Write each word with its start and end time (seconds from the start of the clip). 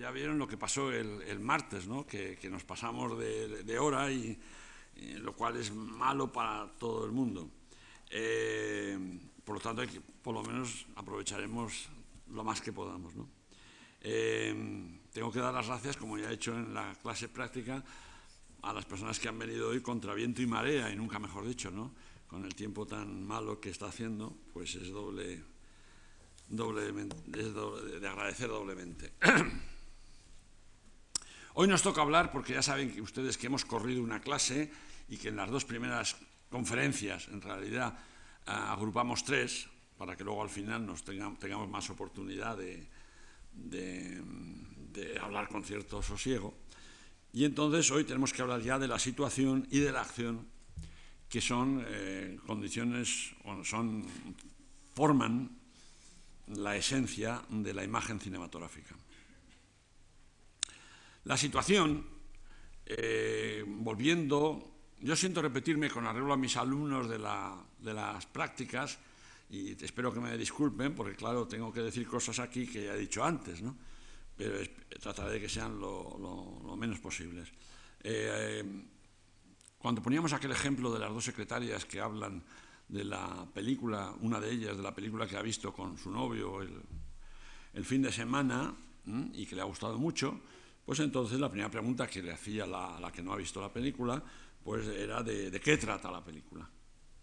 ya 0.00 0.10
vieron 0.10 0.38
lo 0.38 0.48
que 0.48 0.56
pasó 0.56 0.90
el, 0.90 1.40
martes, 1.40 1.86
¿no? 1.86 2.06
que, 2.06 2.38
nos 2.50 2.64
pasamos 2.64 3.18
de, 3.18 3.78
hora 3.78 4.10
y, 4.10 4.40
lo 5.18 5.34
cual 5.36 5.56
es 5.58 5.72
malo 5.72 6.32
para 6.32 6.66
todo 6.78 7.04
el 7.04 7.12
mundo. 7.12 7.50
Eh, 8.10 8.98
por 9.44 9.56
lo 9.56 9.60
tanto, 9.60 9.82
por 10.22 10.34
lo 10.34 10.42
menos 10.42 10.86
aprovecharemos 10.96 11.90
lo 12.32 12.42
más 12.42 12.62
que 12.62 12.72
podamos. 12.72 13.14
¿no? 13.14 13.28
Eh, 14.00 14.98
tengo 15.12 15.30
que 15.30 15.38
dar 15.38 15.52
las 15.52 15.66
gracias, 15.66 15.98
como 15.98 16.16
ya 16.16 16.30
he 16.30 16.34
hecho 16.34 16.56
en 16.56 16.72
la 16.72 16.94
clase 17.02 17.28
práctica, 17.28 17.84
a 18.62 18.72
las 18.72 18.86
personas 18.86 19.18
que 19.20 19.28
han 19.28 19.38
venido 19.38 19.68
hoy 19.68 19.82
contra 19.82 20.14
viento 20.14 20.40
y 20.40 20.46
marea, 20.46 20.90
y 20.90 20.96
nunca 20.96 21.18
mejor 21.18 21.46
dicho, 21.46 21.70
¿no? 21.70 21.92
con 22.26 22.46
el 22.46 22.54
tiempo 22.54 22.86
tan 22.86 23.26
malo 23.26 23.60
que 23.60 23.68
está 23.68 23.86
haciendo, 23.86 24.34
pues 24.54 24.74
es 24.76 24.88
doble, 24.88 25.42
de 26.48 28.08
agradecer 28.08 28.48
doblemente. 28.48 29.12
Hoy 31.54 31.66
nos 31.66 31.82
toca 31.82 32.02
hablar, 32.02 32.30
porque 32.30 32.52
ya 32.54 32.62
saben 32.62 32.92
que 32.92 33.02
ustedes 33.02 33.36
que 33.36 33.48
hemos 33.48 33.64
corrido 33.64 34.02
una 34.02 34.20
clase 34.20 34.70
y 35.08 35.16
que 35.16 35.28
en 35.28 35.36
las 35.36 35.50
dos 35.50 35.64
primeras 35.64 36.16
conferencias, 36.48 37.26
en 37.28 37.40
realidad, 37.42 37.98
agrupamos 38.46 39.24
tres, 39.24 39.68
para 39.98 40.16
que 40.16 40.24
luego 40.24 40.42
al 40.42 40.48
final 40.48 40.86
nos 40.86 41.02
tengamos, 41.04 41.68
más 41.68 41.90
oportunidad 41.90 42.56
de, 42.56 42.86
hablar 45.20 45.48
con 45.48 45.64
cierto 45.64 46.02
sosiego. 46.02 46.54
Y 47.32 47.44
entonces 47.44 47.90
hoy 47.90 48.04
tenemos 48.04 48.32
que 48.32 48.42
hablar 48.42 48.62
ya 48.62 48.78
de 48.78 48.88
la 48.88 48.98
situación 48.98 49.66
y 49.70 49.80
de 49.80 49.92
la 49.92 50.02
acción, 50.02 50.46
que 51.28 51.40
son 51.40 51.84
eh, 51.86 52.38
condiciones, 52.46 53.34
bueno, 53.44 53.64
son, 53.64 54.04
forman 54.94 55.50
la 56.46 56.76
esencia 56.76 57.42
de 57.48 57.74
la 57.74 57.84
imagen 57.84 58.18
cinematográfica. 58.18 58.96
La 61.24 61.36
situación, 61.36 62.06
eh, 62.86 63.64
volviendo, 63.66 64.72
yo 65.00 65.14
siento 65.16 65.42
repetirme 65.42 65.90
con 65.90 66.06
arreglo 66.06 66.32
a 66.32 66.36
mis 66.36 66.56
alumnos 66.56 67.08
de, 67.08 67.18
las 67.18 68.26
prácticas, 68.26 68.98
y 69.50 69.72
espero 69.84 70.12
que 70.12 70.20
me 70.20 70.36
disculpen, 70.38 70.94
porque 70.94 71.16
claro, 71.16 71.46
tengo 71.46 71.72
que 71.72 71.80
decir 71.80 72.06
cosas 72.06 72.38
aquí 72.38 72.66
que 72.66 72.84
ya 72.84 72.94
he 72.94 72.98
dicho 72.98 73.22
antes, 73.24 73.62
¿no? 73.62 73.76
pero 74.36 74.58
trataré 74.98 75.32
de 75.32 75.40
que 75.40 75.48
sean 75.50 75.78
lo, 75.78 76.74
menos 76.78 76.98
posibles. 76.98 77.48
Eh, 78.02 78.64
cuando 79.76 80.02
poníamos 80.02 80.32
aquel 80.32 80.52
ejemplo 80.52 80.90
de 80.90 80.98
las 80.98 81.12
dos 81.12 81.24
secretarias 81.24 81.84
que 81.84 82.00
hablan 82.00 82.42
de 82.88 83.04
la 83.04 83.46
película, 83.52 84.14
una 84.20 84.40
de 84.40 84.50
ellas 84.50 84.76
de 84.78 84.82
la 84.82 84.94
película 84.94 85.26
que 85.26 85.36
ha 85.36 85.42
visto 85.42 85.72
con 85.72 85.98
su 85.98 86.10
novio 86.10 86.62
el, 86.62 87.84
fin 87.84 88.00
de 88.00 88.10
semana 88.10 88.74
y 89.34 89.44
que 89.44 89.54
le 89.54 89.60
ha 89.60 89.64
gustado 89.64 89.98
mucho, 89.98 90.40
pues 90.90 90.98
entonces 90.98 91.38
la 91.38 91.48
primera 91.48 91.70
pregunta 91.70 92.08
que 92.08 92.20
le 92.20 92.32
hacía 92.32 92.66
la, 92.66 92.98
la 92.98 93.12
que 93.12 93.22
no 93.22 93.32
ha 93.32 93.36
visto 93.36 93.60
la 93.60 93.72
película, 93.72 94.20
pues 94.64 94.88
era 94.88 95.22
de, 95.22 95.60
qué 95.60 95.76
trata 95.76 96.10
la 96.10 96.24
película. 96.24 96.68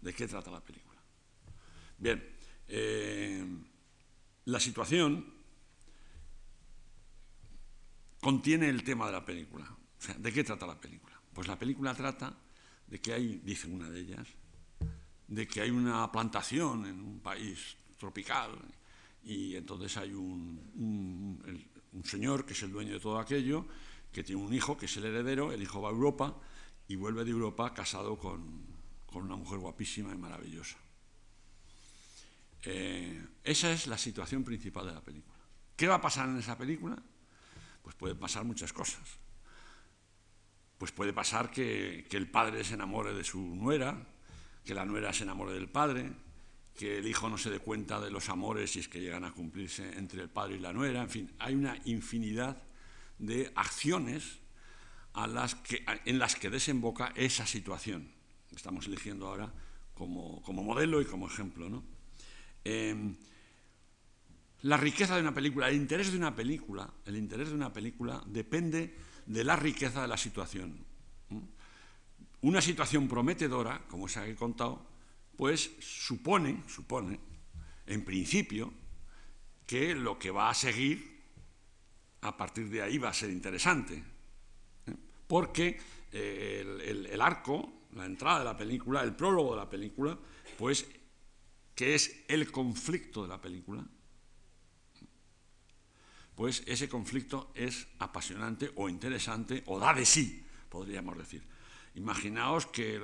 ¿De 0.00 0.14
qué 0.14 0.26
trata 0.26 0.50
la 0.50 0.62
película? 0.62 0.98
Bien, 1.98 2.34
eh, 2.66 3.44
la 4.46 4.58
situación 4.58 5.34
contiene 8.22 8.70
el 8.70 8.82
tema 8.82 9.04
de 9.04 9.12
la 9.12 9.22
película. 9.26 9.70
¿de 10.16 10.32
qué 10.32 10.42
trata 10.44 10.66
la 10.66 10.80
película? 10.80 11.20
Pues 11.34 11.46
la 11.46 11.58
película 11.58 11.94
trata 11.94 12.34
de 12.86 13.00
que 13.02 13.12
hay, 13.12 13.42
dice 13.44 13.68
una 13.68 13.90
de 13.90 14.00
ellas, 14.00 14.28
de 15.26 15.46
que 15.46 15.60
hay 15.60 15.68
una 15.68 16.10
plantación 16.10 16.86
en 16.86 17.02
un 17.02 17.20
país 17.20 17.76
tropical 17.98 18.52
y 19.24 19.56
entonces 19.56 19.94
hay 19.98 20.14
un, 20.14 21.42
señor 22.04 22.44
que 22.44 22.52
es 22.52 22.62
el 22.62 22.72
dueño 22.72 22.94
de 22.94 23.00
todo 23.00 23.18
aquello, 23.18 23.66
que 24.12 24.22
tiene 24.24 24.42
un 24.42 24.52
hijo 24.52 24.76
que 24.76 24.86
es 24.86 24.96
el 24.96 25.04
heredero, 25.04 25.52
el 25.52 25.62
hijo 25.62 25.80
va 25.80 25.90
a 25.90 25.92
Europa 25.92 26.36
y 26.86 26.96
vuelve 26.96 27.24
de 27.24 27.30
Europa 27.30 27.72
casado 27.74 28.18
con, 28.18 28.66
una 29.12 29.36
mujer 29.36 29.58
guapísima 29.58 30.14
y 30.14 30.18
maravillosa. 30.18 30.76
Eh, 32.62 33.26
esa 33.42 33.72
es 33.72 33.86
la 33.86 33.98
situación 33.98 34.44
principal 34.44 34.86
de 34.86 34.94
la 34.94 35.00
película. 35.00 35.38
¿Qué 35.76 35.88
va 35.88 35.96
a 35.96 36.00
pasar 36.00 36.28
en 36.28 36.38
esa 36.38 36.56
película? 36.56 36.96
Pues 37.82 37.96
pueden 37.96 38.18
pasar 38.18 38.44
muchas 38.44 38.72
cosas. 38.72 39.02
Pues 40.76 40.92
puede 40.92 41.12
pasar 41.12 41.50
que 41.50 42.06
el 42.10 42.30
padre 42.30 42.62
se 42.62 42.74
enamore 42.74 43.12
de 43.12 43.24
su 43.24 43.40
nuera, 43.40 44.06
que 44.64 44.74
la 44.74 44.84
nuera 44.84 45.12
se 45.12 45.24
enamore 45.24 45.52
del 45.52 45.68
padre, 45.68 46.12
que 46.78 46.98
el 46.98 47.08
hijo 47.08 47.28
no 47.28 47.36
se 47.36 47.50
dé 47.50 47.58
cuenta 47.58 48.00
de 48.00 48.08
los 48.08 48.28
amores 48.28 48.70
si 48.70 48.78
es 48.78 48.86
que 48.86 49.00
llegan 49.00 49.24
a 49.24 49.32
cumplirse 49.32 49.98
entre 49.98 50.22
el 50.22 50.30
padre 50.30 50.54
y 50.54 50.58
la 50.60 50.72
nuera, 50.72 51.02
en 51.02 51.10
fin, 51.10 51.32
hay 51.40 51.56
una 51.56 51.76
infinidad 51.86 52.62
de 53.18 53.50
acciones 53.56 54.38
en 56.04 56.18
las 56.20 56.36
que 56.36 56.50
desemboca 56.50 57.12
esa 57.16 57.46
situación. 57.46 58.08
Estamos 58.54 58.86
eligiendo 58.86 59.26
ahora 59.26 59.52
como, 59.92 60.40
modelo 60.52 61.00
y 61.00 61.04
como 61.04 61.26
ejemplo. 61.26 61.82
Em, 62.62 63.16
la 64.62 64.76
riqueza 64.76 65.16
de 65.16 65.22
una 65.22 65.34
película, 65.34 65.68
el 65.68 65.74
interés 65.74 66.12
de 66.12 66.16
una 66.16 66.36
película, 66.36 66.88
el 67.06 67.16
interés 67.16 67.48
de 67.48 67.56
una 67.56 67.72
película 67.72 68.22
depende 68.24 68.94
de 69.26 69.42
la 69.42 69.56
riqueza 69.56 70.02
de 70.02 70.06
la 70.06 70.16
situación. 70.16 70.78
Una 72.42 72.60
situación 72.60 73.08
prometedora, 73.08 73.82
como 73.88 74.06
esa 74.06 74.24
que 74.24 74.30
he 74.30 74.36
contado, 74.36 74.87
pues 75.38 75.70
supone, 75.78 76.64
supone, 76.66 77.20
en 77.86 78.04
principio, 78.04 78.72
que 79.64 79.94
lo 79.94 80.18
que 80.18 80.32
va 80.32 80.50
a 80.50 80.54
seguir 80.54 81.22
a 82.22 82.36
partir 82.36 82.68
de 82.68 82.82
ahí 82.82 82.98
va 82.98 83.10
a 83.10 83.14
ser 83.14 83.30
interesante. 83.30 84.02
¿eh? 84.84 84.96
Porque 85.28 85.78
eh, 86.10 87.06
el, 87.12 87.20
arco, 87.20 87.84
la 87.94 88.04
entrada 88.06 88.40
de 88.40 88.44
la 88.46 88.56
película, 88.56 89.00
el 89.02 89.14
prólogo 89.14 89.52
de 89.52 89.58
la 89.58 89.70
película, 89.70 90.18
pues 90.58 90.84
que 91.72 91.94
es 91.94 92.24
el 92.26 92.50
conflicto 92.50 93.22
de 93.22 93.28
la 93.28 93.40
película, 93.40 93.86
pues 96.34 96.64
ese 96.66 96.88
conflicto 96.88 97.52
es 97.54 97.86
apasionante 98.00 98.72
o 98.74 98.88
interesante 98.88 99.62
o 99.66 99.78
da 99.78 99.94
de 99.94 100.04
sí, 100.04 100.44
podríamos 100.68 101.16
decir. 101.16 101.46
Imaginaos 101.94 102.66
que 102.66 103.00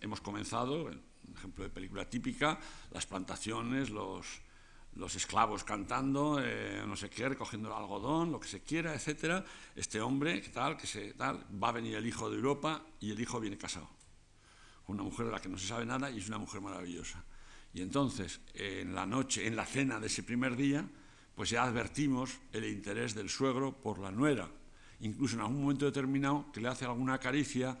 hemos 0.00 0.20
comenzado, 0.20 0.90
ejemplo 1.36 1.64
de 1.64 1.70
película 1.70 2.08
típica, 2.08 2.58
las 2.90 3.06
plantaciones, 3.06 3.90
los, 3.90 4.26
esclavos 5.14 5.64
cantando, 5.64 6.40
eh, 6.42 6.82
no 6.86 6.96
sé 6.96 7.10
qué, 7.10 7.28
recogiendo 7.28 7.68
el 7.68 7.74
algodón, 7.74 8.32
lo 8.32 8.40
que 8.40 8.48
se 8.48 8.62
quiera, 8.62 8.94
etcétera. 8.94 9.44
Este 9.74 10.00
hombre, 10.00 10.40
¿qué 10.40 10.48
tal, 10.48 10.76
que 10.76 10.86
se 10.86 11.14
tal, 11.14 11.44
va 11.62 11.68
a 11.68 11.72
venir 11.72 11.96
el 11.96 12.06
hijo 12.06 12.30
de 12.30 12.36
Europa 12.36 12.82
y 13.00 13.10
el 13.10 13.20
hijo 13.20 13.40
viene 13.40 13.58
casado 13.58 13.88
con 14.86 14.94
una 14.94 15.02
mujer 15.02 15.26
de 15.26 15.32
la 15.32 15.40
que 15.40 15.48
no 15.48 15.58
se 15.58 15.66
sabe 15.66 15.84
nada 15.84 16.10
y 16.10 16.18
es 16.18 16.28
una 16.28 16.38
mujer 16.38 16.60
maravillosa. 16.60 17.24
Y 17.74 17.82
entonces, 17.82 18.40
en 18.54 18.94
la 18.94 19.04
noche, 19.04 19.46
en 19.46 19.56
la 19.56 19.66
cena 19.66 19.98
de 19.98 20.06
ese 20.06 20.22
primer 20.22 20.56
día, 20.56 20.88
pues 21.34 21.50
ya 21.50 21.64
advertimos 21.64 22.38
el 22.52 22.64
interés 22.64 23.14
del 23.14 23.28
suegro 23.28 23.72
por 23.72 23.98
la 23.98 24.12
nuera, 24.12 24.48
incluso 25.00 25.34
en 25.34 25.42
algún 25.42 25.60
momento 25.60 25.84
determinado 25.84 26.50
que 26.52 26.60
le 26.60 26.68
hace 26.68 26.84
alguna 26.84 27.18
caricia 27.18 27.76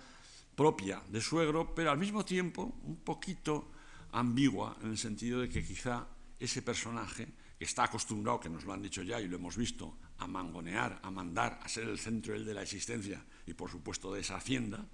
propia 0.56 1.02
de 1.08 1.20
suegro, 1.20 1.74
pero 1.74 1.90
al 1.90 1.98
mismo 1.98 2.24
tiempo 2.24 2.74
un 2.84 2.96
poquito 2.96 3.70
ambigua 4.12 4.76
en 4.82 4.90
el 4.90 4.98
sentido 4.98 5.40
de 5.40 5.48
que 5.48 5.62
quizá 5.62 6.08
ese 6.40 6.62
personaje 6.62 7.28
que 7.58 7.64
está 7.64 7.84
acostumbrado, 7.84 8.40
que 8.40 8.48
nos 8.48 8.64
lo 8.64 8.72
han 8.72 8.82
dicho 8.82 9.02
ya 9.02 9.20
y 9.20 9.28
lo 9.28 9.36
hemos 9.36 9.56
visto, 9.56 9.98
a 10.18 10.26
mangonear, 10.26 10.98
a 11.02 11.10
mandar, 11.10 11.60
a 11.62 11.68
ser 11.68 11.84
el 11.88 11.98
centro 11.98 12.38
de 12.38 12.54
la 12.54 12.62
existencia 12.62 13.24
y 13.46 13.52
por 13.54 13.70
supuesto 13.70 14.12
de 14.12 14.20
esa 14.20 14.36
hacienda, 14.36 14.84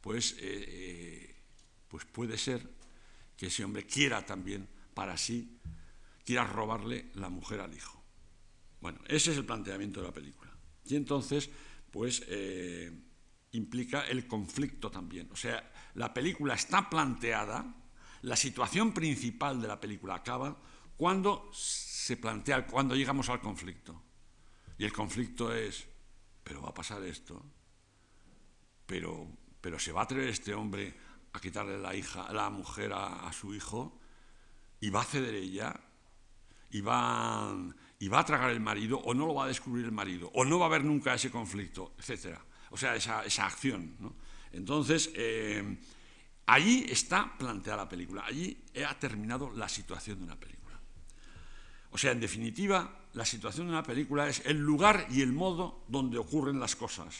pues, 0.00 0.32
eh, 0.32 0.36
eh, 0.42 1.36
pues 1.88 2.04
puede 2.04 2.36
ser 2.36 2.68
que 3.36 3.46
ese 3.46 3.64
hombre 3.64 3.86
quiera 3.86 4.24
también 4.24 4.68
para 4.94 5.16
sí, 5.16 5.58
quiera 6.24 6.44
robarle 6.44 7.10
la 7.14 7.28
mujer 7.28 7.60
al 7.60 7.74
hijo. 7.74 8.02
Bueno, 8.80 9.00
ese 9.06 9.32
es 9.32 9.38
el 9.38 9.44
planteamiento 9.44 10.00
de 10.00 10.06
la 10.06 10.12
película. 10.12 10.52
Y 10.84 10.96
entonces, 10.96 11.50
pues 11.90 12.22
eh, 12.28 12.92
implica 13.52 14.02
el 14.02 14.26
conflicto 14.26 14.90
también. 14.90 15.28
O 15.32 15.36
sea, 15.36 15.70
la 15.94 16.12
película 16.12 16.54
está 16.54 16.88
planteada, 16.88 17.74
la 18.22 18.36
situación 18.36 18.92
principal 18.92 19.60
de 19.60 19.68
la 19.68 19.80
película 19.80 20.16
acaba 20.16 20.56
cuando 20.96 21.50
se 21.52 22.16
plantea, 22.16 22.66
cuando 22.66 22.94
llegamos 22.94 23.28
al 23.28 23.40
conflicto. 23.40 24.02
Y 24.76 24.84
el 24.84 24.92
conflicto 24.92 25.52
es, 25.52 25.86
pero 26.42 26.62
va 26.62 26.70
a 26.70 26.74
pasar 26.74 27.02
esto, 27.04 27.44
pero, 28.86 29.28
pero 29.60 29.78
se 29.78 29.92
va 29.92 30.02
a 30.02 30.04
atrever 30.04 30.28
este 30.28 30.54
hombre 30.54 30.94
a 31.32 31.40
quitarle 31.40 31.78
la 31.78 31.94
hija, 31.94 32.32
la 32.32 32.50
mujer 32.50 32.92
a, 32.94 33.30
su 33.32 33.54
hijo, 33.54 34.00
y 34.80 34.90
va 34.90 35.02
a 35.02 35.04
ceder 35.04 35.34
ella, 35.34 35.78
y 36.70 36.80
va, 36.80 37.54
y 37.98 38.08
va 38.08 38.20
a 38.20 38.24
tragar 38.24 38.50
el 38.50 38.60
marido, 38.60 38.98
o 38.98 39.14
no 39.14 39.26
lo 39.26 39.34
va 39.34 39.44
a 39.44 39.48
descubrir 39.48 39.84
el 39.84 39.92
marido, 39.92 40.30
o 40.34 40.44
no 40.44 40.58
va 40.58 40.66
a 40.66 40.68
haber 40.68 40.84
nunca 40.84 41.14
ese 41.14 41.30
conflicto, 41.30 41.94
etcétera 41.98 42.47
o 42.70 42.76
sea, 42.76 42.96
esa, 42.96 43.46
acción. 43.46 43.96
Entonces, 44.52 45.10
eh, 45.14 45.78
allí 46.46 46.86
está 46.88 47.36
planteada 47.36 47.84
la 47.84 47.88
película, 47.88 48.24
allí 48.24 48.64
ha 48.86 48.98
terminado 48.98 49.50
la 49.52 49.68
situación 49.68 50.18
de 50.18 50.24
una 50.24 50.36
película. 50.36 50.58
O 51.90 51.98
sea, 51.98 52.12
en 52.12 52.20
definitiva, 52.20 52.98
la 53.14 53.24
situación 53.24 53.66
de 53.66 53.72
una 53.72 53.82
película 53.82 54.28
es 54.28 54.42
el 54.44 54.58
lugar 54.58 55.06
y 55.10 55.22
el 55.22 55.32
modo 55.32 55.84
donde 55.88 56.18
ocurren 56.18 56.60
las 56.60 56.76
cosas. 56.76 57.16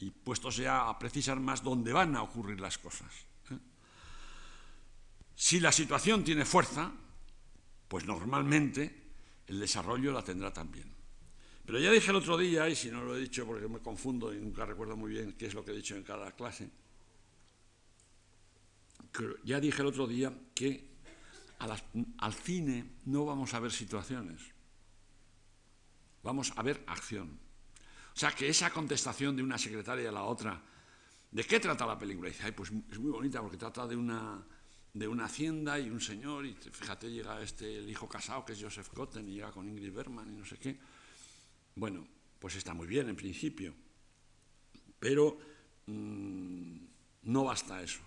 Y 0.00 0.10
puesto 0.10 0.52
sea 0.52 0.88
a 0.88 0.98
precisar 0.98 1.40
más 1.40 1.62
dónde 1.62 1.92
van 1.92 2.14
a 2.14 2.22
ocurrir 2.22 2.60
las 2.60 2.78
cosas. 2.78 3.10
¿eh? 3.50 3.58
Si 5.34 5.58
la 5.60 5.72
situación 5.72 6.22
tiene 6.22 6.44
fuerza, 6.44 6.92
pues 7.88 8.04
normalmente 8.04 9.08
el 9.46 9.58
desarrollo 9.58 10.12
la 10.12 10.22
tendrá 10.22 10.52
también. 10.52 10.97
Pero 11.68 11.80
ya 11.80 11.92
dije 11.92 12.10
el 12.10 12.16
otro 12.16 12.38
día, 12.38 12.66
y 12.66 12.74
si 12.74 12.90
no 12.90 13.04
lo 13.04 13.14
he 13.14 13.20
dicho 13.20 13.44
porque 13.44 13.68
me 13.68 13.80
confundo 13.80 14.32
y 14.32 14.38
nunca 14.38 14.64
recuerdo 14.64 14.96
muy 14.96 15.10
bien 15.10 15.34
qué 15.34 15.48
es 15.48 15.52
lo 15.52 15.62
que 15.62 15.72
he 15.72 15.76
dicho 15.76 15.94
en 15.96 16.02
cada 16.02 16.32
clase, 16.32 16.70
ya 19.44 19.60
dije 19.60 19.82
el 19.82 19.88
otro 19.88 20.06
día 20.06 20.32
que 20.54 20.88
al 21.58 22.32
cine 22.32 22.92
no 23.04 23.26
vamos 23.26 23.52
a 23.52 23.60
ver 23.60 23.70
situaciones, 23.70 24.40
vamos 26.22 26.54
a 26.56 26.62
ver 26.62 26.82
acción. 26.86 27.38
O 28.14 28.18
sea, 28.18 28.30
que 28.30 28.48
esa 28.48 28.70
contestación 28.70 29.36
de 29.36 29.42
una 29.42 29.58
secretaria 29.58 30.08
a 30.08 30.12
la 30.12 30.22
otra, 30.22 30.58
¿de 31.30 31.44
qué 31.44 31.60
trata 31.60 31.84
la 31.84 31.98
película? 31.98 32.30
Dice, 32.30 32.44
Ay, 32.44 32.52
pues 32.52 32.72
es 32.90 32.98
muy 32.98 33.10
bonita 33.10 33.42
porque 33.42 33.58
trata 33.58 33.86
de 33.86 33.94
una, 33.94 34.42
de 34.94 35.06
una 35.06 35.26
hacienda 35.26 35.78
y 35.78 35.90
un 35.90 36.00
señor, 36.00 36.46
y 36.46 36.54
fíjate, 36.54 37.10
llega 37.10 37.42
este, 37.42 37.76
el 37.76 37.90
hijo 37.90 38.08
casado, 38.08 38.42
que 38.46 38.54
es 38.54 38.62
Joseph 38.62 38.88
Cotten, 38.88 39.28
y 39.28 39.34
llega 39.34 39.52
con 39.52 39.68
Ingrid 39.68 39.92
Bergman 39.92 40.30
y 40.30 40.38
no 40.38 40.46
sé 40.46 40.56
qué. 40.56 40.78
Bueno, 41.78 42.04
pues 42.40 42.56
está 42.56 42.74
muy 42.74 42.88
bien 42.88 43.08
en 43.08 43.14
principio, 43.14 43.72
pero 44.98 45.38
mmm, 45.86 46.76
no 47.22 47.44
basta 47.44 47.80
eso. 47.80 48.00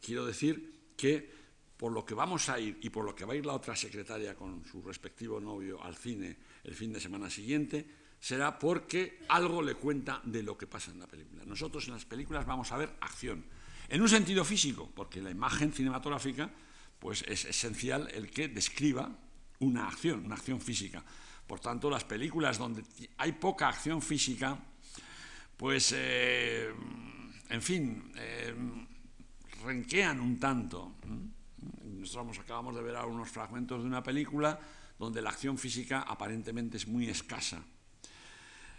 Quiero 0.00 0.24
decir 0.24 0.92
que 0.96 1.28
por 1.76 1.90
lo 1.90 2.06
que 2.06 2.14
vamos 2.14 2.48
a 2.48 2.60
ir 2.60 2.78
y 2.80 2.88
por 2.88 3.04
lo 3.04 3.16
que 3.16 3.24
va 3.24 3.32
a 3.32 3.36
ir 3.36 3.44
la 3.44 3.54
otra 3.54 3.74
secretaria 3.74 4.36
con 4.36 4.64
su 4.64 4.80
respectivo 4.80 5.40
novio 5.40 5.82
al 5.82 5.96
cine 5.96 6.36
el 6.62 6.74
fin 6.74 6.92
de 6.92 7.00
semana 7.00 7.28
siguiente, 7.28 7.84
será 8.20 8.60
porque 8.60 9.24
algo 9.28 9.60
le 9.60 9.74
cuenta 9.74 10.22
de 10.24 10.44
lo 10.44 10.56
que 10.56 10.68
pasa 10.68 10.92
en 10.92 11.00
la 11.00 11.08
película. 11.08 11.44
Nosotros 11.44 11.84
en 11.88 11.94
las 11.94 12.04
películas 12.04 12.46
vamos 12.46 12.70
a 12.70 12.76
ver 12.76 12.94
acción, 13.00 13.44
en 13.88 14.00
un 14.00 14.08
sentido 14.08 14.44
físico, 14.44 14.88
porque 14.94 15.20
la 15.20 15.32
imagen 15.32 15.72
cinematográfica 15.72 16.48
pues 17.00 17.24
es 17.26 17.44
esencial 17.44 18.08
el 18.14 18.30
que 18.30 18.46
describa 18.46 19.18
una 19.58 19.88
acción, 19.88 20.24
una 20.24 20.36
acción 20.36 20.60
física. 20.60 21.04
Por 21.46 21.60
tanto, 21.60 21.88
las 21.88 22.04
películas 22.04 22.58
donde 22.58 22.84
hay 23.18 23.32
poca 23.32 23.68
acción 23.68 24.02
física, 24.02 24.58
pues, 25.56 25.94
eh, 25.96 26.72
en 27.48 27.62
fin, 27.62 28.12
eh, 28.16 28.54
renquean 29.64 30.20
un 30.20 30.38
tanto. 30.38 30.96
Nosotros 31.84 32.38
acabamos 32.38 32.74
de 32.74 32.82
ver 32.82 32.96
algunos 32.96 33.30
fragmentos 33.30 33.80
de 33.80 33.86
una 33.86 34.02
película 34.02 34.58
donde 34.98 35.22
la 35.22 35.30
acción 35.30 35.58
física 35.58 36.02
aparentemente 36.02 36.76
es 36.76 36.86
muy 36.86 37.08
escasa. 37.08 37.62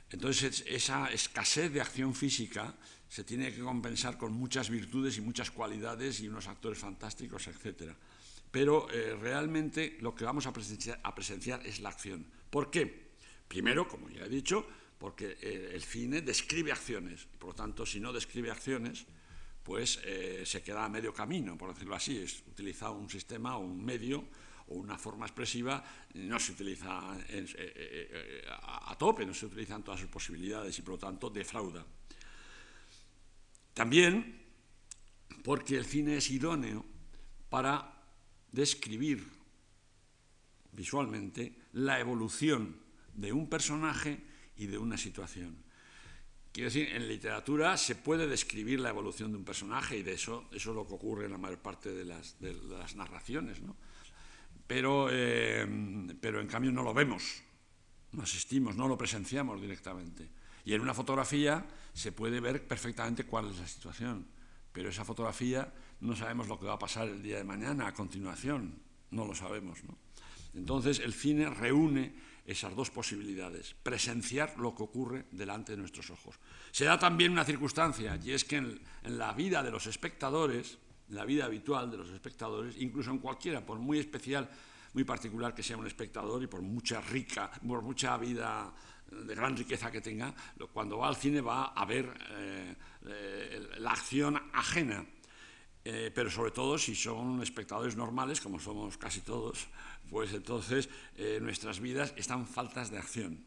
Entonces, 0.10 0.64
esa 0.68 1.08
escasez 1.12 1.72
de 1.72 1.82
acción 1.82 2.16
física 2.16 2.74
se 3.10 3.24
tiene 3.24 3.54
que 3.54 3.62
compensar 3.62 4.18
con 4.18 4.34
muchas 4.34 4.70
virtudes 4.70 5.18
y 5.18 5.22
muchas 5.22 5.52
cualidades 5.52 6.20
y 6.20 6.28
unos 6.28 6.48
actores 6.48 6.80
fantásticos, 6.80 7.48
etc. 7.48 7.94
Pero 8.52 8.90
eh, 8.90 9.16
realmente 9.20 9.98
lo 10.02 10.16
que 10.16 10.26
vamos 10.26 10.48
a 10.48 10.54
presenciar, 10.54 11.00
a 11.04 11.14
presenciar, 11.14 11.66
es 11.66 11.80
la 11.80 11.90
acción. 11.90 12.26
¿Por 12.58 12.72
qué? 12.72 13.14
Primero, 13.48 13.88
como 13.88 14.10
ya 14.10 14.26
he 14.26 14.30
dicho, 14.30 14.66
porque 14.98 15.38
eh, 15.40 15.70
el 15.76 15.84
cine 15.84 16.24
describe 16.24 16.72
acciones. 16.72 17.28
Por 17.38 17.50
lo 17.50 17.54
tanto, 17.54 17.86
si 17.86 18.00
no 18.00 18.12
describe 18.12 18.50
acciones, 18.50 19.06
pues 19.62 20.02
eh, 20.04 20.42
se 20.44 20.64
queda 20.64 20.84
a 20.84 20.90
medio 20.90 21.14
camino, 21.14 21.56
por 21.56 21.72
decirlo 21.72 21.94
así. 21.94 22.18
Es 22.18 22.42
utilizar 22.48 22.90
un 22.90 23.12
sistema 23.12 23.58
o 23.58 23.60
un 23.60 23.86
medio 23.86 24.26
o 24.70 24.74
una 24.74 24.98
forma 24.98 25.28
expresiva, 25.28 25.84
no 26.16 26.40
se 26.40 26.54
utiliza 26.54 27.16
eh, 27.30 28.44
a, 28.50 28.98
tope, 28.98 29.24
no 29.24 29.36
se 29.36 29.46
utilizan 29.46 29.84
todas 29.84 30.00
sus 30.00 30.10
posibilidades 30.10 30.80
y 30.80 30.82
por 30.82 30.96
lo 30.96 30.98
tanto 30.98 31.30
defrauda. 31.30 31.86
También 33.76 34.42
porque 35.44 35.78
el 35.78 35.86
cine 35.86 36.18
es 36.18 36.32
idóneo 36.32 36.84
para 37.52 38.02
describir 38.52 39.38
visualmente 40.72 41.67
la 41.78 42.00
evolución 42.00 42.76
de 43.14 43.32
un 43.32 43.48
personaje 43.50 44.20
y 44.58 44.66
de 44.66 44.78
una 44.78 44.98
situación. 44.98 45.56
Quiero 46.52 46.70
decir, 46.70 46.90
en 46.90 47.08
literatura 47.08 47.78
se 47.78 47.96
puede 47.96 48.28
describir 48.28 48.80
la 48.80 48.90
evolución 48.90 49.32
de 49.32 49.38
un 49.38 49.46
personaje 49.46 49.98
y 49.98 50.02
de 50.02 50.14
eso, 50.14 50.46
eso 50.52 50.72
es 50.72 50.76
lo 50.76 50.88
que 50.88 50.96
ocurre 50.96 51.26
en 51.26 51.32
la 51.32 51.38
mayor 51.38 51.60
parte 51.60 51.92
de 51.94 52.04
las, 52.04 52.36
narraciones, 52.96 53.62
¿no? 53.62 53.76
pero, 54.66 55.10
eh, 55.12 55.68
pero 56.20 56.42
en 56.42 56.48
cambio 56.48 56.72
no 56.72 56.82
lo 56.82 56.96
vemos, 56.96 57.44
no 58.14 58.24
asistimos, 58.24 58.76
no 58.76 58.88
lo 58.88 58.98
presenciamos 58.98 59.62
directamente. 59.62 60.28
Y 60.66 60.74
en 60.74 60.82
una 60.82 60.96
fotografía 60.96 61.64
se 61.94 62.12
puede 62.12 62.40
ver 62.40 62.68
perfectamente 62.68 63.26
cuál 63.26 63.52
es 63.52 63.60
la 63.60 63.68
situación, 63.68 64.26
pero 64.74 64.90
esa 64.90 65.06
fotografía 65.06 65.72
no 66.02 66.16
sabemos 66.16 66.48
lo 66.48 66.60
que 66.60 66.66
va 66.66 66.74
a 66.74 66.80
pasar 66.80 67.08
el 67.08 67.22
día 67.22 67.38
de 67.38 67.44
mañana 67.44 67.88
a 67.88 67.94
continuación, 67.94 68.82
no 69.12 69.26
lo 69.26 69.36
sabemos. 69.36 69.84
¿no? 69.84 69.96
Entonces 70.58 71.00
el 71.00 71.14
cine 71.14 71.50
reúne 71.50 72.14
esas 72.44 72.76
dos 72.76 72.90
posibilidades, 72.90 73.76
presenciar 73.84 74.58
lo 74.58 74.74
que 74.74 74.84
ocurre 74.84 75.26
delante 75.32 75.74
de 75.74 75.78
nuestros 75.78 76.10
ojos. 76.10 76.40
Se 76.72 76.86
da 76.86 76.98
también 76.98 77.32
una 77.32 77.46
circunstancia, 77.46 78.18
y 78.24 78.32
es 78.32 78.44
que 78.44 78.58
en, 78.58 78.82
la 79.04 79.34
vida 79.34 79.62
de 79.62 79.70
los 79.70 79.86
espectadores, 79.86 80.80
en 81.10 81.16
la 81.16 81.26
vida 81.26 81.46
habitual 81.46 81.92
de 81.92 81.98
los 81.98 82.10
espectadores, 82.10 82.76
incluso 82.80 83.12
en 83.12 83.20
cualquiera, 83.20 83.66
por 83.66 83.78
muy 83.78 84.00
especial, 84.00 84.50
muy 84.94 85.04
particular 85.04 85.54
que 85.54 85.62
sea 85.62 85.78
un 85.78 85.86
espectador 85.86 86.42
y 86.42 86.48
por 86.48 86.62
mucha 86.62 87.02
rica, 87.02 87.52
por 87.68 87.82
mucha 87.82 88.18
vida 88.18 88.74
de 89.12 89.36
gran 89.36 89.56
riqueza 89.56 89.92
que 89.92 90.02
tenga, 90.02 90.34
cuando 90.74 90.98
va 90.98 91.10
al 91.10 91.16
cine 91.16 91.42
va 91.42 91.68
a 91.68 91.86
ver 91.86 92.12
eh, 92.32 92.76
eh, 93.06 93.70
la 93.78 93.92
acción 93.92 94.42
ajena. 94.54 95.06
Eh, 95.90 96.12
pero 96.12 96.28
sobre 96.30 96.52
todo 96.52 96.76
si 96.78 96.92
son 97.00 97.40
espectadores 97.42 97.96
normales, 97.96 98.44
como 98.44 98.60
somos 98.60 99.00
casi 99.00 99.22
todos, 99.24 99.72
pues 100.12 100.34
entonces 100.34 100.92
eh, 101.16 101.40
nuestras 101.40 101.80
vidas 101.80 102.12
están 102.18 102.44
faltas 102.44 102.92
de 102.92 103.00
acción. 103.00 103.40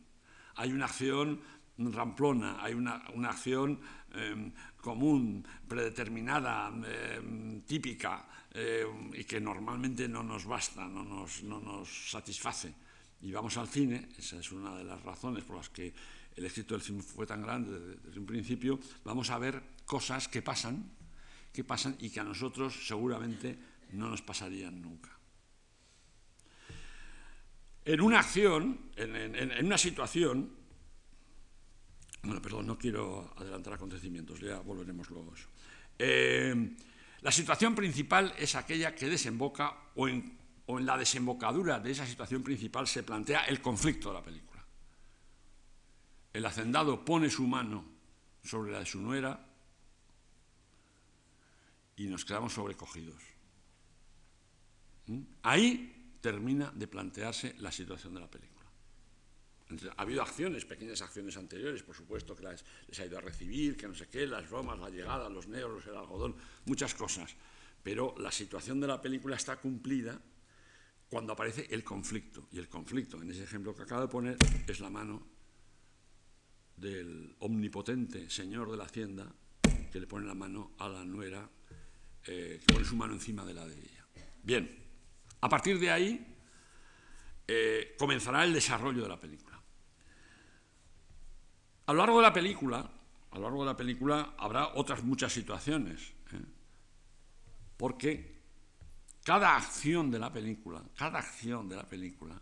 Hay 0.56 0.72
una 0.72 0.86
acción 0.86 1.44
ramplona, 1.76 2.56
hay 2.64 2.72
una, 2.72 3.04
acción 3.28 3.78
em, 4.16 4.56
común, 4.80 5.44
predeterminada, 5.68 6.72
em, 6.72 7.60
típica, 7.68 8.24
em, 8.56 9.12
y 9.12 9.24
que 9.28 9.36
normalmente 9.36 10.08
no 10.08 10.24
nos 10.24 10.48
basta, 10.48 10.88
no 10.88 11.04
nos, 11.04 11.42
no 11.44 11.60
nos 11.60 12.08
satisface. 12.08 12.72
Y 13.20 13.32
vamos 13.32 13.58
al 13.58 13.68
cine, 13.68 14.08
esa 14.16 14.40
es 14.40 14.50
una 14.50 14.80
de 14.80 14.84
las 14.84 15.02
razones 15.04 15.44
por 15.44 15.56
las 15.60 15.68
que 15.68 15.92
el 16.36 16.46
éxito 16.46 16.72
del 16.72 16.80
cine 16.80 17.02
fue 17.02 17.26
tan 17.26 17.42
grande 17.42 17.78
desde, 17.78 18.00
desde 18.00 18.18
un 18.18 18.24
principio, 18.24 18.80
vamos 19.04 19.28
a 19.28 19.36
ver 19.36 19.60
cosas 19.84 20.26
que 20.26 20.40
pasan, 20.40 20.99
que 21.52 21.64
pasan 21.64 21.96
y 21.98 22.10
que 22.10 22.20
a 22.20 22.24
nosotros 22.24 22.86
seguramente 22.86 23.58
no 23.92 24.08
nos 24.08 24.22
pasarían 24.22 24.80
nunca. 24.80 25.10
En 27.84 28.00
una 28.00 28.20
acción, 28.20 28.90
en, 28.96 29.66
una 29.66 29.78
situación, 29.78 30.50
bueno, 32.22 32.42
perdón, 32.42 32.66
no 32.66 32.78
quiero 32.78 33.32
adelantar 33.36 33.74
acontecimientos, 33.74 34.40
ya 34.40 34.60
volveremos 34.60 35.08
luego 35.10 35.32
a 35.32 35.34
eso. 35.34 35.48
Eh, 35.98 36.76
la 37.22 37.32
situación 37.32 37.74
principal 37.74 38.32
es 38.38 38.54
aquella 38.54 38.94
que 38.94 39.08
desemboca 39.08 39.90
o 39.96 40.08
en, 40.08 40.38
o 40.66 40.78
en 40.78 40.86
la 40.86 40.96
desembocadura 40.96 41.80
de 41.80 41.90
esa 41.90 42.06
situación 42.06 42.42
principal 42.42 42.86
se 42.86 43.02
plantea 43.02 43.44
el 43.46 43.60
conflicto 43.60 44.08
de 44.08 44.14
la 44.14 44.22
película. 44.22 44.64
El 46.32 46.46
hacendado 46.46 47.04
pone 47.04 47.28
su 47.28 47.46
mano 47.46 47.84
sobre 48.42 48.72
la 48.72 48.80
de 48.80 48.86
su 48.86 49.00
nuera 49.00 49.49
y 52.00 52.06
nos 52.06 52.24
quedamos 52.24 52.54
sobrecogidos. 52.54 53.22
¿Mm? 55.06 55.20
Ahí 55.42 56.16
termina 56.22 56.72
de 56.74 56.88
plantearse 56.88 57.54
la 57.58 57.70
situación 57.70 58.14
de 58.14 58.20
la 58.20 58.30
película. 58.30 58.66
Ha 59.96 60.02
habido 60.02 60.22
acciones, 60.22 60.64
pequeñas 60.64 61.02
acciones 61.02 61.36
anteriores, 61.36 61.82
por 61.82 61.94
supuesto, 61.94 62.34
que 62.34 62.42
les 62.88 63.00
ha 63.00 63.04
ido 63.04 63.18
a 63.18 63.20
recibir, 63.20 63.76
que 63.76 63.86
no 63.86 63.94
sé 63.94 64.08
qué, 64.08 64.26
las 64.26 64.48
bromas, 64.48 64.78
la 64.78 64.88
llegada, 64.88 65.28
los 65.28 65.46
negros, 65.46 65.86
el 65.86 65.94
algodón, 65.94 66.36
muchas 66.64 66.94
cosas. 66.94 67.36
Pero 67.82 68.14
la 68.18 68.32
situación 68.32 68.80
de 68.80 68.86
la 68.86 69.00
película 69.00 69.36
está 69.36 69.58
cumplida 69.60 70.18
cuando 71.10 71.34
aparece 71.34 71.66
el 71.70 71.84
conflicto. 71.84 72.48
Y 72.50 72.58
el 72.58 72.68
conflicto, 72.68 73.20
en 73.20 73.30
ese 73.30 73.44
ejemplo 73.44 73.74
que 73.74 73.82
acabo 73.82 74.00
de 74.00 74.08
poner, 74.08 74.38
es 74.66 74.80
la 74.80 74.88
mano 74.88 75.26
del 76.76 77.36
omnipotente 77.40 78.30
señor 78.30 78.70
de 78.70 78.78
la 78.78 78.84
hacienda 78.84 79.30
que 79.92 80.00
le 80.00 80.06
pone 80.06 80.26
la 80.26 80.34
mano 80.34 80.72
a 80.78 80.88
la 80.88 81.04
nuera, 81.04 81.48
eh, 82.26 82.60
pone 82.66 82.84
su 82.84 82.96
mano 82.96 83.14
encima 83.14 83.44
de 83.44 83.54
la 83.54 83.66
de 83.66 83.74
ella. 83.74 84.06
Bien. 84.42 84.78
A 85.40 85.48
partir 85.48 85.78
de 85.78 85.90
ahí 85.90 86.26
eh, 87.46 87.96
comenzará 87.98 88.44
el 88.44 88.52
desarrollo 88.52 89.02
de 89.02 89.08
la 89.08 89.18
película. 89.18 89.60
A 91.86 91.92
lo 91.92 91.98
largo 91.98 92.18
de 92.18 92.22
la 92.22 92.32
película, 92.32 92.90
a 93.30 93.34
lo 93.36 93.42
largo 93.42 93.60
de 93.64 93.70
la 93.70 93.76
película 93.76 94.34
habrá 94.38 94.68
otras 94.74 95.02
muchas 95.02 95.32
situaciones, 95.32 96.12
¿eh? 96.32 96.44
porque 97.76 98.40
cada 99.24 99.56
acción 99.56 100.10
de 100.10 100.18
la 100.18 100.32
película, 100.32 100.82
cada 100.96 101.18
acción 101.18 101.68
de 101.68 101.76
la 101.76 101.88
película 101.88 102.40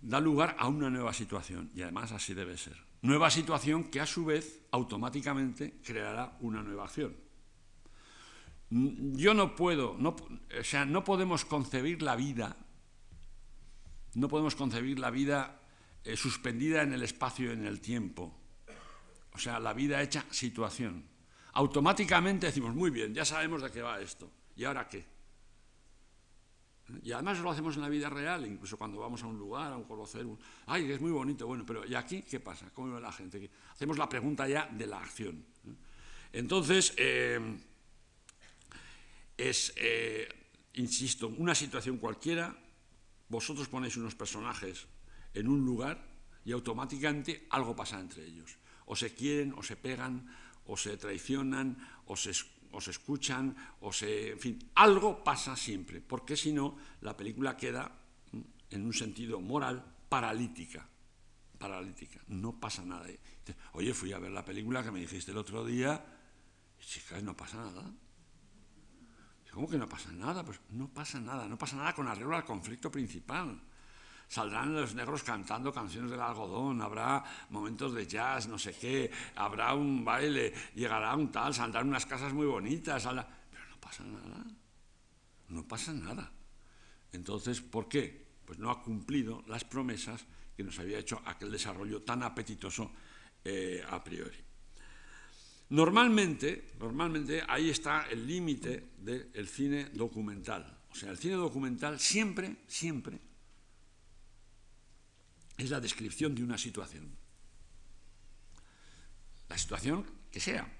da 0.00 0.20
lugar 0.20 0.56
a 0.58 0.68
una 0.68 0.90
nueva 0.90 1.12
situación, 1.12 1.70
y 1.74 1.82
además 1.82 2.12
así 2.12 2.34
debe 2.34 2.56
ser. 2.56 2.76
Nueva 3.02 3.30
situación 3.30 3.84
que 3.90 4.00
a 4.00 4.06
su 4.06 4.24
vez 4.24 4.60
automáticamente 4.70 5.80
creará 5.82 6.36
una 6.40 6.62
nueva 6.62 6.84
acción. 6.84 7.23
Yo 8.70 9.34
no 9.34 9.54
puedo, 9.54 9.96
no, 9.98 10.16
o 10.58 10.64
sea, 10.64 10.84
no 10.84 11.04
podemos 11.04 11.44
concebir 11.44 12.02
la 12.02 12.16
vida, 12.16 12.56
no 14.14 14.28
podemos 14.28 14.56
concebir 14.56 14.98
la 14.98 15.10
vida 15.10 15.60
eh, 16.02 16.16
suspendida 16.16 16.82
en 16.82 16.92
el 16.92 17.02
espacio 17.02 17.50
y 17.50 17.52
en 17.52 17.66
el 17.66 17.80
tiempo. 17.80 18.34
O 19.32 19.38
sea, 19.38 19.58
la 19.58 19.72
vida 19.72 20.00
hecha 20.02 20.24
situación. 20.30 21.04
Automáticamente 21.52 22.46
decimos, 22.46 22.74
muy 22.74 22.90
bien, 22.90 23.14
ya 23.14 23.24
sabemos 23.24 23.62
de 23.62 23.70
qué 23.70 23.82
va 23.82 24.00
esto. 24.00 24.30
¿Y 24.56 24.64
ahora 24.64 24.88
qué? 24.88 25.04
Y 27.02 27.12
además 27.12 27.38
lo 27.40 27.50
hacemos 27.50 27.76
en 27.76 27.82
la 27.82 27.88
vida 27.88 28.10
real, 28.10 28.46
incluso 28.46 28.76
cuando 28.76 28.98
vamos 28.98 29.22
a 29.22 29.26
un 29.26 29.38
lugar, 29.38 29.72
a 29.72 29.76
un 29.76 29.84
conocer, 29.84 30.26
un, 30.26 30.38
ay, 30.66 30.90
es 30.90 31.00
muy 31.00 31.10
bonito, 31.10 31.46
bueno, 31.46 31.64
pero 31.66 31.86
¿y 31.86 31.94
aquí 31.94 32.22
qué 32.22 32.40
pasa? 32.40 32.70
¿Cómo 32.74 32.94
ve 32.94 33.00
la 33.00 33.12
gente? 33.12 33.50
Hacemos 33.72 33.96
la 33.96 34.08
pregunta 34.08 34.46
ya 34.46 34.66
de 34.66 34.86
la 34.86 34.98
acción. 34.98 35.44
Entonces, 36.32 36.92
eh, 36.98 37.40
es, 39.36 39.72
eh, 39.76 40.28
insisto, 40.74 41.28
una 41.28 41.54
situación 41.54 41.98
cualquiera, 41.98 42.56
vosotros 43.28 43.68
ponéis 43.68 43.96
unos 43.96 44.14
personajes 44.14 44.86
en 45.32 45.48
un 45.48 45.64
lugar 45.64 46.02
y 46.44 46.52
automáticamente 46.52 47.46
algo 47.50 47.74
pasa 47.74 48.00
entre 48.00 48.24
ellos. 48.24 48.56
O 48.86 48.94
se 48.94 49.14
quieren, 49.14 49.54
o 49.56 49.62
se 49.62 49.76
pegan, 49.76 50.28
o 50.66 50.76
se 50.76 50.96
traicionan, 50.96 51.76
o 52.06 52.16
se 52.16 52.32
o 52.74 52.80
se 52.80 52.90
escuchan, 52.90 53.54
o 53.80 53.92
se. 53.92 54.32
En 54.32 54.40
fin, 54.40 54.58
algo 54.74 55.22
pasa 55.22 55.56
siempre, 55.56 56.00
porque 56.00 56.36
si 56.36 56.52
no, 56.52 56.76
la 57.02 57.16
película 57.16 57.56
queda, 57.56 57.90
en 58.70 58.84
un 58.84 58.92
sentido 58.92 59.40
moral, 59.40 59.84
paralítica. 60.08 60.86
Paralítica, 61.56 62.20
no 62.28 62.58
pasa 62.58 62.84
nada. 62.84 63.06
Oye, 63.72 63.94
fui 63.94 64.12
a 64.12 64.18
ver 64.18 64.32
la 64.32 64.44
película 64.44 64.82
que 64.82 64.90
me 64.90 65.00
dijiste 65.00 65.30
el 65.30 65.38
otro 65.38 65.64
día, 65.64 66.04
chicas, 66.80 67.22
no 67.22 67.36
pasa 67.36 67.58
nada. 67.58 67.94
¿Cómo 69.54 69.68
que 69.68 69.78
no 69.78 69.88
pasa 69.88 70.10
nada? 70.10 70.44
Pues 70.44 70.60
no 70.70 70.88
pasa 70.88 71.20
nada, 71.20 71.46
no 71.46 71.56
pasa 71.56 71.76
nada 71.76 71.94
con 71.94 72.08
arreglo 72.08 72.34
al 72.34 72.44
conflicto 72.44 72.90
principal 72.90 73.60
saldrán 74.28 74.74
los 74.74 74.94
negros 74.94 75.22
cantando 75.22 75.72
canciones 75.72 76.10
del 76.10 76.20
algodón, 76.20 76.80
habrá 76.82 77.22
momentos 77.50 77.94
de 77.94 78.06
jazz, 78.06 78.48
no 78.48 78.58
sé 78.58 78.74
qué, 78.74 79.10
habrá 79.36 79.74
un 79.74 80.04
baile, 80.04 80.52
llegará 80.74 81.14
un 81.14 81.30
tal, 81.30 81.54
saldrán 81.54 81.88
unas 81.88 82.06
casas 82.06 82.32
muy 82.32 82.46
bonitas, 82.46 83.04
pero 83.04 83.64
no 83.70 83.80
pasa 83.80 84.02
nada, 84.02 84.44
no 85.48 85.68
pasa 85.68 85.92
nada. 85.92 86.32
Entonces, 87.12 87.60
¿por 87.60 87.88
qué? 87.88 88.26
Pues 88.44 88.58
no 88.58 88.70
ha 88.70 88.82
cumplido 88.82 89.44
las 89.46 89.64
promesas 89.64 90.26
que 90.56 90.64
nos 90.64 90.78
había 90.78 90.98
hecho 90.98 91.22
aquel 91.24 91.50
desarrollo 91.50 92.02
tan 92.02 92.22
apetitoso 92.22 92.90
eh, 93.44 93.84
a 93.88 94.02
priori. 94.02 94.36
Normalmente, 95.74 96.70
normalmente 96.78 97.42
ahí 97.48 97.68
está 97.68 98.06
el 98.08 98.24
límite 98.28 98.90
del 98.96 99.48
cine 99.48 99.86
documental. 99.86 100.78
O 100.92 100.94
sea, 100.94 101.10
el 101.10 101.18
cine 101.18 101.34
documental 101.34 101.98
siempre, 101.98 102.58
siempre 102.68 103.18
es 105.58 105.70
la 105.70 105.80
descripción 105.80 106.32
de 106.32 106.44
una 106.44 106.58
situación. 106.58 107.10
La 109.48 109.58
situación 109.58 110.06
que 110.30 110.38
sea. 110.38 110.72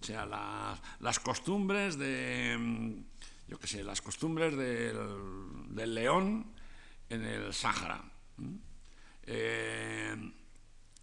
O 0.00 0.04
sea, 0.04 0.24
las, 0.98 1.20
costumbres 1.20 1.98
de, 1.98 3.04
yo 3.48 3.58
qué 3.58 3.66
sé, 3.66 3.84
las 3.84 4.00
costumbres 4.00 4.56
del, 4.56 5.94
león 5.94 6.54
en 7.10 7.22
el 7.22 7.52
Sáhara. 7.52 8.02
Eh, 9.24 10.32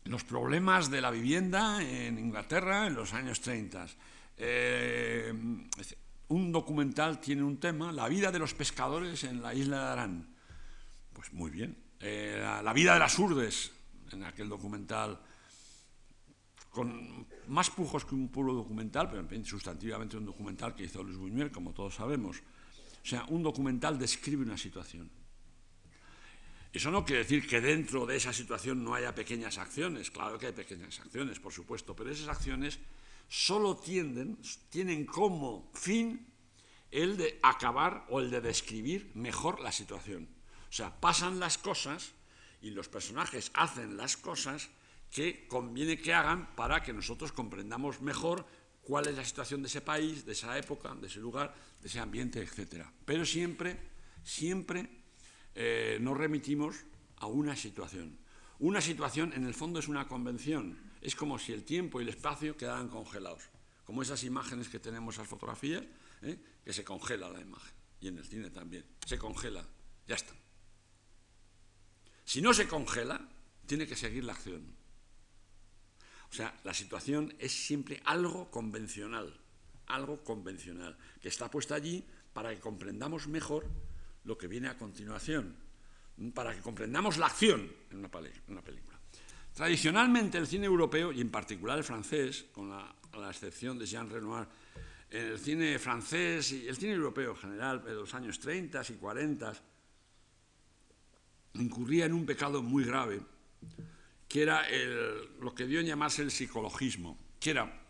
los 0.07 0.23
problemas 0.23 0.89
de 0.89 1.01
la 1.01 1.11
vivienda 1.11 1.81
en 1.81 2.17
Inglaterra 2.19 2.87
en 2.87 2.95
los 2.95 3.13
años 3.13 3.41
30. 3.41 3.87
Eh, 4.37 5.33
un 6.29 6.51
documental 6.51 7.19
tiene 7.19 7.43
un 7.43 7.57
tema, 7.57 7.91
la 7.91 8.07
vida 8.07 8.31
de 8.31 8.39
los 8.39 8.53
pescadores 8.53 9.23
en 9.23 9.41
la 9.41 9.53
isla 9.53 9.77
de 9.77 9.91
Arán. 9.91 10.35
Pues 11.13 11.33
muy 11.33 11.49
bien, 11.49 11.77
eh, 11.99 12.39
la, 12.63 12.73
vida 12.73 12.93
de 12.93 12.99
las 12.99 13.17
urdes, 13.17 13.71
en 14.11 14.23
aquel 14.23 14.49
documental, 14.49 15.19
con 16.69 17.25
más 17.47 17.69
pujos 17.69 18.05
que 18.05 18.13
un 18.13 18.29
puro 18.29 18.53
documental, 18.53 19.09
pero 19.09 19.45
sustantivamente 19.45 20.17
un 20.17 20.25
documental 20.25 20.75
que 20.75 20.83
hizo 20.83 21.01
Luis 21.01 21.17
Buñuel, 21.17 21.51
como 21.51 21.73
todos 21.73 21.95
sabemos. 21.95 22.37
O 22.37 23.05
sea, 23.09 23.25
un 23.29 23.41
documental 23.41 23.97
describe 23.97 24.43
una 24.43 24.57
situación. 24.57 25.09
Eso 26.74 26.91
no 26.91 27.05
quiere 27.05 27.24
decir 27.24 27.47
que 27.47 27.62
dentro 27.62 28.05
de 28.05 28.17
esa 28.17 28.33
situación 28.33 28.83
no 28.83 28.93
haya 28.93 29.15
pequeñas 29.15 29.57
acciones, 29.57 30.12
claro 30.12 30.38
que 30.38 30.47
hay 30.47 30.53
pequeñas 30.53 31.00
acciones, 31.00 31.39
por 31.39 31.53
supuesto, 31.53 31.95
pero 31.95 32.12
esas 32.12 32.27
acciones 32.27 32.79
solo 33.27 33.77
tienden, 33.77 34.38
tienen 34.69 35.05
como 35.05 35.71
fin 35.74 36.27
el 36.91 37.17
de 37.17 37.39
acabar 37.41 38.05
o 38.09 38.19
el 38.19 38.29
de 38.29 38.41
describir 38.41 39.12
mejor 39.15 39.59
la 39.59 39.71
situación. 39.71 40.27
O 40.69 40.74
sea, 40.74 41.00
pasan 41.00 41.39
las 41.39 41.57
cosas 41.57 42.12
y 42.62 42.71
los 42.71 42.89
personajes 42.89 43.51
hacen 43.53 43.97
las 43.97 44.17
cosas 44.17 44.69
que 45.12 45.47
conviene 45.47 45.97
que 45.97 46.13
hagan 46.13 46.53
para 46.55 46.83
que 46.83 46.93
nosotros 46.93 47.31
comprendamos 47.31 48.01
mejor 48.01 48.45
cuál 48.81 49.07
es 49.07 49.15
la 49.15 49.25
situación 49.25 49.62
de 49.62 49.67
ese 49.67 49.81
país, 49.81 50.25
de 50.25 50.33
esa 50.33 50.57
época, 50.57 50.93
de 50.95 51.07
ese 51.07 51.19
lugar, 51.19 51.53
de 51.81 51.88
ese 51.88 52.00
ambiente, 52.00 52.41
etc. 52.41 52.86
Pero 53.05 53.25
siempre, 53.25 53.77
siempre 54.24 54.89
eh, 55.59 55.97
nos 55.99 56.15
remitimos 56.15 56.85
a 57.17 57.25
una 57.25 57.55
situación. 57.55 58.15
Una 58.59 58.79
situación, 58.79 59.33
en 59.33 59.43
el 59.43 59.55
fondo, 59.55 59.79
es 59.79 59.87
una 59.87 60.07
convención. 60.07 60.77
Es 61.01 61.15
como 61.15 61.39
si 61.39 61.51
el 61.51 61.63
tiempo 61.63 61.99
y 61.99 62.03
el 62.03 62.09
espacio 62.09 62.55
quedaran 62.55 62.89
congelados. 62.89 63.49
Como 63.83 64.03
esas 64.03 64.23
imágenes 64.23 64.69
que 64.69 64.77
tenemos, 64.79 65.15
esas 65.15 65.27
fotografías, 65.27 65.83
¿eh? 66.21 66.37
que 66.63 66.73
se 66.73 66.83
congela 66.83 67.29
la 67.29 67.41
imagen. 67.41 67.73
Y 67.99 68.07
en 68.07 68.19
el 68.19 68.25
cine 68.25 68.51
también. 68.51 68.85
Se 69.03 69.17
congela. 69.17 69.65
Ya 70.07 70.13
está. 70.13 70.33
Si 72.23 72.39
no 72.39 72.53
se 72.53 72.67
congela, 72.67 73.27
tiene 73.65 73.87
que 73.87 73.95
seguir 73.95 74.25
la 74.25 74.33
acción. 74.33 74.75
O 76.29 76.35
sea, 76.35 76.53
la 76.65 76.75
situación 76.75 77.33
es 77.39 77.51
siempre 77.51 77.99
algo 78.05 78.51
convencional, 78.51 79.33
algo 79.87 80.23
convencional, 80.23 80.95
que 81.19 81.29
está 81.29 81.49
puesta 81.49 81.73
allí 81.73 82.05
para 82.33 82.53
que 82.53 82.59
comprendamos 82.59 83.27
mejor 83.27 83.65
lo 84.27 84.38
que 84.38 84.48
viene 84.48 84.67
a 84.67 84.77
continuación, 84.77 85.55
para 86.34 86.53
que 86.53 86.62
comprendamos 86.62 87.17
la 87.17 87.27
acción 87.27 87.72
en 87.89 87.98
una, 87.98 88.10
película. 88.10 89.00
Tradicionalmente 89.53 90.38
el 90.38 90.46
cine 90.46 90.65
europeo, 90.65 91.12
y 91.12 91.22
en 91.22 91.31
particular 91.31 91.77
el 91.77 91.84
francés, 91.84 92.46
con 92.51 92.69
la, 92.69 92.93
la 93.17 93.29
excepción 93.29 93.79
de 93.79 93.86
Jean 93.86 94.10
Renoir, 94.10 94.48
en 95.10 95.25
el 95.27 95.39
cine 95.39 95.79
francés 95.79 96.51
y 96.51 96.67
el 96.67 96.75
cine 96.75 96.91
europeo 96.91 97.31
en 97.31 97.38
general, 97.38 97.84
de 97.84 97.93
los 97.93 98.13
años 98.13 98.39
30 98.39 98.84
y 98.89 98.93
40, 98.96 99.53
incurría 101.53 102.05
en 102.05 102.13
un 102.13 102.25
pecado 102.25 102.62
muy 102.62 102.84
grave, 102.84 103.22
que 104.27 104.41
era 104.41 104.65
lo 105.39 105.55
que 105.55 105.65
dio 105.65 105.79
en 105.79 105.86
llamarse 105.86 106.22
el 106.22 106.31
psicologismo, 106.31 107.17
que 107.39 107.51
era 107.51 107.84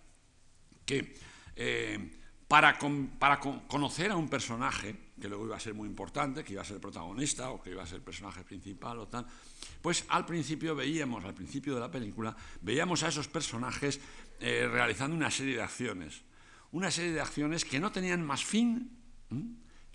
que 0.85 1.15
eh, 1.55 2.11
para, 2.47 2.77
para 3.19 3.39
conocer 3.39 4.11
a 4.11 4.15
un 4.15 4.29
personaje, 4.29 5.06
que 5.19 5.27
luego 5.27 5.45
iba 5.45 5.55
a 5.55 5.59
ser 5.59 5.73
muy 5.73 5.87
importante, 5.87 6.43
que 6.43 6.53
iba 6.53 6.61
a 6.61 6.65
ser 6.65 6.79
protagonista 6.79 7.49
o 7.49 7.61
que 7.61 7.71
iba 7.71 7.83
a 7.83 7.87
ser 7.87 8.01
personaje 8.01 8.43
principal 8.43 8.99
o 8.99 9.07
tal, 9.07 9.25
pues 9.81 10.05
al 10.09 10.25
principio 10.25 10.75
veíamos, 10.75 11.25
al 11.25 11.33
principio 11.33 11.73
de 11.73 11.81
la 11.81 11.91
película, 11.91 12.35
veíamos 12.61 13.03
a 13.03 13.09
esos 13.09 13.27
personajes 13.27 13.99
eh, 14.39 14.67
realizando 14.71 15.15
una 15.15 15.31
serie 15.31 15.55
de 15.55 15.63
acciones, 15.63 16.21
una 16.71 16.91
serie 16.91 17.11
de 17.11 17.21
acciones 17.21 17.65
que 17.65 17.79
no 17.79 17.91
tenían 17.91 18.23
más 18.23 18.43
fin 18.43 18.91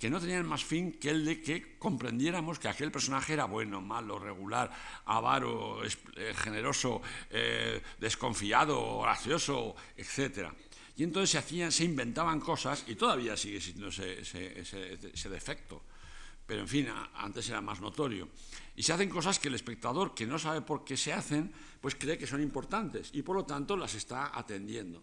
que 0.03 0.11
no 0.11 0.19
tenían 0.19 0.45
más 0.45 0.65
fin 0.65 0.99
que 0.99 1.11
el 1.11 1.25
de 1.25 1.41
que 1.41 1.79
comprendiéramos 1.79 2.59
que 2.59 2.67
aquel 2.67 2.91
personaje 2.91 3.35
era 3.35 3.45
bueno, 3.45 3.81
malo, 3.81 4.19
regular, 4.19 4.69
avaro, 5.05 5.85
eh, 5.85 6.35
generoso, 6.35 7.01
eh, 7.31 7.81
desconfiado, 8.01 8.99
gracioso, 9.03 9.77
etc. 9.97 10.51
Y 10.97 11.05
entonces 11.05 11.31
se, 11.31 11.39
hacían, 11.39 11.73
se 11.73 11.85
inventaban 11.85 12.41
cosas, 12.41 12.85
y 12.87 12.95
todavía 12.95 13.37
sigue 13.37 13.61
siendo 13.61 13.89
ese, 13.89 15.29
defecto, 15.31 15.83
pero 16.47 16.61
en 16.61 16.69
fin, 16.69 16.89
antes 17.15 17.49
era 17.49 17.61
más 17.61 17.81
notorio. 17.81 18.29
Y 18.77 18.83
se 18.83 18.93
hacen 18.93 19.09
cosas 19.09 19.39
que 19.39 19.49
el 19.49 19.55
espectador, 19.55 20.15
que 20.15 20.27
no 20.27 20.39
sabe 20.39 20.61
por 20.61 20.85
qué 20.85 20.97
se 20.97 21.13
hacen, 21.13 21.53
pues 21.81 21.95
cree 21.95 22.19
que 22.19 22.27
son 22.27 22.43
importantes 22.43 23.11
y 23.13 23.23
por 23.23 23.37
lo 23.37 23.45
tanto 23.45 23.77
las 23.77 23.95
está 23.95 24.37
atendiendo. 24.39 25.03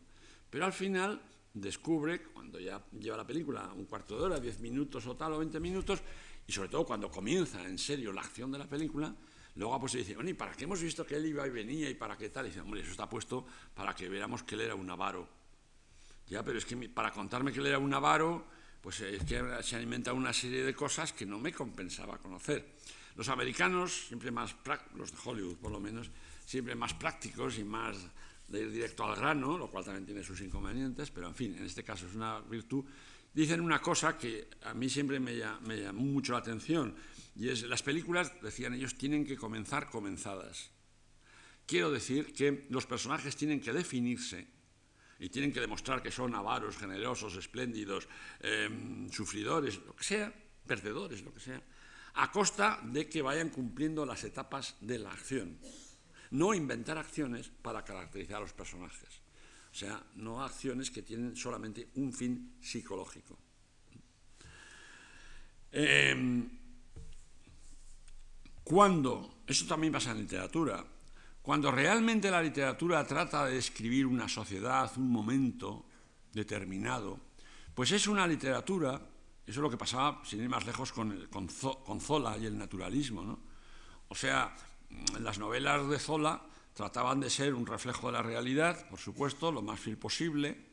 Pero 0.49 0.65
al 0.65 0.73
final 0.73 1.21
descubre, 1.53 2.23
cuando 2.23 2.59
ya 2.59 2.83
lleva 2.99 3.17
la 3.17 3.27
película 3.27 3.71
un 3.75 3.85
cuarto 3.85 4.17
de 4.17 4.23
hora, 4.23 4.39
diez 4.39 4.59
minutos 4.59 5.05
o 5.07 5.15
tal, 5.15 5.33
o 5.33 5.39
veinte 5.39 5.59
minutos, 5.59 6.01
y 6.47 6.51
sobre 6.51 6.69
todo 6.69 6.85
cuando 6.85 7.11
comienza 7.11 7.63
en 7.67 7.77
serio 7.77 8.11
la 8.11 8.21
acción 8.21 8.51
de 8.51 8.57
la 8.57 8.67
película, 8.67 9.15
luego 9.55 9.79
pues 9.79 9.91
se 9.91 9.99
dice, 9.99 10.15
bueno, 10.15 10.29
¿y 10.29 10.33
para 10.33 10.53
qué 10.53 10.63
hemos 10.63 10.81
visto 10.81 11.05
que 11.05 11.15
él 11.15 11.25
iba 11.25 11.45
y 11.45 11.49
venía 11.49 11.89
y 11.89 11.95
para 11.95 12.17
qué 12.17 12.29
tal? 12.29 12.45
Y 12.45 12.49
dice, 12.49 12.61
hombre, 12.61 12.81
eso 12.81 12.91
está 12.91 13.07
puesto 13.07 13.45
para 13.73 13.93
que 13.93 14.09
veamos 14.09 14.43
que 14.43 14.55
él 14.55 14.61
era 14.61 14.75
un 14.75 14.89
avaro. 14.89 15.38
Ya, 16.29 16.43
pero 16.43 16.59
es 16.59 16.65
que 16.65 16.77
para 16.89 17.11
contarme 17.11 17.51
que 17.51 17.59
él 17.59 17.67
era 17.67 17.79
un 17.79 17.93
avaro, 17.93 18.45
pues 18.81 19.01
es 19.01 19.23
que 19.23 19.43
se 19.63 19.75
alimenta 19.75 20.13
una 20.13 20.31
serie 20.31 20.63
de 20.63 20.75
cosas 20.75 21.11
que 21.11 21.25
no 21.25 21.39
me 21.39 21.51
compensaba 21.51 22.19
conocer. 22.19 22.75
Los 23.15 23.29
americanos, 23.29 24.07
siempre 24.07 24.31
más 24.31 24.55
los 24.95 25.11
de 25.11 25.17
Hollywood 25.23 25.57
por 25.57 25.71
lo 25.71 25.79
menos, 25.79 26.09
siempre 26.45 26.75
más 26.75 26.93
prácticos 26.93 27.57
y 27.57 27.63
más 27.63 27.97
de 28.47 28.61
ir 28.61 28.71
directo 28.71 29.03
al 29.03 29.15
grano, 29.15 29.57
lo 29.57 29.69
cual 29.69 29.83
también 29.83 30.05
tiene 30.05 30.23
sus 30.23 30.39
inconvenientes, 30.41 31.11
pero 31.11 31.27
en 31.27 31.35
fin, 31.35 31.55
en 31.57 31.65
este 31.65 31.83
caso 31.83 32.07
es 32.07 32.15
una 32.15 32.39
virtud, 32.39 32.85
dicen 33.33 33.61
una 33.61 33.81
cosa 33.81 34.17
que 34.17 34.47
a 34.63 34.73
mí 34.73 34.89
siempre 34.89 35.19
me, 35.19 35.33
me 35.61 35.77
llamó 35.81 36.01
mucho 36.01 36.33
la 36.33 36.39
atención, 36.39 36.95
y 37.35 37.49
es, 37.49 37.63
las 37.63 37.83
películas, 37.83 38.33
decían 38.41 38.73
ellos, 38.73 38.97
tienen 38.97 39.25
que 39.25 39.37
comenzar 39.37 39.89
comenzadas. 39.89 40.71
Quiero 41.65 41.91
decir 41.91 42.33
que 42.33 42.65
los 42.69 42.87
personajes 42.87 43.35
tienen 43.35 43.61
que 43.61 43.73
definirse 43.73 44.47
y 45.19 45.29
tienen 45.29 45.51
que 45.51 45.59
demostrar 45.59 46.01
que 46.01 46.11
son 46.11 46.33
avaros, 46.33 46.77
generosos, 46.77 47.35
espléndidos, 47.35 48.07
em, 48.39 49.09
sufridores, 49.11 49.77
lo 49.85 49.95
que 49.95 50.03
sea, 50.03 50.33
perdedores, 50.65 51.21
lo 51.21 51.33
que 51.33 51.41
sea, 51.41 51.61
a 52.15 52.31
costa 52.31 52.79
de 52.83 53.07
que 53.07 53.21
vayan 53.21 53.49
cumpliendo 53.49 54.05
las 54.05 54.23
etapas 54.23 54.75
de 54.81 54.99
la 54.99 55.11
acción. 55.11 55.59
No 56.31 56.53
inventar 56.53 56.97
acciones 56.97 57.49
para 57.49 57.83
caracterizar 57.83 58.37
a 58.37 58.41
los 58.41 58.53
personajes. 58.53 59.21
O 59.71 59.75
sea, 59.75 60.01
no 60.15 60.41
acciones 60.43 60.89
que 60.89 61.03
tienen 61.03 61.35
solamente 61.35 61.89
un 61.95 62.13
fin 62.13 62.55
psicológico. 62.61 63.37
Em, 65.71 66.49
cuando, 68.63 69.41
eso 69.45 69.65
también 69.67 69.93
pasa 69.93 70.11
en 70.11 70.19
literatura, 70.19 70.83
cuando 71.41 71.71
realmente 71.71 72.29
la 72.29 72.41
literatura 72.41 73.05
trata 73.05 73.45
de 73.45 73.55
describir 73.55 74.05
una 74.05 74.27
sociedad, 74.27 74.91
un 74.97 75.11
momento 75.11 75.85
determinado, 76.33 77.19
pues 77.73 77.91
es 77.91 78.07
una 78.07 78.27
literatura, 78.27 78.95
eso 78.95 79.59
es 79.59 79.63
lo 79.63 79.69
que 79.69 79.77
pasaba, 79.77 80.21
sin 80.25 80.41
ir 80.41 80.49
más 80.49 80.65
lejos, 80.65 80.91
con, 80.91 81.27
con, 81.31 81.99
Zola 81.99 82.37
y 82.37 82.45
el 82.45 82.57
naturalismo. 82.57 83.39
O 84.09 84.15
sea, 84.15 84.55
las 85.19 85.39
novelas 85.39 85.87
de 85.87 85.97
Zola 85.97 86.41
trataban 86.73 87.19
de 87.19 87.29
ser 87.29 87.53
un 87.53 87.65
reflejo 87.65 88.07
de 88.07 88.13
la 88.13 88.21
realidad, 88.21 88.87
por 88.89 88.99
supuesto, 88.99 89.51
lo 89.51 89.61
más 89.61 89.79
fiel 89.79 89.97
posible. 89.97 90.69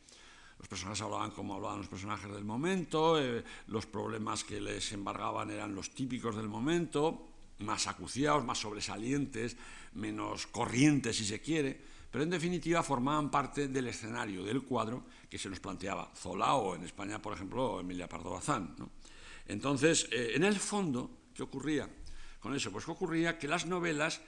Los 0.59 0.69
personajes 0.69 1.03
hablaban 1.03 1.31
como 1.31 1.55
hablaban 1.55 1.79
los 1.79 1.89
personajes 1.89 2.33
del 2.33 2.45
momento, 2.45 3.21
eh, 3.21 3.45
los 3.69 3.87
problemas 3.87 4.43
que 4.43 4.61
les 4.61 4.93
embargaban 4.93 5.51
eran 5.51 5.75
los 5.75 5.91
típicos 5.91 6.35
del 6.35 6.49
momento, 6.49 7.36
más 7.59 7.87
acuciados, 7.87 8.45
más 8.45 8.59
sobresalientes, 8.59 9.57
menos 9.95 10.47
corrientes, 10.47 11.17
si 11.17 11.25
se 11.25 11.41
quiere, 11.41 11.81
pero 12.11 12.25
en 12.25 12.31
definitiva 12.31 12.83
formaban 12.83 13.31
parte 13.31 13.69
del 13.69 13.89
escenario, 13.89 14.45
del 14.45 14.63
cuadro 14.63 15.05
que 15.29 15.39
se 15.39 15.49
nos 15.49 15.61
planteaba 15.61 16.11
Zola 16.15 16.55
o 16.55 16.75
en 16.75 16.85
España, 16.85 17.21
por 17.21 17.35
ejemplo, 17.35 17.81
Emilia 17.81 18.09
Pardo 18.09 18.31
Bazán. 18.31 18.75
Entonces, 19.47 20.09
eh, 20.11 20.33
en 20.35 20.45
el 20.45 20.57
fondo, 20.57 21.11
¿qué 21.35 21.43
ocurría 21.43 21.89
con 22.41 22.55
eso? 22.55 22.71
Pues 22.73 22.85
que 22.85 22.91
ocurría 22.91 23.39
que 23.39 23.49
las 23.49 23.67
novelas, 23.67 24.21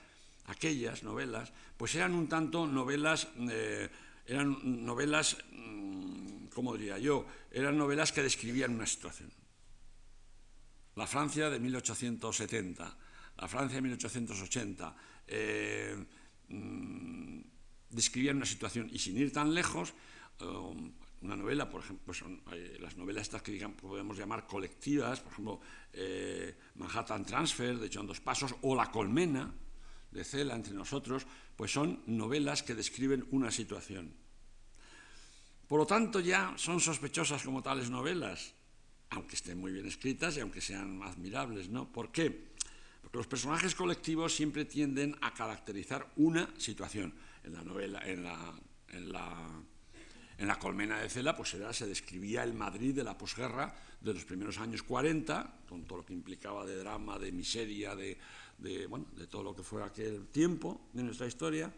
aquellas 0.47 1.03
novelas, 1.03 1.53
pues 1.77 1.95
eran 1.95 2.15
un 2.15 2.29
tanto 2.29 2.67
novelas, 2.67 3.29
eh, 3.51 3.89
eran 4.27 4.85
novelas, 4.85 5.39
mm, 5.53 6.47
¿cómo 6.55 6.77
diría 6.77 6.99
yo? 6.99 7.27
Eran 7.51 7.79
novelas 7.79 8.13
que 8.13 8.23
describían 8.23 8.75
una 8.75 8.87
situación. 8.87 9.33
La 10.95 11.07
Francia 11.07 11.49
de 11.49 11.61
1870, 11.61 12.97
la 13.39 13.47
Francia 13.47 13.77
de 13.77 13.83
1880, 13.83 14.97
eh, 15.29 15.97
mm, 16.49 17.41
describían 17.91 18.37
una 18.37 18.47
situación 18.47 18.89
y 18.93 18.99
sin 18.99 19.17
ir 19.17 19.33
tan 19.33 19.55
lejos, 19.55 19.95
eh, 20.41 20.45
una 21.21 21.37
novela, 21.37 21.69
por 21.69 21.83
ejemplo, 21.83 22.15
son 22.15 22.43
eh, 22.53 22.79
las 22.81 22.97
novelas 22.97 23.23
estas 23.23 23.43
que 23.43 23.59
podemos 23.69 24.17
llamar 24.17 24.47
colectivas, 24.47 25.21
por 25.21 25.33
ejemplo, 25.33 25.61
Manhattan 26.77 27.25
Transfer 27.25 27.79
de 27.79 27.91
John 27.93 28.07
Dos 28.07 28.21
Pasos 28.21 28.55
o 28.63 28.75
La 28.75 28.91
Colmena 28.91 29.53
de 30.11 30.25
Cela 30.25 30.55
entre 30.55 30.75
nosotros, 30.75 31.27
pues 31.57 31.73
son 31.73 32.03
novelas 32.07 32.63
que 32.63 32.75
describen 32.75 33.27
una 33.31 33.51
situación. 33.51 34.15
Por 35.67 35.81
lo 35.81 35.87
tanto, 35.87 36.21
ya 36.21 36.55
son 36.57 36.81
sospechosas 36.81 37.43
como 37.43 37.63
tales 37.63 37.91
novelas, 37.91 38.55
aunque 39.11 39.35
estén 39.35 39.59
muy 39.59 39.73
bien 39.73 39.87
escritas 39.87 40.37
y 40.37 40.41
aunque 40.41 40.61
sean 40.61 41.03
admirables, 41.03 41.69
¿no? 41.69 41.91
¿Por 41.91 42.11
qué? 42.11 42.49
Porque 43.01 43.19
los 43.19 43.27
personajes 43.27 43.75
colectivos 43.75 44.35
siempre 44.35 44.65
tienden 44.65 45.17
a 45.21 45.33
caracterizar 45.33 46.11
una 46.17 46.49
situación. 46.59 47.15
En 47.45 47.55
la 47.55 47.63
novela, 47.63 48.01
en 48.05 48.25
la, 48.25 48.55
en 48.89 49.13
la, 50.47 50.59
colmena 50.59 51.01
de 51.01 51.09
Cela, 51.09 51.37
pues 51.37 51.51
se 51.51 51.87
describía 51.87 52.43
el 52.43 52.53
Madrid 52.53 52.95
de 52.95 53.05
la 53.05 53.17
posguerra 53.17 53.75
de 54.01 54.15
los 54.15 54.25
primeros 54.25 54.59
años 54.59 54.83
40, 54.83 55.63
con 55.69 55.85
todo 55.85 55.99
lo 55.99 56.07
que 56.07 56.13
implicaba 56.13 56.65
de 56.65 56.77
drama, 56.77 57.19
de 57.19 57.33
miseria, 57.33 57.97
de, 57.97 58.19
bueno, 58.89 59.07
de 59.17 59.27
todo 59.27 59.43
lo 59.43 59.55
que 59.55 59.63
fue 59.63 59.83
aquel 59.83 60.29
tiempo 60.29 60.89
de 60.93 61.03
nuestra 61.03 61.27
historia. 61.27 61.73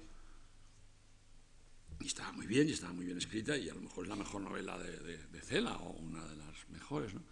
Y 2.00 2.06
estaba 2.06 2.32
muy 2.32 2.46
bien, 2.46 2.68
y 2.68 2.72
estaba 2.72 2.92
muy 2.92 3.04
bien 3.04 3.18
escrita, 3.18 3.56
y 3.56 3.68
a 3.68 3.74
lo 3.74 3.82
mejor 3.82 4.04
es 4.04 4.08
la 4.08 4.16
mejor 4.16 4.40
novela 4.40 4.78
de, 4.78 5.40
Cela, 5.42 5.76
o 5.76 5.90
una 5.90 6.24
de 6.24 6.36
las 6.36 6.68
mejores. 6.70 7.14
¿no? 7.14 7.22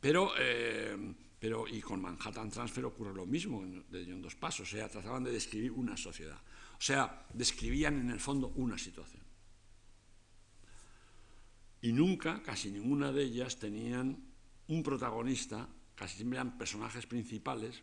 Pero 0.00 0.32
eh, 0.38 1.14
pero, 1.38 1.68
y 1.68 1.80
con 1.80 2.00
Manhattan 2.00 2.50
Transfer 2.50 2.84
ocurre 2.86 3.14
lo 3.14 3.26
mismo 3.26 3.62
de 3.90 4.06
John 4.08 4.22
Dos 4.22 4.34
Pasos, 4.34 4.68
o 4.68 4.70
sea, 4.70 4.88
trataban 4.88 5.24
de 5.24 5.32
describir 5.32 5.72
una 5.72 5.96
sociedad. 5.96 6.40
O 6.78 6.80
sea, 6.80 7.26
describían 7.32 8.00
en 8.00 8.10
el 8.10 8.20
fondo 8.20 8.48
una 8.56 8.78
situación. 8.78 9.22
Y 11.82 11.92
nunca, 11.92 12.42
casi 12.42 12.70
ninguna 12.70 13.12
de 13.12 13.22
ellas, 13.22 13.58
tenían 13.58 14.24
un 14.68 14.82
protagonista, 14.82 15.68
casi 15.94 16.16
siempre 16.16 16.38
eran 16.38 16.56
personajes 16.56 17.06
principales, 17.06 17.82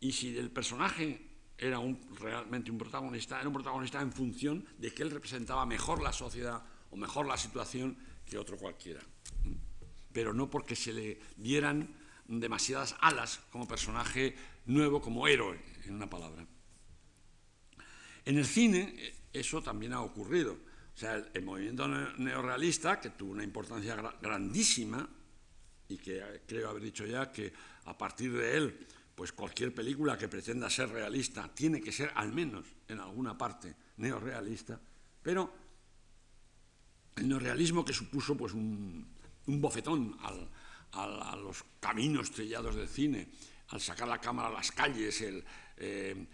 y 0.00 0.12
si 0.12 0.36
el 0.36 0.50
personaje 0.50 1.28
era 1.58 1.78
un, 1.78 2.00
realmente 2.18 2.70
un 2.70 2.78
protagonista, 2.78 3.38
era 3.38 3.48
un 3.48 3.54
protagonista 3.54 4.00
en 4.00 4.12
función 4.12 4.64
de 4.78 4.92
que 4.92 5.02
él 5.02 5.10
representaba 5.10 5.66
mejor 5.66 6.02
la 6.02 6.12
sociedad 6.12 6.62
o 6.90 6.96
mejor 6.96 7.26
la 7.26 7.36
situación 7.36 7.98
que 8.24 8.38
otro 8.38 8.56
cualquiera. 8.56 9.00
Pero 10.12 10.32
no 10.32 10.48
porque 10.48 10.74
se 10.74 10.94
le 10.94 11.20
dieran 11.36 11.94
demasiadas 12.38 12.94
alas 13.00 13.40
como 13.50 13.66
personaje 13.66 14.36
nuevo, 14.66 15.00
como 15.00 15.26
héroe, 15.26 15.58
en 15.84 15.94
una 15.94 16.08
palabra. 16.08 16.46
En 18.24 18.38
el 18.38 18.46
cine 18.46 18.94
eh, 18.96 19.14
eso 19.32 19.62
también 19.62 19.92
ha 19.92 20.02
ocurrido. 20.02 20.52
O 20.94 20.98
sea, 21.00 21.16
el, 21.16 21.42
movimiento 21.42 21.88
neorrealista, 21.88 23.00
que 23.00 23.10
tuvo 23.10 23.32
una 23.32 23.42
importancia 23.42 23.96
grandísima, 24.20 25.08
y 25.88 25.98
que 25.98 26.18
eh, 26.18 26.42
creo 26.46 26.70
haber 26.70 26.82
dicho 26.82 27.04
ya 27.06 27.32
que 27.32 27.52
a 27.84 27.96
partir 27.96 28.32
de 28.32 28.56
él, 28.56 28.86
pues 29.14 29.32
cualquier 29.32 29.74
película 29.74 30.16
que 30.16 30.28
pretenda 30.28 30.70
ser 30.70 30.90
realista 30.90 31.50
tiene 31.52 31.80
que 31.80 31.90
ser 31.90 32.12
al 32.14 32.32
menos 32.32 32.64
en 32.86 33.00
alguna 33.00 33.36
parte 33.36 33.74
neorrealista, 33.96 34.80
pero 35.22 35.52
el 37.16 37.28
neorrealismo 37.28 37.84
que 37.84 37.92
supuso 37.92 38.36
pues 38.36 38.52
un, 38.52 39.06
un 39.46 39.60
bofetón 39.60 40.16
al, 40.22 40.48
a, 40.92 41.36
los 41.36 41.64
caminos 41.78 42.30
trillados 42.30 42.74
del 42.74 42.88
cine, 42.88 43.28
al 43.68 43.80
sacar 43.80 44.08
la 44.08 44.18
cámara 44.18 44.48
a 44.48 44.52
las 44.52 44.72
calles, 44.72 45.20
el, 45.20 45.44
eh, 45.82 46.26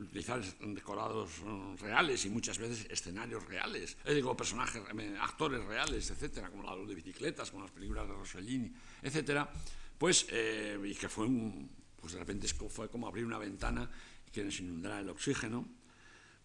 utilizar 0.00 0.42
decorados 0.60 1.40
reales 1.80 2.24
y 2.24 2.30
muchas 2.30 2.58
veces 2.58 2.86
escenarios 2.88 3.44
reales, 3.46 3.96
eh, 4.04 4.14
digo, 4.14 4.36
personajes, 4.36 4.82
eh, 4.98 5.16
actores 5.20 5.62
reales, 5.64 6.10
etcétera, 6.10 6.48
como 6.48 6.62
la 6.62 6.74
luz 6.74 6.88
de 6.88 6.94
bicicletas, 6.94 7.50
como 7.50 7.64
las 7.64 7.72
películas 7.72 8.08
de 8.08 8.14
Rossellini, 8.14 8.72
etcétera, 9.02 9.50
pues, 9.98 10.26
y 10.32 10.94
que 10.94 11.08
fue 11.08 11.26
un, 11.26 11.70
pues 12.00 12.14
de 12.14 12.18
repente 12.18 12.48
fue 12.48 12.88
como 12.88 13.06
abrir 13.06 13.24
una 13.24 13.38
ventana 13.38 13.88
que 14.32 14.42
nos 14.42 14.58
inundara 14.58 15.00
el 15.00 15.10
oxígeno, 15.10 15.68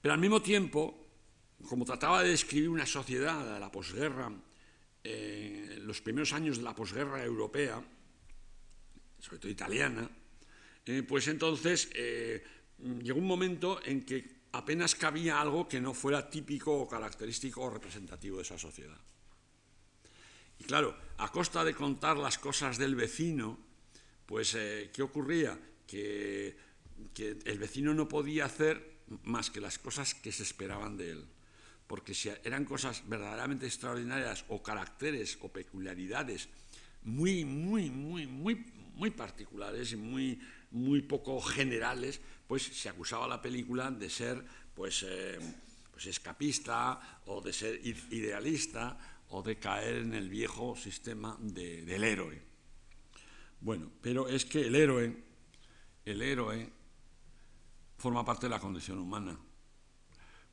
pero 0.02 0.14
al 0.14 0.20
mismo 0.20 0.42
tiempo, 0.42 1.08
como 1.68 1.86
trataba 1.86 2.24
de 2.24 2.30
describir 2.30 2.70
una 2.70 2.86
sociedad 2.86 3.54
de 3.54 3.60
la 3.60 3.72
posguerra, 3.72 4.32
eh, 5.10 5.80
los 5.84 6.02
primeros 6.02 6.34
años 6.34 6.58
de 6.58 6.64
la 6.64 6.76
posguerra 6.76 7.24
europea, 7.24 7.82
sobre 9.20 9.40
todo 9.40 9.50
italiana, 9.50 10.04
eh, 10.86 11.02
pues 11.08 11.30
entonces 11.30 11.90
eh, 11.96 12.44
llegó 13.02 13.18
un 13.18 13.26
momento 13.28 13.80
en 13.86 14.04
que 14.04 14.44
apenas 14.52 14.96
cabía 14.96 15.40
algo 15.40 15.66
que 15.66 15.80
no 15.80 15.94
fuera 15.94 16.30
típico 16.30 16.76
o 16.76 16.90
característico 16.90 17.62
o 17.62 17.70
representativo 17.70 18.36
de 18.36 18.44
esa 18.44 18.60
sociedad. 18.60 19.00
Y 20.60 20.66
claro, 20.66 20.98
a 21.20 21.32
costa 21.32 21.64
de 21.64 21.74
contar 21.74 22.18
las 22.18 22.38
cosas 22.38 22.78
del 22.78 22.96
vecino, 22.96 23.58
pues 24.26 24.58
¿qué 24.92 25.02
ocurría? 25.02 25.58
Que 25.88 26.58
el 27.46 27.60
vecino 27.60 27.94
no 27.94 28.10
podía 28.10 28.44
hacer 28.44 29.06
más 29.24 29.52
que 29.52 29.62
las 29.62 29.80
cosas 29.80 30.16
que 30.16 30.34
se 30.34 30.44
esperaban 30.44 30.98
de 30.98 31.12
él 31.12 31.37
porque 31.88 32.14
si 32.14 32.30
eran 32.44 32.66
cosas 32.66 33.04
verdaderamente 33.08 33.66
extraordinarias 33.66 34.46
o 34.50 34.62
caracteres 34.62 35.38
o 35.42 35.50
peculiaridades 35.50 36.50
muy, 37.04 37.46
muy, 37.46 37.90
muy, 37.90 38.28
muy, 38.28 38.66
muy 38.96 39.12
particulares 39.12 39.94
y 39.94 39.96
muy, 39.96 40.40
muy 40.72 41.02
poco 41.02 41.40
generales, 41.42 42.20
pues 42.48 42.64
se 42.64 42.90
acusaba 42.90 43.28
la 43.28 43.42
película 43.42 43.90
de 43.90 44.10
ser 44.10 44.44
pues, 44.76 45.06
eh, 45.08 45.40
pues 45.92 46.06
escapista 46.08 47.22
o 47.26 47.42
de 47.42 47.54
ser 47.54 47.80
idealista 47.86 48.98
o 49.30 49.42
de 49.42 49.58
caer 49.58 49.98
en 49.98 50.14
el 50.14 50.30
viejo 50.30 50.76
sistema 50.76 51.38
del 51.40 52.04
héroe. 52.04 52.42
Bueno, 53.62 53.92
pero 54.02 54.28
es 54.28 54.46
que 54.46 54.68
el 54.68 54.76
héroe 54.76 55.28
el 56.08 56.22
héroe 56.22 56.72
forma 57.98 58.24
parte 58.24 58.46
de 58.46 58.52
la 58.52 58.60
condición 58.60 58.98
humana. 59.00 59.38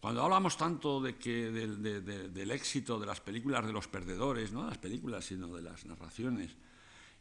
Cuando 0.04 0.22
hablamos 0.22 0.58
tanto 0.58 1.00
de 1.00 1.16
que, 1.16 1.50
del 1.50 2.50
éxito 2.50 3.00
de 3.00 3.06
las 3.06 3.22
películas 3.22 3.64
de 3.64 3.72
los 3.72 3.88
perdedores, 3.88 4.52
no 4.52 4.64
de 4.64 4.68
las 4.68 4.76
películas, 4.76 5.24
sino 5.24 5.48
de 5.56 5.62
las 5.62 5.86
narraciones, 5.86 6.54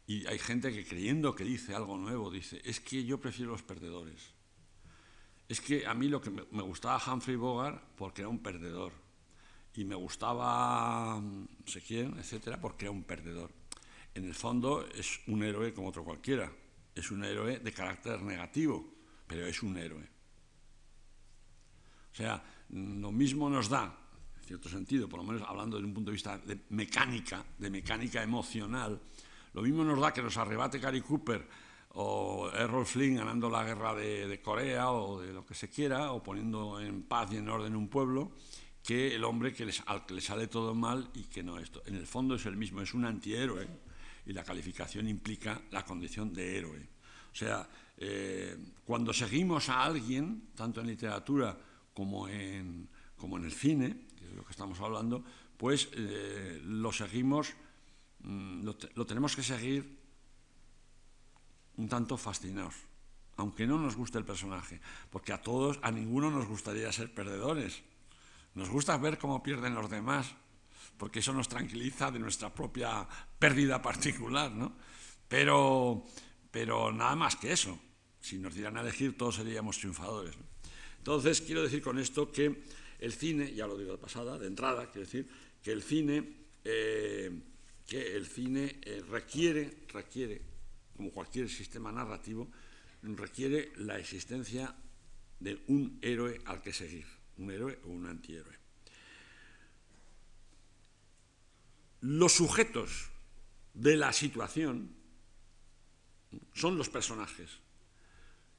y 0.06 0.26
hay 0.26 0.38
gente 0.38 0.70
que 0.70 0.84
creyendo 0.84 1.34
que 1.34 1.44
dice 1.44 1.74
algo 1.74 1.96
nuevo, 1.96 2.30
dice, 2.30 2.60
es 2.62 2.80
que 2.80 3.02
yo 3.02 3.18
prefiero 3.18 3.52
los 3.52 3.62
perdedores. 3.62 4.34
Es 5.48 5.62
que 5.62 5.86
a 5.86 5.94
mí 5.94 6.08
lo 6.08 6.20
que 6.20 6.28
me, 6.28 6.42
gustaba 6.60 7.00
Humphrey 7.10 7.36
Bogart 7.36 7.82
porque 7.96 8.20
era 8.20 8.28
un 8.28 8.40
perdedor. 8.40 8.92
Y 9.74 9.86
me 9.86 9.94
gustaba 9.94 11.18
no 11.22 11.48
sé 11.64 11.80
quién, 11.80 12.18
etcétera, 12.18 12.60
porque 12.60 12.84
era 12.84 12.92
un 12.92 13.04
perdedor. 13.04 13.50
En 14.14 14.26
el 14.26 14.34
fondo 14.34 14.86
es 14.94 15.20
un 15.28 15.42
héroe 15.42 15.72
como 15.72 15.88
otro 15.88 16.04
cualquiera. 16.04 16.52
Es 16.94 17.10
un 17.10 17.24
héroe 17.24 17.60
de 17.60 17.72
carácter 17.72 18.20
negativo, 18.20 18.86
pero 19.26 19.46
es 19.46 19.62
un 19.62 19.78
héroe. 19.78 20.06
O 22.12 22.16
sea, 22.16 22.44
lo 22.70 23.12
mismo 23.12 23.48
nos 23.48 23.68
da, 23.68 23.96
en 24.36 24.42
cierto 24.42 24.68
sentido, 24.68 25.08
por 25.08 25.20
lo 25.20 25.24
menos 25.24 25.42
hablando 25.48 25.76
desde 25.76 25.88
un 25.88 25.94
punto 25.94 26.10
de 26.10 26.14
vista 26.14 26.38
de 26.38 26.60
mecánica, 26.70 27.44
de 27.58 27.70
mecánica 27.70 28.22
emocional, 28.22 29.00
lo 29.52 29.62
mismo 29.62 29.84
nos 29.84 30.00
da 30.00 30.12
que 30.12 30.22
nos 30.22 30.36
arrebate 30.36 30.78
Gary 30.78 31.00
Cooper 31.00 31.46
o 31.96 32.50
Errol 32.50 32.86
Flynn 32.86 33.16
ganando 33.16 33.48
la 33.48 33.62
guerra 33.64 33.94
de, 33.94 34.40
Corea 34.42 34.90
o 34.90 35.20
de 35.20 35.32
lo 35.32 35.46
que 35.46 35.54
se 35.54 35.68
quiera, 35.68 36.12
o 36.12 36.22
poniendo 36.22 36.80
en 36.80 37.04
paz 37.04 37.32
y 37.32 37.36
en 37.36 37.48
orden 37.48 37.76
un 37.76 37.88
pueblo, 37.88 38.32
que 38.82 39.14
el 39.14 39.22
hombre 39.24 39.52
que 39.52 39.70
al 39.86 40.04
que 40.04 40.14
le 40.14 40.20
sale 40.20 40.48
todo 40.48 40.74
mal 40.74 41.08
y 41.14 41.24
que 41.24 41.42
no 41.42 41.58
esto. 41.58 41.82
En 41.86 41.94
el 41.94 42.06
fondo 42.06 42.34
es 42.34 42.46
el 42.46 42.56
mismo, 42.56 42.80
es 42.80 42.94
un 42.94 43.04
antihéroe 43.04 43.66
y 44.26 44.32
la 44.32 44.42
calificación 44.42 45.08
implica 45.08 45.62
la 45.70 45.84
condición 45.84 46.32
de 46.32 46.58
héroe. 46.58 46.88
O 47.32 47.36
sea, 47.36 47.68
eh, 47.96 48.56
cuando 48.84 49.12
seguimos 49.12 49.68
a 49.68 49.84
alguien, 49.84 50.50
tanto 50.54 50.80
en 50.80 50.88
literatura 50.88 51.56
como 51.94 52.28
en, 52.28 52.88
como 53.16 53.38
en 53.38 53.44
el 53.44 53.52
cine, 53.52 53.96
que 54.18 54.24
es 54.24 54.30
de 54.30 54.36
lo 54.36 54.44
que 54.44 54.50
estamos 54.50 54.80
hablando, 54.80 55.24
pues 55.56 55.88
eh, 55.94 56.60
lo 56.62 56.92
seguimos 56.92 57.54
Mm, 58.24 58.64
lo, 58.64 59.06
tenemos 59.06 59.36
que 59.36 59.42
seguir 59.42 60.00
un 61.76 61.88
tanto 61.88 62.16
fascinados, 62.16 62.74
aunque 63.36 63.66
no 63.66 63.78
nos 63.78 63.96
guste 63.96 64.16
el 64.16 64.24
personaje, 64.24 64.80
porque 65.10 65.32
a 65.32 65.42
todos, 65.42 65.78
a 65.82 65.90
ninguno 65.90 66.30
nos 66.30 66.46
gustaría 66.46 66.90
ser 66.92 67.12
perdedores. 67.12 67.82
Nos 68.54 68.70
gusta 68.70 68.96
ver 68.96 69.18
cómo 69.18 69.42
pierden 69.42 69.74
los 69.74 69.90
demás, 69.90 70.34
porque 70.96 71.18
eso 71.18 71.34
nos 71.34 71.48
tranquiliza 71.48 72.10
de 72.10 72.20
nuestra 72.20 72.54
propia 72.54 73.06
pérdida 73.38 73.82
particular, 73.82 74.50
¿no? 74.52 74.72
Pero, 75.28 76.04
pero 76.50 76.92
nada 76.92 77.16
más 77.16 77.36
que 77.36 77.52
eso. 77.52 77.78
Si 78.20 78.38
nos 78.38 78.54
dieran 78.54 78.78
a 78.78 78.80
elegir, 78.80 79.18
todos 79.18 79.34
seríamos 79.34 79.78
triunfadores. 79.78 80.34
Entonces, 81.04 81.42
quiero 81.42 81.62
decir 81.62 81.82
con 81.82 81.98
esto 81.98 82.32
que 82.32 82.62
el 82.98 83.12
cine, 83.12 83.52
ya 83.52 83.66
lo 83.66 83.76
digo 83.76 83.92
de 83.92 83.98
pasada, 83.98 84.38
de 84.38 84.46
entrada, 84.46 84.90
quiero 84.90 85.04
decir 85.04 85.28
que 85.62 85.70
el 85.70 85.82
cine 85.82 86.32
eh, 86.64 87.30
que 87.86 88.16
el 88.16 88.26
cine 88.26 88.80
eh, 88.82 89.04
requiere, 89.10 89.84
requiere, 89.92 90.40
como 90.96 91.10
cualquier 91.10 91.50
sistema 91.50 91.92
narrativo, 91.92 92.48
requiere 93.02 93.72
la 93.76 93.98
existencia 93.98 94.74
de 95.40 95.62
un 95.66 95.98
héroe 96.00 96.40
al 96.46 96.62
que 96.62 96.72
seguir, 96.72 97.04
un 97.36 97.50
héroe 97.50 97.78
o 97.84 97.88
un 97.88 98.06
antihéroe. 98.06 98.58
Los 102.00 102.32
sujetos 102.32 103.10
de 103.74 103.96
la 103.96 104.14
situación 104.14 104.96
son 106.54 106.78
los 106.78 106.88
personajes. 106.88 107.50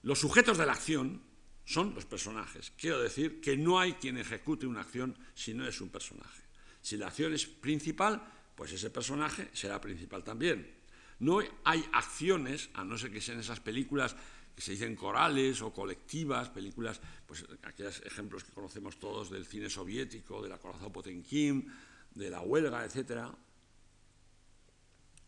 Los 0.04 0.20
sujetos 0.20 0.60
de 0.60 0.66
la 0.68 0.74
acción 0.74 1.35
son 1.66 1.96
los 1.96 2.06
personajes. 2.06 2.72
Quiero 2.78 3.02
decir 3.02 3.42
que 3.42 3.58
no 3.58 3.80
hay 3.80 3.94
quien 3.94 4.18
ejecute 4.18 4.68
una 4.68 4.82
acción 4.82 5.18
si 5.34 5.54
no 5.54 5.68
es 5.68 5.82
un 5.82 5.90
personaje. 5.90 6.44
Si 6.82 6.96
la 6.96 7.08
acción 7.08 7.34
es 7.34 7.48
principal, 7.48 8.22
pues 8.56 8.72
ese 8.72 8.92
personaje 8.92 9.50
será 9.52 9.82
principal 9.82 10.24
también. 10.24 10.72
No 11.20 11.40
hay 11.64 11.84
acciones, 11.94 12.70
a 12.74 12.84
no 12.84 12.98
ser 12.98 13.12
que 13.12 13.22
sean 13.22 13.40
esas 13.40 13.60
películas 13.60 14.16
que 14.56 14.62
se 14.62 14.72
dicen 14.72 14.96
corales 14.96 15.62
o 15.62 15.74
colectivas, 15.74 16.50
películas, 16.50 17.02
pues 17.26 17.46
aquellos 17.64 18.02
ejemplos 18.06 18.44
que 18.44 18.54
conocemos 18.54 18.98
todos 18.98 19.30
del 19.30 19.46
cine 19.46 19.70
soviético, 19.70 20.42
de 20.42 20.48
la 20.48 20.58
Corazón 20.58 20.94
Potemkin, 20.94 21.68
de 22.14 22.30
la 22.30 22.42
huelga, 22.42 22.86
etc. 22.86 23.28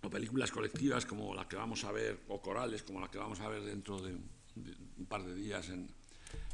O 0.01 0.09
películas 0.09 0.51
colectivas 0.51 1.05
como 1.05 1.35
la 1.35 1.47
que 1.47 1.57
vamos 1.57 1.83
a 1.83 1.91
ver, 1.91 2.21
o 2.29 2.41
corales 2.41 2.83
como 2.83 3.01
la 3.01 3.11
que 3.11 3.17
vamos 3.17 3.41
a 3.41 3.49
ver 3.49 3.63
dentro 3.63 3.99
de 3.99 4.13
un 4.13 5.05
par 5.09 5.23
de 5.23 5.35
días 5.35 5.67
en, 5.69 5.89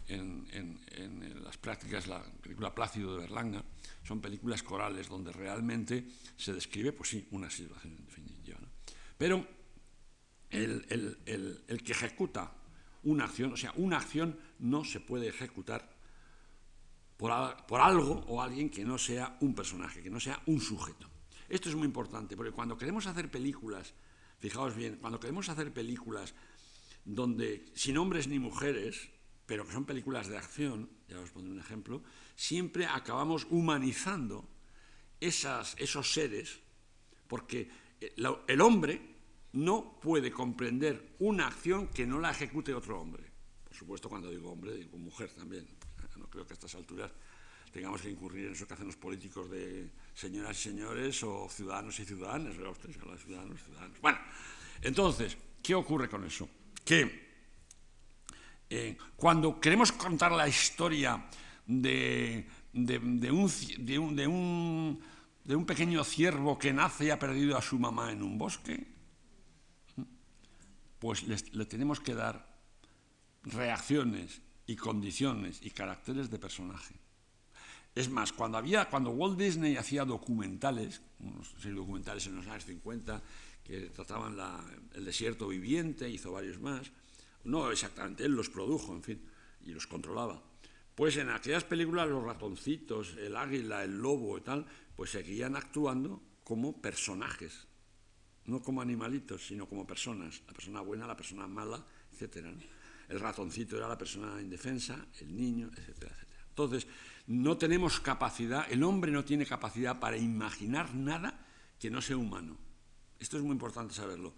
en, 0.08 1.44
las 1.44 1.58
prácticas, 1.58 2.08
la 2.08 2.24
película 2.42 2.74
Plácido 2.74 3.14
de 3.14 3.22
Berlanga, 3.22 3.64
son 4.04 4.22
películas 4.22 4.64
corales 4.64 5.08
donde 5.08 5.32
realmente 5.32 6.08
se 6.36 6.54
describe, 6.54 6.92
pues 6.92 7.10
sí, 7.10 7.28
una 7.32 7.50
situación 7.50 8.06
definitiva. 8.06 8.60
Pero 9.18 9.46
el, 10.50 11.84
que 11.84 11.92
ejecuta 11.92 12.52
una 13.04 13.26
acción, 13.26 13.54
o 13.54 13.58
sea, 13.58 13.74
una 13.76 13.98
acción 13.98 14.38
no 14.60 14.84
se 14.84 15.00
puede 15.00 15.28
ejecutar 15.28 15.94
por, 17.18 17.32
por 17.66 17.82
algo 17.82 18.24
o 18.28 18.42
alguien 18.42 18.70
que 18.70 18.84
no 18.84 18.98
sea 18.98 19.38
un 19.42 19.54
personaje, 19.54 20.02
que 20.02 20.10
no 20.10 20.20
sea 20.20 20.42
un 20.46 20.60
sujeto. 20.60 21.10
Esto 21.50 21.70
es 21.70 21.76
muy 21.76 21.86
importante, 21.86 22.36
porque 22.36 22.52
cuando 22.52 22.78
queremos 22.78 23.06
hacer 23.08 23.30
películas, 23.30 23.94
fijaos 24.40 24.76
bien, 24.76 24.98
cuando 24.98 25.20
queremos 25.20 25.50
hacer 25.50 25.72
películas 25.72 26.34
donde 27.06 27.66
sin 27.76 27.98
hombres 27.98 28.28
ni 28.28 28.40
mujeres, 28.40 29.10
pero 29.46 29.66
que 29.66 29.74
son 29.74 29.86
películas 29.86 30.28
de 30.28 30.38
acción, 30.38 30.90
ya 31.08 31.20
os 31.20 31.32
pondré 31.32 31.52
un 31.52 31.60
ejemplo, 31.60 32.02
siempre 32.36 32.86
acabamos 32.86 33.46
humanizando 33.50 34.48
esas, 35.20 35.76
esos 35.78 36.12
seres, 36.12 36.60
porque 37.28 37.70
el 38.00 38.62
hombre 38.62 39.14
no 39.54 40.00
puede 40.02 40.32
comprender 40.32 41.16
una 41.20 41.48
acción 41.48 41.88
que 41.88 42.06
no 42.06 42.20
la 42.20 42.32
ejecute 42.32 42.74
otro 42.74 43.00
hombre. 43.00 43.24
Por 43.64 43.76
supuesto, 43.76 44.10
cuando 44.10 44.30
digo 44.30 44.52
hombre, 44.52 44.76
digo 44.76 44.98
mujer 44.98 45.30
también. 45.30 45.68
No 46.16 46.30
creo 46.30 46.46
que 46.46 46.54
a 46.54 46.56
estas 46.56 46.76
alturas 46.76 47.12
tengamos 47.72 48.00
que 48.02 48.12
incurrir 48.12 48.46
en 48.46 48.54
eso 48.54 48.68
que 48.68 48.76
hacen 48.76 48.86
los 48.86 48.96
políticos 48.96 49.50
de 49.50 49.90
señoras 50.14 50.58
y 50.60 50.70
señores 50.70 51.24
o 51.24 51.50
ciudadanos 51.50 52.00
y 52.00 52.06
ciudadanas. 52.06 52.56
Ustedes 52.56 52.98
hablan 53.02 53.18
de 53.18 53.24
ciudadanos 53.24 53.60
y 53.60 53.64
ciudadanos. 53.64 54.00
Bueno, 54.00 54.20
entonces, 54.84 55.36
¿qué 55.62 55.74
ocurre 55.74 56.08
con 56.08 56.24
eso? 56.24 56.48
Que 56.86 57.23
eh, 58.76 58.98
cuando 59.16 59.60
queremos 59.60 59.92
contar 59.92 60.32
la 60.32 60.48
historia 60.48 61.24
de, 61.68 62.48
un, 64.10 65.00
pequeño 65.68 66.04
ciervo 66.04 66.58
que 66.58 66.74
nace 66.74 67.06
y 67.06 67.10
ha 67.12 67.20
perdido 67.20 67.56
a 67.56 67.62
su 67.62 67.78
mamá 67.78 68.12
en 68.12 68.24
un 68.24 68.36
bosque, 68.36 68.88
pues 70.98 71.22
le 71.54 71.66
tenemos 71.66 72.00
que 72.00 72.16
dar 72.16 72.52
reacciones 73.44 74.42
y 74.66 74.76
condiciones 74.76 75.60
y 75.62 75.70
caracteres 75.70 76.32
de 76.32 76.40
personaje. 76.40 76.96
Es 77.94 78.10
más, 78.10 78.34
cuando, 78.34 78.58
había, 78.58 78.90
cuando 78.90 79.12
Walt 79.12 79.38
Disney 79.38 79.78
hacía 79.78 80.04
documentales, 80.04 81.00
unos 81.20 81.54
documentales 81.62 82.26
en 82.26 82.38
los 82.38 82.48
años 82.48 82.66
50, 82.66 83.22
que 83.64 83.82
trataban 83.92 84.36
el 84.96 85.06
desierto 85.06 85.48
viviente, 85.48 86.10
hizo 86.10 86.32
varios 86.32 86.60
más, 86.60 86.92
no 87.44 87.72
exactamente, 87.72 88.26
él 88.26 88.34
los 88.34 88.50
produjo, 88.50 88.94
en 88.94 89.04
fin, 89.04 89.30
y 89.62 89.72
los 89.72 89.88
controlaba. 89.88 90.42
Pues 90.96 91.18
en 91.18 91.30
aquellas 91.30 91.64
películas 91.64 92.08
los 92.08 92.24
ratoncitos, 92.24 93.16
el 93.18 93.36
águila, 93.36 93.84
el 93.84 93.98
lobo 93.98 94.38
y 94.38 94.42
tal, 94.42 94.66
pues 94.96 95.12
seguían 95.12 95.56
actuando 95.56 96.22
como 96.44 96.82
personajes, 96.82 97.68
no 98.46 98.62
como 98.62 98.82
animalitos, 98.82 99.48
sino 99.48 99.68
como 99.68 99.88
personas, 99.88 100.42
la 100.46 100.54
persona 100.54 100.82
buena, 100.82 101.08
la 101.08 101.18
persona 101.18 101.48
mala, 101.48 101.84
etc. 102.12 102.46
El 103.10 103.20
ratoncito 103.20 103.78
era 103.78 103.88
la 103.88 103.98
persona 103.98 104.40
indefensa, 104.42 105.08
el 105.20 105.36
niño, 105.36 105.70
etcétera, 105.76 106.14
etcétera. 106.14 106.44
Entonces, 106.50 106.88
no 107.26 107.58
tenemos 107.58 108.00
capacidad, 108.00 108.72
el 108.72 108.84
hombre 108.84 109.12
no 109.12 109.24
tiene 109.24 109.46
capacidad 109.46 110.00
para 110.00 110.18
imaginar 110.18 110.94
nada 110.94 111.46
que 111.80 111.90
no 111.90 112.02
sea 112.02 112.18
humano. 112.18 112.58
Esto 113.20 113.38
es 113.38 113.44
muy 113.44 113.54
importante 113.54 113.94
saberlo. 113.94 114.34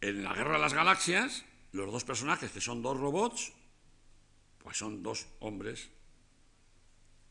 En 0.00 0.24
la 0.24 0.32
Guerra 0.32 0.54
de 0.54 0.60
las 0.60 0.74
Galaxias, 0.74 1.44
los 1.72 1.90
dos 1.90 2.04
personajes, 2.04 2.50
que 2.50 2.60
son 2.60 2.82
dos 2.82 2.98
robots, 2.98 3.52
pues 4.58 4.76
son 4.76 5.02
dos 5.02 5.26
hombres 5.40 5.90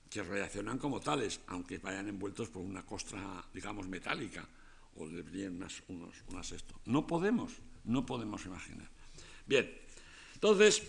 que 0.10 0.24
reaccionan 0.24 0.78
como 0.78 1.00
tales, 1.00 1.40
aunque 1.48 1.78
vayan 1.78 2.10
envueltos 2.10 2.50
por 2.50 2.62
una 2.62 2.86
costra, 2.86 3.46
digamos, 3.54 3.88
metálica, 3.88 4.46
o 4.98 5.06
brillen 5.06 5.56
unas, 5.56 5.82
unas 6.28 6.52
esto. 6.52 6.76
No 6.86 7.08
podemos, 7.08 7.54
no 7.86 8.06
podemos 8.06 8.46
imaginar. 8.46 8.90
Bien, 9.46 9.72
entonces, 10.34 10.84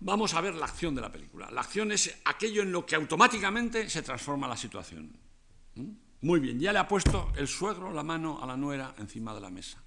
vamos 0.00 0.34
a 0.34 0.40
ver 0.42 0.54
la 0.54 0.66
acción 0.66 0.94
de 0.94 1.00
la 1.00 1.10
película. 1.10 1.50
La 1.50 1.62
acción 1.62 1.90
es 1.92 2.14
aquello 2.26 2.62
en 2.62 2.72
lo 2.72 2.84
que 2.84 2.96
automáticamente 2.96 3.88
se 3.88 4.02
transforma 4.02 4.46
la 4.46 4.56
situación. 4.56 5.16
¿Mm? 5.76 5.90
Muy 6.20 6.40
bien, 6.40 6.58
ya 6.58 6.72
le 6.72 6.78
ha 6.78 6.88
puesto 6.88 7.32
el 7.36 7.48
suegro 7.48 7.92
la 7.92 8.02
mano 8.02 8.42
a 8.42 8.46
la 8.46 8.56
nuera 8.56 8.94
encima 8.98 9.34
de 9.34 9.40
la 9.40 9.50
mesa. 9.50 9.82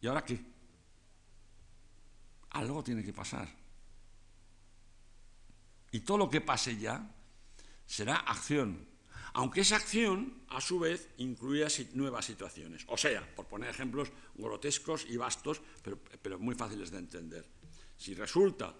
¿Y 0.00 0.06
ahora 0.06 0.24
qué? 0.24 0.51
Algo 2.52 2.82
tiene 2.82 3.04
que 3.04 3.12
pasar. 3.12 3.48
Y 5.90 6.00
todo 6.00 6.18
lo 6.18 6.30
que 6.30 6.40
pase 6.40 6.78
ya 6.78 7.06
será 7.86 8.16
acción, 8.16 8.86
aunque 9.34 9.62
esa 9.62 9.76
acción, 9.76 10.44
a 10.48 10.60
su 10.60 10.78
vez, 10.78 11.08
incluya 11.18 11.68
nuevas 11.94 12.26
situaciones. 12.26 12.84
O 12.88 12.96
sea, 12.96 13.24
por 13.34 13.46
poner 13.46 13.70
ejemplos 13.70 14.10
grotescos 14.34 15.06
y 15.08 15.16
vastos, 15.16 15.62
pero, 15.82 16.38
muy 16.38 16.54
fáciles 16.54 16.90
de 16.90 16.98
entender. 16.98 17.46
Si 17.96 18.14
resulta 18.14 18.74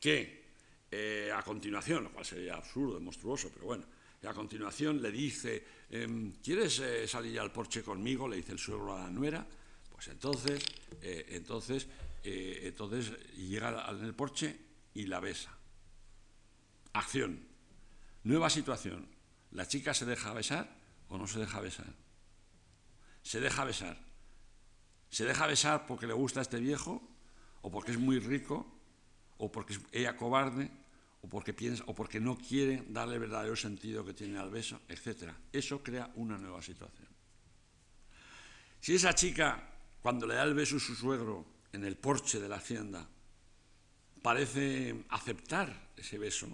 que 0.00 0.42
eh, 0.90 1.30
a 1.32 1.42
continuación, 1.42 2.04
lo 2.04 2.12
cual 2.12 2.24
sería 2.24 2.56
absurdo, 2.56 3.00
monstruoso, 3.00 3.50
pero 3.54 3.66
bueno, 3.66 3.84
a 4.24 4.34
continuación 4.34 5.00
le 5.00 5.10
dice, 5.10 5.64
em, 5.90 6.32
¿quieres 6.42 6.80
eh, 6.80 7.06
salir 7.06 7.38
al 7.38 7.52
porche 7.52 7.82
conmigo? 7.82 8.28
Le 8.28 8.36
dice 8.36 8.52
el 8.52 8.58
suegro 8.58 8.94
a 8.96 9.04
la 9.04 9.10
nuera. 9.10 9.46
Pues 9.90 10.08
entonces, 10.08 11.86
eh, 12.22 12.60
entonces, 12.64 13.12
llega 13.34 13.68
al 13.68 14.02
el 14.02 14.14
porche 14.14 14.58
y 14.94 15.06
la 15.06 15.20
besa. 15.20 15.56
Acción. 16.92 17.46
Nueva 18.24 18.50
situación. 18.50 19.08
¿La 19.50 19.66
chica 19.66 19.92
se 19.92 20.06
deja 20.06 20.32
besar 20.32 20.76
o 21.08 21.18
no 21.18 21.26
se 21.26 21.40
deja 21.40 21.60
besar? 21.60 21.94
Se 23.22 23.40
deja 23.40 23.64
besar. 23.64 23.98
¿Se 25.10 25.24
deja 25.24 25.46
besar 25.46 25.86
porque 25.86 26.06
le 26.06 26.14
gusta 26.14 26.40
a 26.40 26.42
este 26.42 26.58
viejo? 26.58 27.02
¿O 27.60 27.70
porque 27.70 27.92
es 27.92 27.98
muy 27.98 28.18
rico? 28.18 28.66
¿O 29.38 29.50
porque 29.50 29.74
es 29.74 29.80
ella 29.92 30.16
cobarde? 30.16 30.70
¿O 31.22 31.28
porque, 31.28 31.52
piensa, 31.52 31.84
o 31.86 31.94
porque 31.94 32.18
no 32.18 32.36
quiere 32.36 32.84
darle 32.88 33.14
el 33.14 33.20
verdadero 33.20 33.54
sentido 33.54 34.04
que 34.04 34.14
tiene 34.14 34.38
al 34.38 34.50
beso? 34.50 34.80
Etcétera. 34.88 35.36
Eso 35.52 35.82
crea 35.82 36.10
una 36.16 36.36
nueva 36.38 36.60
situación. 36.62 37.08
Si 38.80 38.94
esa 38.94 39.14
chica, 39.14 39.70
cuando 40.00 40.26
le 40.26 40.34
da 40.34 40.42
el 40.42 40.54
beso 40.54 40.76
a 40.76 40.80
su 40.80 40.96
suegro 40.96 41.46
en 41.72 41.84
el 41.84 41.96
porche 41.96 42.40
de 42.40 42.48
la 42.48 42.56
hacienda, 42.56 43.08
parece 44.20 45.04
aceptar 45.08 45.90
ese 45.96 46.18
beso, 46.18 46.48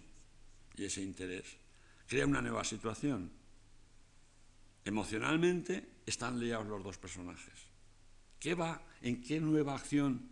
y 0.76 0.84
ese 0.84 1.02
interés 1.02 1.44
crea 2.06 2.26
una 2.26 2.40
nueva 2.40 2.64
situación. 2.64 3.30
Emocionalmente 4.84 6.02
están 6.06 6.40
liados 6.40 6.66
los 6.66 6.82
dos 6.82 6.96
personajes. 6.96 7.54
¿Qué 8.38 8.54
va, 8.54 8.80
¿En 9.02 9.20
qué 9.20 9.40
nueva 9.40 9.74
acción 9.74 10.30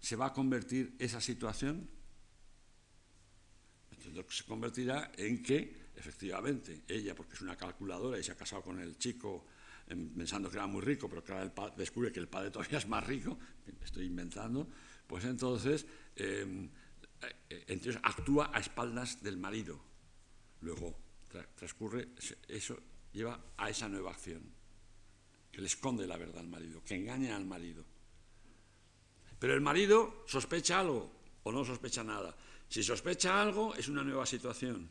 se 0.00 0.16
va 0.16 0.26
a 0.26 0.32
convertir 0.32 0.96
esa 0.98 1.20
situación? 1.20 1.88
Entonces, 3.92 4.36
se 4.36 4.44
convertirá 4.44 5.12
en 5.16 5.42
que, 5.42 5.90
efectivamente, 5.94 6.82
ella, 6.88 7.14
porque 7.14 7.34
es 7.34 7.42
una 7.42 7.56
calculadora 7.56 8.18
y 8.18 8.24
se 8.24 8.32
ha 8.32 8.36
casado 8.36 8.62
con 8.62 8.80
el 8.80 8.96
chico 8.96 9.46
pensando 10.16 10.48
que 10.48 10.56
era 10.56 10.66
muy 10.66 10.82
rico, 10.82 11.08
pero 11.08 11.22
que 11.22 11.32
ahora 11.32 11.52
descubre 11.76 12.12
que 12.12 12.20
el 12.20 12.28
padre 12.28 12.50
todavía 12.50 12.78
es 12.78 12.86
más 12.86 13.04
rico, 13.06 13.38
estoy 13.82 14.06
inventando, 14.06 14.68
pues 15.06 15.24
entonces 15.24 15.86
em, 16.16 16.70
eh, 17.22 17.64
entonces 17.68 18.00
actúa 18.02 18.50
a 18.52 18.60
espaldas 18.60 19.22
del 19.22 19.36
marido. 19.36 19.80
Luego 20.60 20.96
transcurre, 21.54 22.08
eso 22.48 22.78
lleva 23.12 23.38
a 23.56 23.70
esa 23.70 23.88
nueva 23.88 24.10
acción, 24.10 24.42
que 25.50 25.60
le 25.60 25.66
esconde 25.66 26.06
la 26.06 26.16
verdad 26.16 26.40
al 26.40 26.48
marido, 26.48 26.82
que 26.84 26.94
engaña 26.94 27.36
al 27.36 27.46
marido. 27.46 27.84
Pero 29.38 29.54
el 29.54 29.60
marido 29.60 30.24
sospecha 30.26 30.80
algo 30.80 31.10
o 31.42 31.52
no 31.52 31.64
sospecha 31.64 32.04
nada. 32.04 32.36
Si 32.68 32.82
sospecha 32.82 33.40
algo, 33.40 33.74
es 33.74 33.88
una 33.88 34.04
nueva 34.04 34.26
situación. 34.26 34.88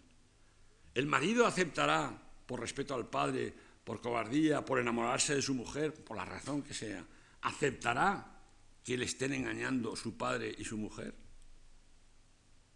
El 0.93 1.05
marido 1.05 1.45
aceptará, 1.45 2.12
por 2.45 2.59
respeto 2.59 2.95
al 2.95 3.07
padre, 3.07 3.53
por 3.89 4.02
cobardía, 4.02 4.63
por 4.63 4.78
enamorarse 4.78 5.34
de 5.34 5.41
su 5.41 5.56
mujer, 5.56 5.95
por 5.95 6.15
la 6.15 6.23
razón 6.23 6.62
que 6.62 6.75
sea, 6.75 7.04
aceptará 7.41 8.39
que 8.84 8.95
le 8.95 9.06
estén 9.06 9.34
engañando 9.34 9.95
su 9.95 10.15
padre 10.15 10.54
y 10.56 10.63
su 10.63 10.78
mujer. 10.78 11.15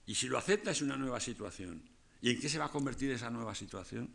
Y 0.07 0.15
si 0.15 0.27
lo 0.27 0.39
acepta 0.39 0.71
es 0.71 0.81
una 0.81 0.97
nueva 0.97 1.19
situación. 1.19 1.87
¿Y 2.19 2.31
en 2.31 2.39
qué 2.39 2.49
se 2.49 2.57
va 2.57 2.65
a 2.65 2.71
convertir 2.71 3.11
esa 3.11 3.29
nueva 3.29 3.53
situación? 3.53 4.11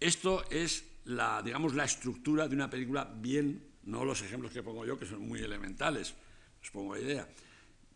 Esto 0.00 0.44
es 0.50 0.86
la, 1.04 1.40
digamos, 1.40 1.76
la 1.76 1.84
estructura 1.84 2.48
de 2.48 2.56
una 2.56 2.68
película 2.68 3.04
bien, 3.04 3.64
no 3.84 4.04
los 4.04 4.22
ejemplos 4.22 4.50
que 4.50 4.64
pongo 4.64 4.84
yo, 4.84 4.98
que 4.98 5.06
son 5.06 5.20
muy 5.28 5.38
elementales, 5.38 6.16
os 6.60 6.70
pongo 6.72 6.96
idea, 6.96 7.28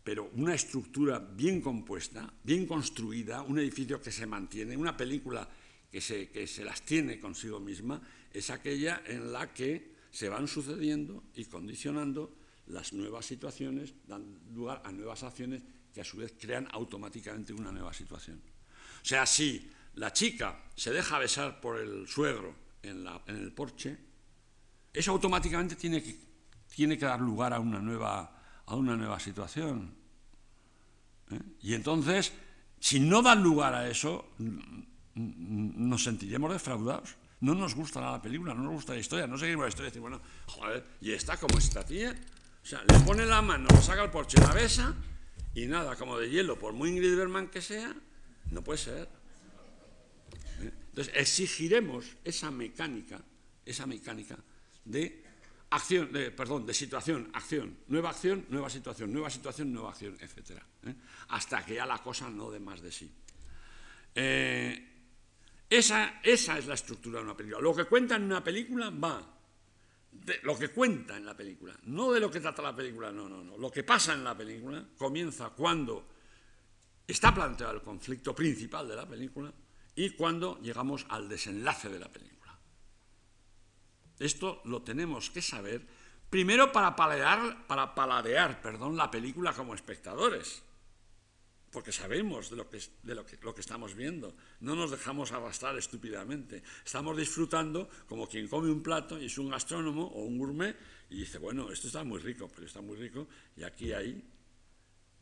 pero 0.01 0.31
una 0.35 0.55
estructura 0.55 1.19
bien 1.19 1.59
compuesta, 1.59 2.31
bien 2.41 2.65
construida, 2.65 3.41
un 3.41 3.59
edificio 3.59 4.01
que 4.01 4.13
se 4.13 4.25
mantiene, 4.25 4.77
una 4.77 4.95
película 4.95 5.45
que 5.91 6.01
se, 6.01 6.29
que 6.29 6.47
se 6.47 6.63
las 6.63 6.81
tiene 6.81 7.19
consigo 7.19 7.59
misma, 7.59 8.01
es 8.33 8.49
aquella 8.49 9.01
en 9.05 9.31
la 9.31 9.53
que 9.53 9.95
se 10.11 10.29
van 10.29 10.47
sucediendo 10.47 11.23
y 11.35 11.45
condicionando 11.45 12.33
las 12.67 12.93
nuevas 12.93 13.25
situaciones, 13.25 13.93
dan 14.07 14.39
lugar 14.53 14.81
a 14.83 14.91
nuevas 14.91 15.23
acciones 15.23 15.61
que 15.93 16.01
a 16.01 16.03
su 16.03 16.17
vez 16.17 16.33
crean 16.39 16.67
automáticamente 16.71 17.53
una 17.53 17.71
nueva 17.71 17.93
situación. 17.93 18.41
O 19.01 19.05
sea, 19.05 19.25
si 19.25 19.69
la 19.95 20.11
chica 20.11 20.63
se 20.75 20.91
deja 20.91 21.17
besar 21.17 21.59
por 21.61 21.79
el 21.79 22.07
suegro 22.07 22.53
en, 22.83 23.05
el 23.27 23.51
porche, 23.53 23.97
eso 24.93 25.11
automáticamente 25.11 25.75
tiene 25.75 26.03
que, 26.03 26.15
tiene 26.73 26.97
que 26.97 27.05
dar 27.05 27.19
lugar 27.19 27.53
a 27.53 27.59
una 27.59 27.79
nueva, 27.79 28.63
a 28.65 28.75
una 28.75 28.95
nueva 28.95 29.19
situación. 29.19 29.95
¿eh? 31.31 31.39
Y 31.61 31.73
entonces, 31.73 32.33
si 32.79 32.99
no 32.99 33.21
dan 33.21 33.41
lugar 33.41 33.73
a 33.73 33.89
eso, 33.89 34.33
nos 35.17 36.03
sentiremos 36.03 36.51
defraudados. 36.51 37.15
No 37.39 37.53
nos 37.53 37.75
gustará 37.75 38.11
la 38.11 38.21
película, 38.21 38.53
no 38.53 38.63
nos 38.63 38.73
gusta 38.73 38.93
la 38.93 38.99
historia, 38.99 39.27
no 39.27 39.37
seguimos 39.37 39.65
la 39.65 39.69
historia 39.69 39.89
decimos, 39.89 40.09
bueno, 40.09 40.25
joder, 40.47 40.83
¿y 41.01 41.11
está 41.11 41.37
como 41.37 41.57
esta 41.59 41.85
tía? 41.85 42.15
O 42.63 42.65
sea, 42.65 42.83
le 42.83 42.99
pone 43.01 43.25
la 43.25 43.41
mano, 43.41 43.67
le 43.69 43.81
saca 43.81 44.03
el 44.03 44.09
porche, 44.09 44.41
la 44.41 44.53
besa 44.53 44.95
y 45.53 45.67
nada, 45.67 45.95
como 45.95 46.17
de 46.17 46.29
hielo, 46.29 46.57
por 46.57 46.73
muy 46.73 46.89
Ingrid 46.89 47.15
Berman 47.15 47.47
que 47.47 47.61
sea, 47.61 47.95
no 48.51 48.63
puede 48.63 48.79
ser. 48.79 49.09
¿Eh? 50.61 50.73
Entonces 50.89 51.13
exigiremos 51.15 52.05
esa 52.23 52.49
mecánica, 52.49 53.21
esa 53.63 53.85
mecánica 53.85 54.37
de 54.83 55.23
acción, 55.69 56.11
de, 56.11 56.31
perdón, 56.31 56.65
de 56.65 56.73
situación, 56.73 57.29
acción, 57.33 57.77
nueva 57.87 58.09
acción, 58.09 58.45
nueva 58.49 58.69
situación, 58.69 59.13
nueva 59.13 59.29
situación, 59.29 59.71
nueva 59.71 59.91
acción, 59.91 60.17
etc. 60.19 60.61
¿eh? 60.85 60.95
Hasta 61.29 61.63
que 61.63 61.75
ya 61.75 61.85
la 61.85 61.99
cosa 61.99 62.29
no 62.29 62.49
dé 62.49 62.59
más 62.59 62.81
de 62.81 62.91
sí. 62.91 63.11
Eh, 64.15 64.86
esa, 65.69 66.19
esa 66.23 66.57
es 66.57 66.67
la 66.67 66.75
estructura 66.75 67.19
de 67.19 67.25
una 67.25 67.35
película. 67.35 67.61
Lo 67.61 67.75
que 67.75 67.85
cuenta 67.85 68.15
en 68.15 68.23
una 68.23 68.43
película 68.43 68.89
va 68.89 69.33
de 70.11 70.39
lo 70.43 70.57
que 70.57 70.69
cuenta 70.69 71.17
en 71.17 71.25
la 71.25 71.35
película, 71.35 71.77
no 71.83 72.11
de 72.11 72.19
lo 72.19 72.31
que 72.31 72.39
trata 72.39 72.61
la 72.61 72.75
película, 72.75 73.11
no, 73.11 73.29
no, 73.29 73.43
no. 73.43 73.57
Lo 73.57 73.71
que 73.71 73.83
pasa 73.83 74.13
en 74.13 74.23
la 74.23 74.35
película 74.35 74.83
comienza 74.97 75.49
cuando 75.49 76.07
está 77.07 77.33
planteado 77.33 77.73
el 77.73 77.81
conflicto 77.81 78.33
principal 78.33 78.87
de 78.87 78.95
la 78.95 79.07
película 79.07 79.51
y 79.95 80.11
cuando 80.11 80.59
llegamos 80.61 81.05
al 81.09 81.29
desenlace 81.29 81.89
de 81.89 81.99
la 81.99 82.11
película. 82.11 82.57
Esto 84.19 84.61
lo 84.65 84.81
tenemos 84.81 85.29
que 85.29 85.41
saber 85.41 85.85
primero 86.29 86.71
para 86.71 86.95
paladear, 86.95 87.67
para 87.67 87.93
paladear 87.93 88.61
perdón, 88.61 88.97
la 88.97 89.11
película 89.11 89.53
como 89.53 89.75
espectadores 89.75 90.63
porque 91.77 91.91
sabemos 91.91 92.49
de, 92.49 92.55
lo 92.55 92.67
que, 92.67 92.81
de 93.03 93.13
lo, 93.13 93.23
que, 93.23 93.37
lo 93.43 93.53
que 93.53 93.61
estamos 93.61 93.93
viendo. 93.93 94.35
No 94.61 94.75
nos 94.75 94.89
dejamos 94.89 95.31
arrastrar 95.31 95.77
estúpidamente. 95.77 96.63
Estamos 96.83 97.15
disfrutando 97.15 97.87
como 98.09 98.27
quien 98.27 98.47
come 98.47 98.71
un 98.71 98.81
plato 98.81 99.21
y 99.21 99.25
es 99.25 99.37
un 99.37 99.51
gastrónomo 99.51 100.07
o 100.07 100.23
un 100.23 100.39
gourmet 100.39 100.75
y 101.11 101.19
dice, 101.19 101.37
bueno, 101.37 101.71
esto 101.71 101.85
está 101.85 102.03
muy 102.03 102.17
rico, 102.17 102.49
pero 102.49 102.65
está 102.65 102.81
muy 102.81 102.97
rico 102.97 103.27
y 103.55 103.61
aquí 103.61 103.93
hay 103.93 104.27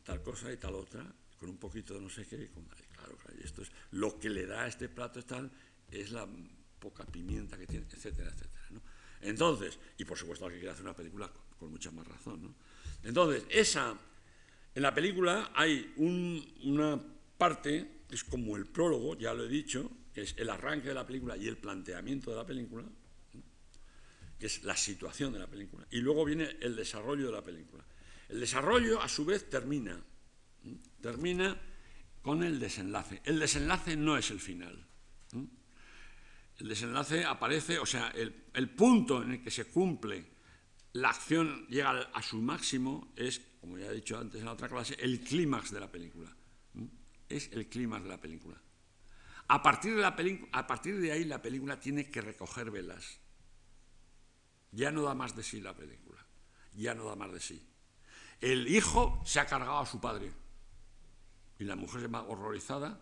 tal 0.02 0.22
cosa 0.22 0.50
y 0.50 0.56
tal 0.56 0.76
otra, 0.76 1.04
con 1.38 1.50
un 1.50 1.58
poquito 1.58 1.92
de 1.92 2.00
no 2.00 2.08
sé 2.08 2.26
qué. 2.26 2.36
Y 2.44 2.48
claro, 2.48 3.18
claro, 3.18 3.38
y 3.38 3.44
esto 3.44 3.60
es 3.60 3.70
lo 3.90 4.18
que 4.18 4.30
le 4.30 4.46
da 4.46 4.62
a 4.62 4.66
este 4.66 4.88
plato 4.88 5.18
es 5.18 5.26
tal, 5.26 5.50
es 5.90 6.10
la 6.10 6.26
poca 6.78 7.04
pimienta 7.04 7.58
que 7.58 7.66
tiene, 7.66 7.84
etcétera, 7.84 8.30
etcétera. 8.30 8.64
¿no? 8.70 8.80
Entonces, 9.20 9.78
y 9.98 10.06
por 10.06 10.16
supuesto 10.16 10.48
que 10.48 10.54
quiere 10.54 10.70
hacer 10.70 10.86
una 10.86 10.96
película 10.96 11.28
con, 11.28 11.42
con 11.58 11.70
mucha 11.70 11.90
más 11.90 12.08
razón. 12.08 12.44
¿no? 12.44 12.54
Entonces, 13.02 13.44
esa 13.50 13.94
en 14.76 14.82
la 14.82 14.94
película 14.94 15.52
hay 15.54 15.94
una 15.96 17.02
parte 17.38 18.02
que 18.06 18.14
es 18.14 18.24
como 18.24 18.58
el 18.58 18.66
prólogo, 18.66 19.16
ya 19.16 19.32
lo 19.32 19.44
he 19.44 19.48
dicho, 19.48 19.90
que 20.12 20.20
es 20.20 20.34
el 20.36 20.50
arranque 20.50 20.88
de 20.88 20.94
la 20.94 21.06
película 21.06 21.34
y 21.34 21.48
el 21.48 21.56
planteamiento 21.56 22.30
de 22.30 22.36
la 22.36 22.44
película, 22.44 22.84
que 24.38 24.44
es 24.44 24.64
la 24.64 24.76
situación 24.76 25.32
de 25.32 25.38
la 25.38 25.46
película, 25.46 25.86
y 25.90 26.00
luego 26.00 26.26
viene 26.26 26.58
el 26.60 26.76
desarrollo 26.76 27.24
de 27.24 27.32
la 27.32 27.42
película. 27.42 27.82
El 28.28 28.38
desarrollo, 28.38 29.00
a 29.00 29.08
su 29.08 29.24
vez, 29.24 29.48
termina, 29.48 29.98
termina 31.00 31.58
con 32.20 32.42
el 32.42 32.60
desenlace. 32.60 33.22
El 33.24 33.38
desenlace 33.38 33.96
no 33.96 34.18
es 34.18 34.30
el 34.30 34.40
final. 34.40 34.86
El 36.58 36.68
desenlace 36.68 37.24
aparece, 37.24 37.78
o 37.78 37.86
sea, 37.86 38.08
el, 38.08 38.44
el 38.52 38.68
punto 38.68 39.22
en 39.22 39.32
el 39.32 39.42
que 39.42 39.50
se 39.50 39.64
cumple 39.64 40.35
la 40.96 41.10
acción 41.10 41.66
llega 41.68 41.90
a 41.90 42.22
su 42.22 42.40
máximo 42.40 43.12
es, 43.16 43.40
como 43.60 43.76
ya 43.76 43.86
he 43.86 43.94
dicho 43.94 44.18
antes 44.18 44.40
en 44.40 44.46
la 44.46 44.52
otra 44.52 44.68
clase, 44.68 44.96
el 44.98 45.20
clímax 45.20 45.70
de 45.70 45.80
la 45.80 45.90
película. 45.90 46.34
Es 47.28 47.50
el 47.52 47.68
clímax 47.68 48.04
de 48.04 48.08
la 48.08 48.20
película. 48.20 48.60
A 49.48 49.62
partir 49.62 49.94
de, 49.94 50.00
la 50.00 50.16
a 50.52 50.66
partir 50.66 50.98
de 50.98 51.12
ahí 51.12 51.24
la 51.24 51.42
película 51.42 51.78
tiene 51.78 52.10
que 52.10 52.20
recoger 52.20 52.70
velas. 52.70 53.18
Ya 54.72 54.90
no 54.90 55.02
da 55.02 55.14
más 55.14 55.36
de 55.36 55.42
sí 55.42 55.60
la 55.60 55.74
película. 55.74 56.24
Ya 56.74 56.94
no 56.94 57.04
da 57.04 57.14
más 57.14 57.32
de 57.32 57.40
sí. 57.40 57.66
El 58.40 58.66
hijo 58.68 59.22
se 59.24 59.40
ha 59.40 59.46
cargado 59.46 59.78
a 59.78 59.86
su 59.86 60.00
padre 60.00 60.32
y 61.58 61.64
la 61.64 61.76
mujer 61.76 62.02
se 62.02 62.08
va 62.08 62.22
horrorizada, 62.22 63.00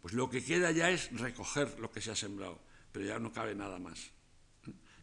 pues 0.00 0.14
lo 0.14 0.30
que 0.30 0.44
queda 0.44 0.70
ya 0.72 0.90
es 0.90 1.12
recoger 1.12 1.78
lo 1.78 1.90
que 1.90 2.00
se 2.00 2.10
ha 2.10 2.16
sembrado, 2.16 2.60
pero 2.92 3.04
ya 3.04 3.18
no 3.18 3.32
cabe 3.32 3.54
nada 3.54 3.78
más. 3.78 4.12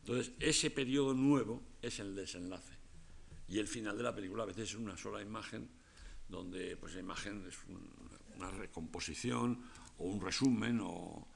Entonces, 0.07 0.31
ese 0.39 0.71
periodo 0.71 1.13
nuevo 1.13 1.61
es 1.87 1.99
el 1.99 2.15
desenlace. 2.15 2.73
Y 3.47 3.59
el 3.59 3.67
final 3.67 3.97
de 3.97 4.03
la 4.03 4.13
película 4.13 4.43
a 4.43 4.45
veces 4.45 4.69
es 4.69 4.75
una 4.75 4.97
sola 4.97 5.21
imagen, 5.21 5.69
donde 6.27 6.75
pues, 6.77 6.93
la 6.95 6.99
imagen 6.99 7.45
es 7.47 7.57
una 8.35 8.51
recomposición 8.51 9.63
o 9.97 10.05
un 10.05 10.21
resumen 10.21 10.79
o, 10.81 11.27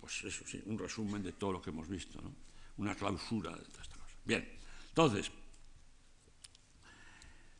pues 0.00 0.24
eso, 0.24 0.44
sí, 0.46 0.62
un 0.66 0.78
resumen 0.78 1.22
de 1.22 1.32
todo 1.32 1.52
lo 1.52 1.62
que 1.62 1.70
hemos 1.70 1.88
visto, 1.88 2.20
¿no? 2.20 2.32
una 2.78 2.94
clausura 2.94 3.50
de 3.56 3.64
toda 3.64 3.82
esta 3.82 3.96
cosa. 3.96 4.16
Bien, 4.24 4.48
entonces, 4.88 5.30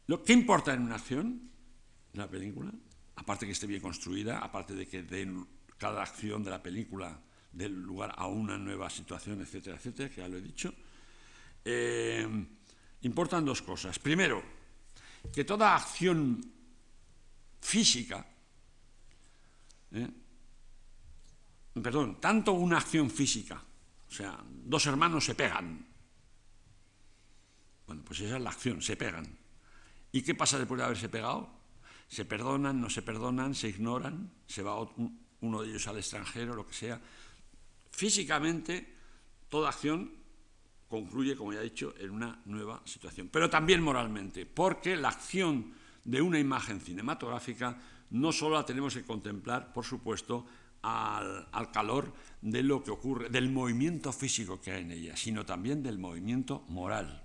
lo, 0.07 0.23
¿qué 0.23 0.33
importa 0.33 0.75
en 0.75 0.83
una 0.83 0.97
acción, 0.97 1.51
en 2.12 2.19
la 2.19 2.29
película? 2.29 2.73
Aparte 3.17 3.47
que 3.47 3.53
esté 3.53 3.67
bien 3.67 3.81
construida, 3.81 4.39
aparte 4.39 4.75
de 4.75 4.87
que 4.87 5.03
den 5.03 5.47
cada 5.79 6.03
acción 6.03 6.45
de 6.45 6.51
la 6.51 6.62
película 6.62 7.21
del 7.53 7.73
lugar 7.83 8.15
a 8.17 8.27
una 8.27 8.59
nueva 8.59 8.91
situación, 8.91 9.41
etcétera, 9.41 9.77
etcétera, 9.77 10.11
que 10.11 10.21
ya 10.21 10.29
lo 10.29 10.37
he 10.37 10.43
dicho. 10.43 10.73
Eh, 11.68 12.22
importan 13.02 13.44
dos 13.44 13.61
cosas. 13.61 13.98
Primero, 13.98 14.40
que 15.35 15.42
toda 15.42 15.74
acción 15.74 16.38
física, 17.61 18.24
¿eh? 19.90 20.09
perdón, 21.83 22.20
tanto 22.20 22.52
una 22.52 22.79
acción 22.79 23.11
física, 23.11 23.59
o 23.59 24.12
sea, 24.12 24.38
dos 24.46 24.87
hermanos 24.87 25.24
se 25.24 25.35
pegan. 25.35 25.85
Bueno, 27.85 28.02
pues 28.05 28.20
esa 28.20 28.37
es 28.37 28.42
la 28.42 28.50
acción, 28.50 28.81
se 28.81 28.96
pegan. 28.96 29.26
¿Y 30.12 30.22
qué 30.22 30.37
pasa 30.37 30.59
después 30.59 30.79
de 30.79 30.85
haberse 30.85 31.09
pegado? 31.09 31.50
Se 32.07 32.24
perdonan, 32.24 32.81
no 32.81 32.88
se 32.88 33.02
perdonan, 33.02 33.57
se 33.57 33.70
ignoran, 33.70 34.31
se 34.46 34.62
va 34.62 34.88
uno 35.40 35.62
de 35.62 35.68
ellos 35.68 35.87
al 35.88 35.98
extranjero, 35.98 36.55
lo 36.55 36.64
que 36.64 36.74
sea. 36.74 37.00
Físicamente, 37.90 38.94
toda 39.48 39.70
acción 39.70 40.26
concluye, 40.88 41.37
como 41.37 41.53
ya 41.53 41.61
he 41.61 41.64
dicho, 41.64 41.94
en 41.99 42.11
una 42.11 42.40
nueva 42.44 42.83
situación. 42.85 43.29
Pero 43.31 43.51
también 43.51 43.83
moralmente, 43.83 44.46
porque 44.46 44.96
la 44.96 45.09
acción 45.09 45.72
de 46.05 46.20
una 46.20 46.38
imagen 46.38 46.81
cinematográfica 46.81 47.79
no 48.11 48.33
solo 48.33 48.57
la 48.57 48.64
tenemos 48.64 48.94
que 48.94 49.05
contemplar, 49.05 49.72
por 49.72 49.85
supuesto, 49.85 50.46
al, 50.83 51.49
al, 51.51 51.72
calor 51.72 52.12
de 52.40 52.62
lo 52.62 52.83
que 52.83 52.92
ocurre, 52.92 53.29
del 53.29 53.51
movimiento 53.51 54.12
físico 54.12 54.61
que 54.61 54.70
hay 54.70 54.83
en 54.83 54.92
ella, 54.92 55.16
sino 55.16 55.44
también 55.44 55.83
del 55.83 55.99
movimiento 55.99 56.64
moral. 56.68 57.25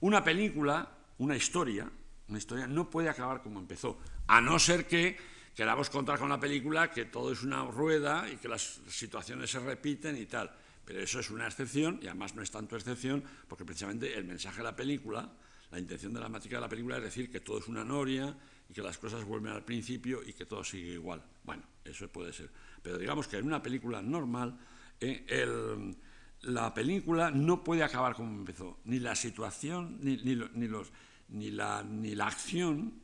Una 0.00 0.22
película, 0.22 0.88
una 1.18 1.36
historia, 1.36 1.90
una 2.28 2.38
historia 2.38 2.68
no 2.68 2.88
puede 2.88 3.08
acabar 3.08 3.42
como 3.42 3.58
empezó, 3.58 3.98
a 4.28 4.40
no 4.40 4.58
ser 4.60 4.86
que 4.86 5.16
queramos 5.54 5.90
contar 5.90 6.20
con 6.20 6.28
la 6.28 6.38
película 6.38 6.90
que 6.92 7.06
todo 7.06 7.32
es 7.32 7.42
una 7.42 7.64
rueda 7.64 8.30
y 8.30 8.36
que 8.36 8.46
las 8.46 8.80
situaciones 8.88 9.50
se 9.50 9.58
repiten 9.58 10.16
y 10.16 10.26
tal. 10.26 10.54
Pero 10.88 11.02
eso 11.02 11.20
es 11.20 11.28
una 11.28 11.46
excepción 11.46 12.00
y 12.02 12.06
además 12.06 12.34
no 12.34 12.40
es 12.40 12.50
tanto 12.50 12.74
excepción 12.74 13.22
porque 13.46 13.62
precisamente 13.62 14.16
el 14.16 14.24
mensaje 14.24 14.56
de 14.56 14.64
la 14.64 14.74
película, 14.74 15.30
la 15.70 15.78
intención 15.78 16.14
dramática 16.14 16.56
de 16.56 16.62
la 16.62 16.68
película 16.70 16.96
es 16.96 17.02
decir 17.02 17.30
que 17.30 17.40
todo 17.40 17.58
es 17.58 17.68
una 17.68 17.84
noria 17.84 18.34
y 18.70 18.72
que 18.72 18.80
las 18.80 18.96
cosas 18.96 19.22
vuelven 19.22 19.52
al 19.52 19.66
principio 19.66 20.22
y 20.26 20.32
que 20.32 20.46
todo 20.46 20.64
sigue 20.64 20.94
igual. 20.94 21.22
Bueno, 21.44 21.62
eso 21.84 22.08
puede 22.08 22.32
ser. 22.32 22.50
Pero 22.80 22.96
digamos 22.96 23.28
que 23.28 23.36
en 23.36 23.44
una 23.44 23.62
película 23.62 24.00
normal 24.00 24.58
eh, 24.98 25.94
la 26.40 26.72
película 26.72 27.30
no 27.30 27.62
puede 27.62 27.82
acabar 27.82 28.14
como 28.14 28.34
empezó. 28.34 28.78
Ni 28.84 28.98
la 28.98 29.14
situación, 29.14 29.98
ni, 30.00 30.16
los, 30.16 30.90
ni, 31.28 31.50
la, 31.50 31.82
ni 31.82 32.14
la 32.14 32.28
acción, 32.28 32.94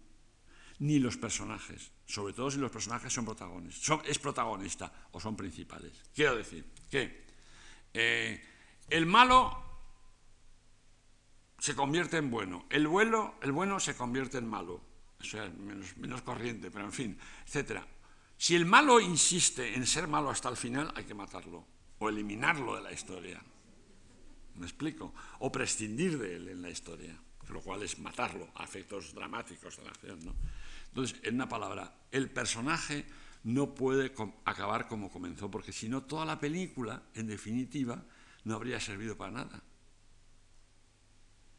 ni 0.79 1.01
los 1.01 1.19
personajes, 1.19 1.93
sobre 2.07 2.33
todo 2.33 2.51
si 2.51 2.57
los 2.57 2.71
personajes 2.71 3.13
son 3.13 3.27
protagonistas, 3.27 4.01
es 4.07 4.19
protagonista 4.19 4.91
o 5.13 5.21
son 5.21 5.37
principales. 5.37 5.93
Quiero 6.15 6.35
decir 6.35 6.65
que 6.91 7.24
eh, 7.95 8.43
el 8.91 9.07
malo 9.07 9.63
se 11.59 11.75
convierte 11.75 12.19
en 12.19 12.31
bueno, 12.31 12.67
el, 12.69 12.87
bueno, 12.87 13.37
el 13.41 13.53
bueno 13.53 13.81
se 13.81 13.97
convierte 13.97 14.39
en 14.39 14.47
malo, 14.47 14.83
o 15.19 15.25
sea, 15.25 15.49
menos, 15.49 15.97
menos 15.97 16.21
corriente, 16.23 16.71
pero 16.71 16.85
en 16.85 16.93
fin, 16.93 17.19
etc. 17.47 17.81
Si 18.37 18.55
el 18.55 18.67
malo 18.67 19.01
insiste 19.01 19.75
en 19.75 19.87
ser 19.87 20.07
malo 20.07 20.29
hasta 20.29 20.51
el 20.51 20.57
final, 20.57 20.93
hay 20.95 21.05
que 21.05 21.15
matarlo 21.15 21.65
o 21.99 22.09
eliminarlo 22.09 22.77
de 22.77 22.83
la 22.83 22.93
historia. 22.93 23.41
¿Me 24.57 24.67
explico? 24.67 25.15
O 25.39 25.51
prescindir 25.51 26.19
de 26.19 26.37
él 26.37 26.49
en 26.49 26.63
la 26.63 26.71
historia, 26.71 27.19
lo 27.49 27.61
cual 27.61 27.83
es 27.83 27.99
matarlo 27.99 28.51
a 28.57 28.65
efectos 28.65 29.15
dramáticos 29.15 29.77
de 29.77 29.85
la 29.85 29.91
acción. 29.91 30.25
¿no? 30.25 30.35
Entonces, 30.89 31.19
en 31.23 31.37
una 31.37 31.49
palabra, 31.49 31.93
el 32.11 32.31
personaje 32.31 33.07
no 33.45 33.75
puede 33.75 34.13
acabar 34.45 34.89
como 34.89 35.11
comenzó, 35.11 35.51
porque 35.51 35.73
si 35.73 35.89
no, 35.89 36.03
toda 36.03 36.25
la 36.25 36.41
película, 36.41 37.03
en 37.15 37.27
definitiva, 37.27 38.03
no 38.45 38.55
habría 38.55 38.81
servido 38.81 39.17
para 39.17 39.33
nada. 39.33 39.63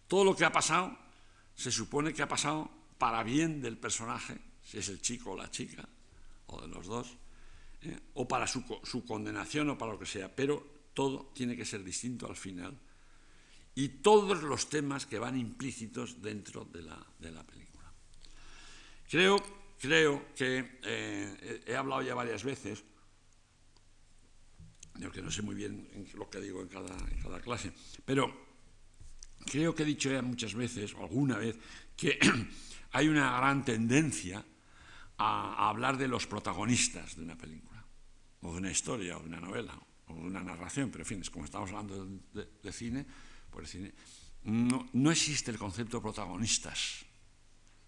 Todo 0.07 0.25
lo 0.25 0.35
que 0.35 0.45
ha 0.45 0.51
pasado 0.51 0.97
se 1.55 1.71
supone 1.71 2.13
que 2.13 2.23
ha 2.23 2.27
pasado 2.27 2.69
para 2.97 3.23
bien 3.23 3.61
del 3.61 3.77
personaje, 3.77 4.37
si 4.63 4.79
es 4.79 4.89
el 4.89 5.01
chico 5.01 5.31
o 5.31 5.37
la 5.37 5.49
chica, 5.51 5.87
o 6.47 6.61
de 6.61 6.67
los 6.67 6.87
dos, 6.87 7.17
¿eh? 7.83 7.97
o 8.15 8.27
para 8.27 8.47
su, 8.47 8.65
condenación 9.05 9.69
o 9.69 9.77
para 9.77 9.93
lo 9.93 9.99
que 9.99 10.05
sea, 10.05 10.33
pero 10.33 10.89
todo 10.93 11.31
tiene 11.35 11.55
que 11.55 11.65
ser 11.65 11.83
distinto 11.83 12.27
al 12.27 12.35
final. 12.35 12.77
Y 13.75 13.89
todos 13.89 14.41
los 14.41 14.69
temas 14.69 15.05
que 15.05 15.19
van 15.19 15.37
implícitos 15.37 16.21
dentro 16.21 16.65
de 16.65 16.81
la 16.81 17.43
película. 17.43 17.91
Creo, 19.09 19.64
creo 19.85 20.33
que 20.35 20.79
eh, 20.83 21.63
he 21.67 21.75
hablado 21.75 22.01
ya 22.01 22.15
varias 22.15 22.43
veces, 22.43 22.83
que 25.13 25.21
no 25.21 25.31
sé 25.31 25.41
muy 25.41 25.55
bien 25.55 25.87
lo 26.15 26.29
que 26.29 26.41
digo 26.41 26.61
en 26.61 26.67
cada, 26.67 27.39
clase, 27.41 27.71
pero 28.03 28.47
creo 29.45 29.75
que 29.75 29.83
he 29.83 29.85
dicho 29.85 30.09
ya 30.11 30.21
muchas 30.21 30.53
veces, 30.53 30.93
o 30.95 31.03
alguna 31.03 31.37
vez, 31.37 31.57
que 31.95 32.19
hay 32.91 33.07
una 33.07 33.37
gran 33.37 33.63
tendencia 33.63 34.43
a, 35.17 35.69
hablar 35.69 35.97
de 35.97 36.07
los 36.07 36.25
protagonistas 36.27 37.15
de 37.15 37.23
una 37.23 37.37
película, 37.37 37.85
o 38.41 38.53
de 38.53 38.57
una 38.57 38.71
historia, 38.71 39.17
o 39.17 39.21
de 39.21 39.27
una 39.27 39.39
novela, 39.39 39.79
o 40.07 40.15
de 40.15 40.21
una 40.21 40.43
narración, 40.43 40.89
pero 40.89 41.03
en 41.03 41.07
fin, 41.07 41.21
es 41.21 41.29
como 41.29 41.45
estamos 41.45 41.69
hablando 41.69 42.07
de, 42.33 42.73
cine, 42.73 43.05
por 43.51 43.61
el 43.61 43.67
cine, 43.67 43.93
no, 44.43 44.89
no, 44.93 45.11
existe 45.11 45.51
el 45.51 45.57
concepto 45.57 45.97
de 45.97 46.01
protagonistas, 46.01 47.05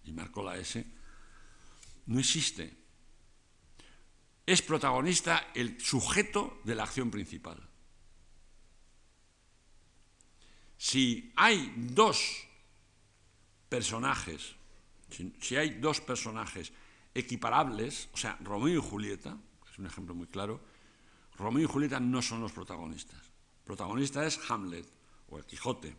y 0.03 0.11
marco 0.11 0.43
la 0.43 0.57
S, 0.57 0.96
no 2.07 2.19
existe. 2.19 2.75
Es 4.45 4.61
protagonista 4.61 5.51
el 5.53 5.79
sujeto 5.79 6.61
de 6.63 6.75
la 6.75 6.83
acción 6.83 7.11
principal. 7.11 7.61
Si 10.77 11.33
hay 11.35 11.73
dos 11.75 12.47
personajes, 13.67 14.55
si, 15.41 15.55
hay 15.55 15.79
dos 15.79 16.01
personajes 16.01 16.71
equiparables, 17.13 18.09
o 18.13 18.17
sea, 18.17 18.37
Romeo 18.41 18.77
y 18.77 18.81
Julieta, 18.81 19.37
es 19.71 19.79
un 19.79 19.85
ejemplo 19.87 20.15
muy 20.15 20.27
claro, 20.27 20.61
Romeo 21.35 21.63
y 21.63 21.67
Julieta 21.67 21.99
no 21.99 22.21
son 22.21 22.41
los 22.41 22.51
protagonistas. 22.51 23.21
Protagonista 23.65 24.25
es 24.25 24.39
Hamlet 24.49 24.87
o 25.29 25.37
el 25.37 25.45
Quijote, 25.45 25.95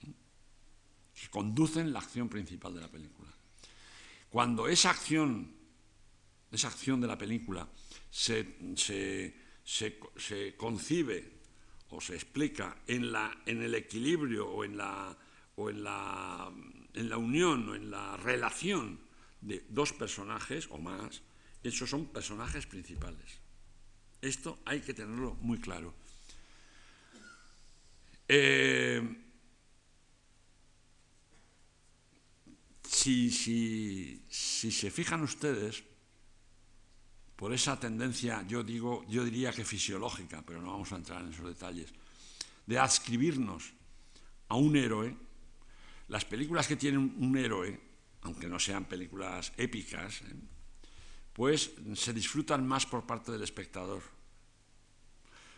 que 0.00 1.28
conducen 1.30 1.92
la 1.92 2.00
acción 2.00 2.28
principal 2.28 2.74
de 2.74 2.80
la 2.80 2.88
película. 2.88 3.32
Cuando 4.34 4.66
esa 4.66 4.90
acción, 4.90 5.54
esa 6.50 6.66
acción 6.66 7.00
de 7.00 7.06
la 7.06 7.16
película 7.16 7.68
se, 8.10 8.42
concibe 10.56 11.32
o 11.90 12.00
se 12.00 12.16
explica 12.16 12.78
en, 12.88 13.12
la, 13.12 13.42
en 13.46 13.62
el 13.62 13.76
equilibrio 13.76 14.48
o, 14.48 14.64
en 14.64 14.76
la, 14.76 15.16
o 15.54 15.70
en, 15.70 15.84
la, 15.84 16.50
en 16.94 17.08
la 17.08 17.16
unión 17.16 17.68
o 17.68 17.74
en 17.76 17.92
la 17.92 18.16
relación 18.16 18.98
de 19.40 19.64
dos 19.68 19.92
personajes 19.92 20.66
o 20.68 20.78
más, 20.78 21.22
esos 21.62 21.88
son 21.88 22.06
personajes 22.06 22.66
principales. 22.66 23.38
Esto 24.20 24.58
hay 24.64 24.80
que 24.80 24.94
tenerlo 24.94 25.34
muy 25.42 25.60
claro. 25.60 25.94
Eh, 28.26 29.23
Si, 32.94 34.22
se 34.30 34.90
fijan 34.90 35.22
ustedes, 35.22 35.82
por 37.34 37.52
esa 37.52 37.78
tendencia, 37.78 38.46
yo, 38.46 38.62
digo, 38.62 39.04
yo 39.08 39.24
diría 39.24 39.52
que 39.52 39.64
fisiológica, 39.64 40.42
pero 40.46 40.62
no 40.62 40.70
vamos 40.70 40.92
a 40.92 40.96
entrar 40.96 41.20
en 41.22 41.32
esos 41.32 41.46
detalles, 41.46 41.92
de 42.66 42.78
adscribirnos 42.78 43.74
a 44.48 44.54
un 44.54 44.76
héroe, 44.76 45.16
las 46.08 46.24
películas 46.24 46.68
que 46.68 46.76
tienen 46.76 47.16
un 47.18 47.36
héroe, 47.36 47.80
aunque 48.22 48.48
no 48.48 48.60
sean 48.60 48.84
películas 48.84 49.52
épicas, 49.56 50.22
¿eh? 50.22 50.34
pues 51.32 51.72
se 51.96 52.12
disfrutan 52.12 52.66
más 52.66 52.86
por 52.86 53.04
parte 53.04 53.32
del 53.32 53.42
espectador. 53.42 54.02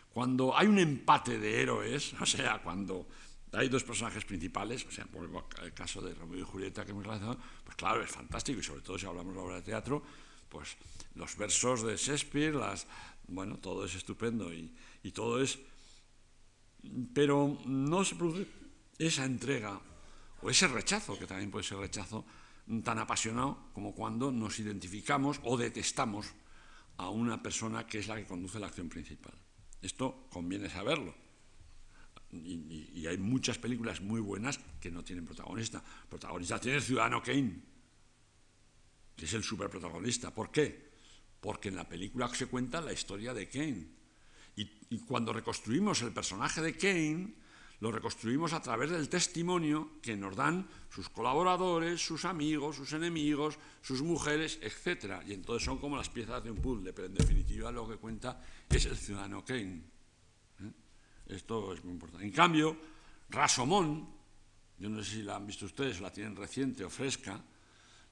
Cuando 0.09 0.57
hay 0.57 0.65
un 0.65 0.79
empate 0.79 1.37
de 1.37 1.61
héroes, 1.61 2.13
o 2.19 2.25
sea, 2.25 2.63
cuando 2.63 3.07
hay 3.53 3.69
dos 3.69 3.83
personajes 3.83 4.25
principales, 4.25 4.85
o 4.85 4.91
sea, 4.91 5.05
por 5.05 5.29
el 5.63 5.73
caso 5.73 6.01
de 6.01 6.13
Romeo 6.13 6.39
y 6.39 6.43
Julieta 6.43 6.85
que 6.85 6.91
hemos 6.91 7.05
realizado, 7.05 7.37
pues 7.63 7.75
claro, 7.75 8.03
es 8.03 8.11
fantástico 8.11 8.59
y 8.59 8.63
sobre 8.63 8.81
todo 8.81 8.97
si 8.97 9.05
hablamos 9.05 9.33
de 9.33 9.39
obra 9.39 9.55
de 9.55 9.61
teatro, 9.61 10.03
pues 10.49 10.77
los 11.15 11.35
versos 11.37 11.83
de 11.83 11.95
Shakespeare, 11.95 12.55
las, 12.55 12.87
bueno, 13.27 13.57
todo 13.57 13.85
es 13.85 13.95
estupendo 13.95 14.53
y 14.53 15.11
todo 15.11 15.41
es... 15.41 15.59
Pero 17.13 17.57
no 17.65 18.05
se 18.05 18.15
produce 18.15 18.47
esa 18.97 19.25
entrega 19.25 19.79
o 20.41 20.49
ese 20.49 20.67
rechazo, 20.67 21.17
que 21.17 21.27
también 21.27 21.51
puede 21.51 21.63
ser 21.63 21.77
rechazo, 21.77 22.25
tan 22.83 22.99
apasionado 22.99 23.69
como 23.73 23.95
cuando 23.95 24.31
nos 24.31 24.59
identificamos 24.59 25.39
o 25.43 25.57
detestamos 25.57 26.27
a 26.97 27.09
una 27.09 27.41
persona 27.41 27.85
que 27.87 27.99
es 27.99 28.07
la 28.07 28.15
que 28.15 28.25
conduce 28.25 28.59
la 28.59 28.67
acción 28.67 28.89
principal. 28.89 29.33
Esto 29.81 30.27
conviene 30.29 30.69
saberlo. 30.69 31.15
Y, 32.31 33.05
hay 33.07 33.17
muchas 33.17 33.57
películas 33.57 34.01
muy 34.01 34.19
buenas 34.19 34.59
que 34.81 34.91
no 34.91 35.03
tienen 35.03 35.25
protagonista. 35.25 35.81
Protagonista 36.09 36.59
tiene 36.59 36.77
el 36.77 36.83
ciudadano 36.83 37.23
Kane, 37.23 37.61
que 39.15 39.25
es 39.25 39.33
el 39.33 39.43
superprotagonista. 39.43 40.33
¿Por 40.33 40.51
qué? 40.51 40.91
Porque 41.39 41.69
en 41.69 41.75
la 41.75 41.87
película 41.87 42.27
se 42.33 42.47
cuenta 42.47 42.81
la 42.81 42.93
historia 42.93 43.33
de 43.33 43.47
Kane. 43.47 43.87
y 44.55 44.99
cuando 44.99 45.31
reconstruimos 45.31 46.01
el 46.01 46.11
personaje 46.11 46.61
de 46.61 46.75
Kane, 46.75 47.33
lo 47.79 47.91
reconstruimos 47.91 48.53
a 48.53 48.61
través 48.61 48.89
del 48.89 49.09
testimonio 49.09 50.01
que 50.01 50.17
nos 50.17 50.35
dan 50.35 50.67
sus 50.89 51.09
colaboradores, 51.09 52.01
sus 52.01 52.25
amigos, 52.25 52.75
sus 52.75 52.93
enemigos, 52.93 53.59
sus 53.81 54.01
mujeres, 54.01 54.59
etc. 54.61 55.21
Y 55.27 55.33
entonces 55.33 55.63
son 55.63 55.77
como 55.77 55.95
las 55.95 56.09
piezas 56.09 56.43
de 56.43 56.51
un 56.51 56.57
puzzle, 56.57 56.93
pero 56.93 57.07
en 57.07 57.13
definitiva 57.13 57.71
lo 57.71 57.87
que 57.87 57.97
cuenta 57.97 58.41
es 58.69 58.85
el 58.85 58.97
ciudadano 58.97 59.45
Kane. 59.45 59.96
Esto 61.27 61.73
es 61.73 61.83
muy 61.83 61.93
importante. 61.93 62.25
En 62.25 62.31
cambio, 62.31 62.77
Rasomón, 63.29 64.07
yo 64.77 64.89
no 64.89 65.03
sé 65.03 65.11
si 65.11 65.23
la 65.23 65.35
han 65.35 65.47
visto 65.47 65.65
ustedes, 65.65 65.99
la 65.99 66.11
tienen 66.11 66.35
reciente 66.35 66.85
o 66.85 66.89
fresca, 66.89 67.41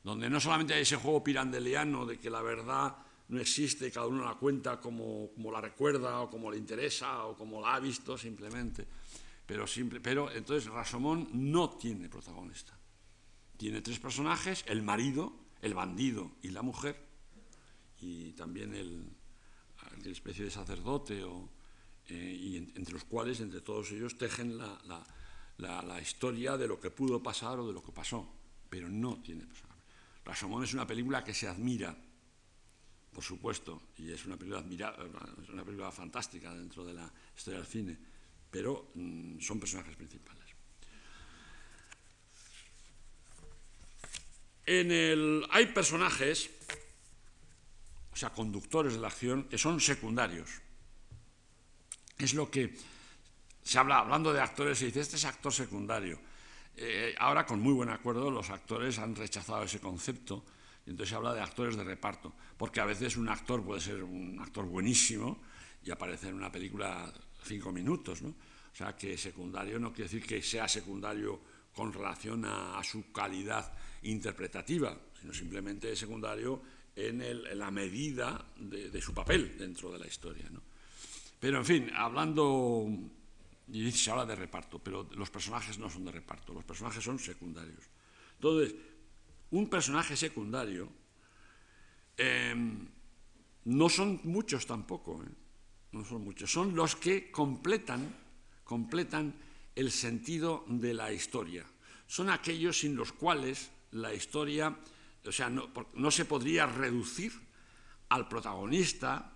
donde 0.04 0.30
no 0.30 0.40
solamente 0.40 0.74
hay 0.74 0.82
ese 0.82 0.98
juego 0.98 1.24
pirandeliano 1.24 2.06
de 2.06 2.20
que 2.20 2.30
la 2.30 2.42
verdad 2.42 2.96
no 3.30 3.40
existe, 3.40 3.92
cada 3.92 4.08
uno 4.08 4.24
la 4.24 4.36
cuenta 4.36 4.80
como, 4.80 5.32
como 5.34 5.52
la 5.52 5.62
recuerda 5.62 6.22
o 6.22 6.30
como 6.30 6.52
le 6.52 6.58
interesa 6.58 7.26
o 7.26 7.36
como 7.36 7.62
la 7.62 7.76
ha 7.76 7.80
visto 7.80 8.18
simplemente, 8.18 8.86
pero, 9.46 9.66
pero 10.02 10.32
entonces 10.32 10.70
Rasomón 10.70 11.30
no 11.34 11.70
tiene 11.72 12.10
protagonista. 12.10 12.78
Tiene 13.58 13.82
tres 13.82 14.00
personajes, 14.00 14.66
el 14.68 14.82
marido, 14.82 15.34
el 15.62 15.74
bandido 15.74 16.34
y 16.42 16.50
la 16.50 16.62
mujer, 16.62 17.00
y 18.02 18.34
también 18.34 18.76
el, 18.76 19.10
el 20.04 20.12
especie 20.12 20.44
de 20.46 20.52
sacerdote, 20.52 21.24
o, 21.24 21.50
eh, 22.08 22.14
y 22.14 22.58
entre 22.58 22.94
los 22.94 23.04
cuales, 23.04 23.40
entre 23.40 23.62
todos 23.62 23.92
ellos, 23.92 24.18
tejen 24.18 24.58
la, 24.58 24.80
la, 25.58 25.82
la, 25.82 26.02
historia 26.02 26.58
de 26.58 26.68
lo 26.68 26.80
que 26.80 26.92
pudo 26.92 27.22
pasar 27.24 27.60
o 27.60 27.68
de 27.68 27.74
lo 27.74 27.82
que 27.82 27.92
pasó, 27.92 28.32
pero 28.70 28.88
no 28.90 29.22
tiene 29.22 29.46
personaje. 29.46 29.82
Rasomón 30.24 30.64
es 30.64 30.74
una 30.74 30.86
película 30.86 31.24
que 31.24 31.34
se 31.34 31.48
admira, 31.48 31.96
por 33.14 33.24
supuesto, 33.24 33.90
y 33.98 34.12
es 34.12 34.26
una 34.26 34.38
película, 34.38 34.60
admira, 34.60 34.96
una 35.52 35.64
película 35.64 35.92
fantástica 35.92 36.54
dentro 36.54 36.86
de 36.86 36.94
la 36.94 37.12
historia 37.36 37.60
del 37.60 37.68
cine, 37.68 37.98
pero 38.52 38.92
mm, 38.94 39.40
son 39.40 39.60
personajes 39.60 39.96
principales. 39.96 40.46
En 44.66 44.92
el, 44.92 45.46
hay 45.52 45.68
personajes, 45.68 46.50
o 48.12 48.16
sea, 48.16 48.32
conductores 48.32 48.94
de 48.94 49.00
la 49.00 49.08
acción, 49.08 49.44
que 49.46 49.58
son 49.58 49.80
secundarios. 49.80 50.65
Es 52.18 52.34
lo 52.34 52.50
que 52.50 52.76
se 53.64 53.80
habla, 53.80 54.00
hablando 54.00 54.32
de 54.32 54.42
actores, 54.42 54.78
se 54.78 54.86
dice, 54.86 55.02
este 55.02 55.16
es 55.16 55.26
actor 55.26 55.52
secundario. 55.52 56.20
Eh, 56.78 57.16
ahora, 57.20 57.46
con 57.46 57.60
muy 57.60 57.74
buen 57.74 57.90
acuerdo, 57.90 58.30
los 58.30 58.50
actores 58.50 59.00
han 59.00 59.16
rechazado 59.16 59.64
ese 59.64 59.80
concepto 59.80 60.46
y 60.86 60.92
entonces 60.92 61.10
se 61.10 61.16
habla 61.16 61.34
de 61.34 61.42
actores 61.42 61.76
de 61.76 61.84
reparto, 61.84 62.34
porque 62.58 62.80
a 62.80 62.86
veces 62.86 63.18
un 63.18 63.28
actor 63.28 63.64
puede 63.64 63.82
ser 63.82 64.04
un 64.04 64.40
actor 64.40 64.66
buenísimo 64.66 65.42
y 65.84 65.92
aparecer 65.92 66.30
en 66.30 66.36
una 66.36 66.52
película 66.52 67.12
cinco 67.44 67.72
minutos, 67.72 68.22
¿no? 68.22 68.30
O 68.30 68.78
sea, 68.78 68.96
que 68.96 69.18
secundario 69.18 69.80
no 69.80 69.94
quiere 69.94 70.12
decir 70.12 70.28
que 70.28 70.42
sea 70.42 70.68
secundario 70.68 71.40
con 71.74 71.94
relación 71.94 72.46
a, 72.46 72.82
su 72.84 73.12
calidad 73.12 73.74
interpretativa, 74.04 74.98
sino 75.20 75.34
simplemente 75.34 75.96
secundario 75.96 76.62
en, 76.96 77.58
la 77.58 77.72
medida 77.72 78.46
de, 78.58 79.02
su 79.02 79.14
papel 79.14 79.58
dentro 79.58 79.92
de 79.92 80.00
la 80.00 80.08
historia. 80.08 80.50
¿no? 80.50 80.62
Pero, 81.40 81.58
en 81.60 81.66
fin, 81.66 81.92
hablando, 81.96 82.88
y 83.72 83.92
se 83.92 84.12
habla 84.12 84.26
de 84.26 84.36
reparto, 84.36 84.80
pero 84.80 85.08
los 85.16 85.30
personajes 85.30 85.78
no 85.78 85.90
son 85.90 86.06
de 86.06 86.12
reparto, 86.12 86.54
los 86.54 86.64
personajes 86.64 87.04
son 87.04 87.20
secundarios. 87.20 87.84
Entonces, 88.36 88.76
un 89.52 89.70
personaje 89.70 90.16
secundario 90.16 90.90
em, 92.18 92.88
no 93.66 93.90
son 93.90 94.22
muchos 94.24 94.66
tampoco, 94.66 95.24
¿eh? 95.24 95.30
no 95.92 96.04
son 96.04 96.24
muchos, 96.24 96.52
son 96.52 96.76
los 96.76 96.96
que 96.96 97.32
completan 97.32 98.26
completan 98.66 99.34
el 99.76 99.92
sentido 99.92 100.66
de 100.68 100.94
la 100.94 101.14
historia. 101.14 101.64
Son 102.08 102.30
aquellos 102.30 102.80
sin 102.80 102.96
los 102.98 103.14
cuales 103.14 103.72
la 103.92 104.14
historia, 104.14 104.76
o 105.24 105.32
sea, 105.32 105.50
no, 105.50 106.12
se 106.12 106.26
podría 106.26 106.66
reducir 106.66 107.32
al 108.10 108.28
protagonista 108.28 109.35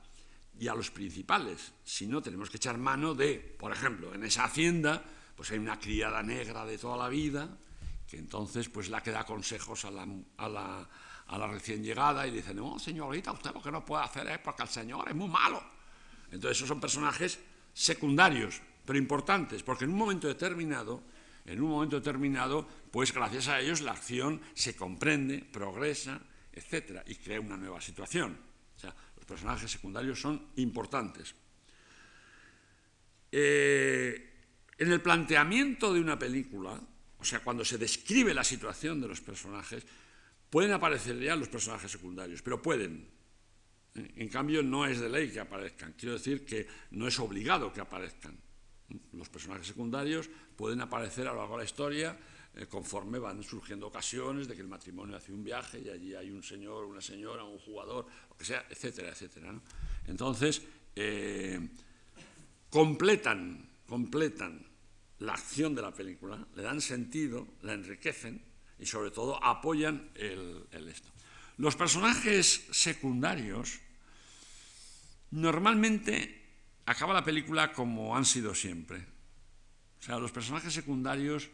y 0.59 0.67
a 0.67 0.75
los 0.75 0.91
principales, 0.91 1.71
sino 1.83 2.21
tenemos 2.21 2.49
que 2.49 2.57
echar 2.57 2.77
mano 2.77 3.15
de, 3.15 3.35
por 3.57 3.71
ejemplo, 3.71 4.13
en 4.13 4.23
esa 4.25 4.43
hacienda, 4.43 5.03
pues 5.35 5.51
hay 5.51 5.57
una 5.57 5.79
criada 5.79 6.21
negra 6.21 6.65
de 6.65 6.77
toda 6.77 6.97
la 6.97 7.07
vida, 7.07 7.49
que 8.05 8.17
entonces 8.17 8.67
pues 8.67 8.89
la 8.89 9.01
que 9.01 9.11
da 9.11 9.25
consejos 9.25 9.85
a 9.85 9.91
la, 9.91 10.05
a 10.37 10.49
la, 10.49 10.89
a 11.27 11.37
la 11.37 11.47
recién 11.47 11.81
llegada 11.81 12.27
y 12.27 12.31
dice, 12.31 12.53
no, 12.53 12.77
señorita, 12.77 13.31
usted 13.31 13.53
lo 13.53 13.61
que 13.61 13.71
no 13.71 13.85
puede 13.85 14.03
hacer 14.03 14.27
es 14.27 14.39
porque 14.39 14.63
el 14.63 14.69
señor 14.69 15.07
es 15.07 15.15
muy 15.15 15.29
malo. 15.29 15.63
Entonces 16.31 16.57
esos 16.57 16.67
son 16.67 16.81
personajes 16.81 17.39
secundarios, 17.73 18.61
pero 18.85 18.99
importantes, 18.99 19.63
porque 19.63 19.85
en 19.85 19.91
un 19.91 19.97
momento 19.97 20.27
determinado, 20.27 21.03
en 21.45 21.61
un 21.61 21.69
momento 21.69 21.95
determinado, 21.95 22.67
pues 22.91 23.13
gracias 23.13 23.47
a 23.47 23.61
ellos 23.61 23.79
la 23.79 23.93
acción 23.93 24.41
se 24.53 24.75
comprende, 24.75 25.39
progresa, 25.39 26.19
etcétera, 26.51 27.03
y 27.07 27.15
crea 27.15 27.39
una 27.39 27.55
nueva 27.55 27.79
situación. 27.79 28.48
Personajes 29.29 29.69
secundarios 29.69 30.19
son 30.19 30.41
importantes. 30.55 31.35
Eh, 33.31 34.33
en 34.75 34.91
el 34.91 35.01
planteamiento 35.01 35.93
de 35.93 36.01
una 36.01 36.17
película, 36.17 36.81
o 37.19 37.23
sea, 37.23 37.41
cuando 37.41 37.63
se 37.63 37.77
describe 37.77 38.33
la 38.33 38.43
situación 38.43 38.99
de 38.99 39.07
los 39.07 39.21
personajes, 39.21 39.85
pueden 40.49 40.71
aparecer 40.71 41.19
ya 41.19 41.35
los 41.35 41.47
personajes 41.47 41.91
secundarios, 41.91 42.41
pero 42.41 42.59
pueden. 42.59 43.07
En 43.93 44.29
cambio, 44.29 44.63
no 44.63 44.87
es 44.87 44.99
de 44.99 45.09
ley 45.09 45.29
que 45.29 45.41
aparezcan. 45.41 45.93
Quiero 45.93 46.13
decir 46.13 46.43
que 46.43 46.65
no 46.89 47.07
es 47.07 47.19
obligado 47.19 47.71
que 47.71 47.81
aparezcan. 47.81 48.35
Los 49.13 49.29
personajes 49.29 49.67
secundarios 49.67 50.27
pueden 50.55 50.81
aparecer 50.81 51.27
a 51.27 51.33
lo 51.33 51.39
largo 51.41 51.53
de 51.53 51.59
la 51.59 51.65
historia 51.65 52.17
eh, 52.55 52.65
conforme 52.67 53.19
van 53.19 53.43
surgiendo 53.43 53.87
ocasiones 53.87 54.47
de 54.47 54.55
que 54.55 54.61
el 54.61 54.67
matrimonio 54.67 55.15
hace 55.15 55.31
un 55.31 55.43
viaje 55.43 55.79
y 55.79 55.89
allí 55.89 56.15
hay 56.15 56.31
un 56.31 56.43
señor, 56.43 56.85
una 56.85 57.01
señora, 57.01 57.43
un 57.43 57.59
jugador, 57.59 58.07
lo 58.29 58.37
que 58.37 58.45
sea, 58.45 58.65
etcétera, 58.69 59.09
etcétera. 59.09 59.53
Entonces, 60.07 60.61
eh, 60.95 61.59
completan, 62.69 63.69
completan 63.87 64.65
la 65.19 65.33
acción 65.33 65.75
de 65.75 65.81
la 65.81 65.93
película, 65.93 66.47
le 66.55 66.63
dan 66.63 66.81
sentido, 66.81 67.47
la 67.61 67.73
enriquecen 67.73 68.41
y 68.79 68.85
sobre 68.85 69.11
todo 69.11 69.43
apoyan 69.43 70.09
el, 70.15 70.65
el 70.71 70.87
esto. 70.87 71.09
Los 71.57 71.75
personajes 71.75 72.67
secundarios 72.71 73.79
normalmente 75.31 76.41
acaba 76.85 77.13
la 77.13 77.23
película 77.23 77.73
como 77.73 78.15
han 78.15 78.25
sido 78.25 78.55
siempre. 78.55 79.05
O 79.99 80.01
sea, 80.01 80.17
los 80.17 80.31
personajes 80.31 80.73
secundarios 80.73 81.49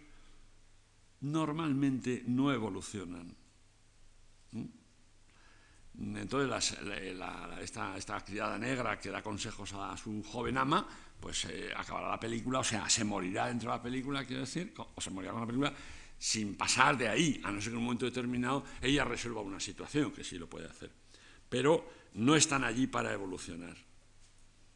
normalmente 1.21 2.23
no 2.27 2.51
evolucionan. 2.51 3.35
Entonces, 5.97 6.77
esta, 7.61 8.25
criada 8.25 8.57
negra 8.57 8.99
que 8.99 9.09
da 9.09 9.21
consejos 9.21 9.73
a 9.73 9.95
su 9.95 10.23
joven 10.23 10.57
ama, 10.57 10.87
pues 11.19 11.45
eh, 11.45 11.71
acabará 11.75 12.09
la 12.09 12.19
película, 12.19 12.59
o 12.59 12.63
sea, 12.63 12.89
se 12.89 13.03
morirá 13.03 13.47
dentro 13.47 13.71
de 13.71 13.77
la 13.77 13.83
película, 13.83 14.25
quiero 14.25 14.41
decir, 14.41 14.73
o 14.77 15.01
se 15.01 15.09
morirá 15.09 15.31
con 15.31 15.41
la 15.41 15.47
película, 15.47 15.73
sin 16.17 16.55
pasar 16.55 16.97
de 16.97 17.07
ahí, 17.07 17.41
a 17.43 17.51
no 17.51 17.61
ser 17.61 17.71
que 17.71 17.75
en 17.75 17.77
un 17.77 17.85
momento 17.85 18.05
determinado 18.05 18.63
ella 18.81 19.05
resuelva 19.05 19.41
una 19.41 19.59
situación, 19.59 20.11
que 20.11 20.23
sí 20.23 20.37
lo 20.37 20.49
puede 20.49 20.67
hacer. 20.67 20.91
Pero 21.47 21.89
no 22.15 22.35
están 22.35 22.63
allí 22.63 22.87
para 22.87 23.13
evolucionar. 23.13 23.77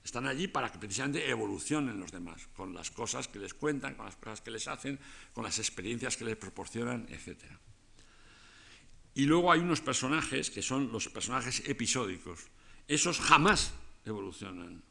Están 0.10 0.26
allí 0.26 0.48
para 0.48 0.72
que 0.72 0.80
precisamente 0.80 1.30
evolucionen 1.30 2.00
los 2.00 2.12
demás, 2.12 2.50
con 2.58 2.74
las 2.74 2.90
cosas 2.90 3.28
que 3.28 3.38
les 3.38 3.54
cuentan, 3.54 3.94
con 3.94 4.06
las 4.06 4.16
cosas 4.16 4.42
que 4.42 4.50
les 4.50 4.68
hacen, 4.68 4.98
con 5.34 5.44
las 5.44 5.60
experiencias 5.60 6.18
que 6.18 6.26
les 6.26 6.36
proporcionan, 6.36 7.06
etc. 7.10 7.38
Y 9.14 9.26
luego 9.26 9.52
hay 9.52 9.60
unos 9.60 9.82
personajes 9.82 10.50
que 10.50 10.64
son 10.64 10.92
los 10.92 11.10
personajes 11.10 11.62
episódicos. 11.70 12.48
Esos 12.88 13.20
jamás 13.20 13.72
evolucionan. 14.04 14.82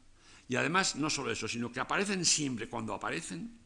Y 0.47 0.55
además, 0.55 0.95
no 0.95 1.09
solo 1.09 1.31
eso, 1.31 1.49
sino 1.49 1.69
que 1.69 1.81
aparecen 1.81 2.23
siempre 2.23 2.69
cuando 2.69 2.93
aparecen, 2.93 3.59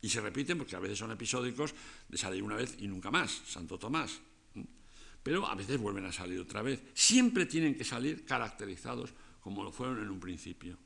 Y 0.00 0.08
se 0.08 0.20
repiten 0.20 0.58
porque 0.58 0.76
a 0.76 0.78
veces 0.78 0.96
son 0.96 1.10
episódicos 1.10 1.74
de 2.08 2.16
salir 2.16 2.44
una 2.44 2.54
vez 2.54 2.76
y 2.78 2.86
nunca 2.86 3.10
más, 3.10 3.42
Santo 3.48 3.80
Tomás. 3.80 4.20
Pero 5.24 5.44
a 5.44 5.56
veces 5.56 5.76
vuelven 5.76 6.06
a 6.06 6.12
salir 6.12 6.38
otra 6.38 6.62
vez. 6.62 6.80
Siempre 6.94 7.46
tienen 7.46 7.74
que 7.74 7.82
salir 7.82 8.24
caracterizados 8.24 9.12
como 9.48 9.64
lo 9.64 9.72
fueron 9.72 10.02
en 10.02 10.10
un 10.10 10.20
principio. 10.20 10.76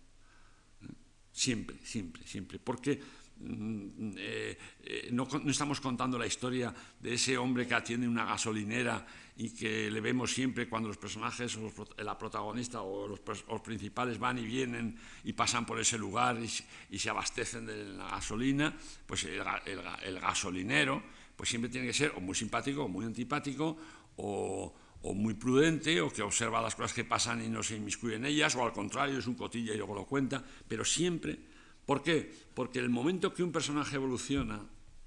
Siempre, 1.33 1.79
siempre, 1.83 2.23
siempre. 2.25 2.61
Porque 2.61 3.01
mm, 3.41 4.13
eh, 4.17 4.59
eh, 4.85 5.09
no, 5.11 5.27
estamos 5.49 5.81
contando 5.81 6.17
la 6.17 6.27
historia 6.29 6.73
de 7.01 7.15
ese 7.15 7.37
hombre 7.37 7.67
que 7.67 7.75
atiende 7.75 8.07
una 8.07 8.25
gasolinera 8.25 9.05
y 9.37 9.51
que 9.51 9.91
le 9.91 10.01
vemos 10.01 10.31
siempre 10.31 10.69
cuando 10.69 10.87
los 10.87 10.97
personajes, 10.97 11.57
o 11.57 11.73
la 11.99 12.17
protagonista 12.17 12.83
o 12.83 13.09
los, 13.09 13.21
principales 13.63 14.21
van 14.21 14.39
y 14.39 14.47
vienen 14.47 14.97
y 15.25 15.33
pasan 15.33 15.67
por 15.67 15.81
ese 15.81 15.99
lugar 15.99 16.39
y, 16.39 16.99
se 16.99 17.11
abastecen 17.11 17.67
de 17.67 17.85
la 17.85 18.11
gasolina, 18.11 18.77
pues 19.07 19.25
el, 19.25 20.21
gasolinero 20.21 21.03
pues 21.35 21.49
siempre 21.49 21.69
tiene 21.69 21.89
que 21.89 21.95
ser 21.95 22.13
o 22.15 22.21
muy 22.21 22.37
simpático 22.37 22.85
o 22.85 22.89
muy 22.89 23.05
antipático 23.05 23.77
o, 24.19 24.73
o, 25.03 25.15
muy 25.15 25.35
prudente 25.35 26.01
o 26.01 26.11
que 26.11 26.23
observa 26.23 26.63
las 26.63 26.75
cosas 26.75 26.93
que 26.93 27.05
pasan 27.05 27.43
y 27.45 27.49
no 27.49 27.63
se 27.63 27.77
inmiscuye 27.77 28.17
en 28.17 28.25
ellas 28.25 28.55
o 28.55 28.65
al 28.65 28.73
contrario 28.73 29.19
es 29.19 29.27
un 29.27 29.35
cotilla 29.35 29.75
y 29.75 29.77
luego 29.77 29.95
lo 29.95 30.07
cuenta, 30.07 30.43
pero 30.67 30.85
siempre, 30.85 31.39
¿por 31.85 32.03
qué? 32.03 32.31
Porque 32.55 32.79
el 32.79 32.89
momento 32.89 33.35
que 33.35 33.43
un 33.43 33.53
personaje 33.53 33.97
evoluciona, 33.97 34.61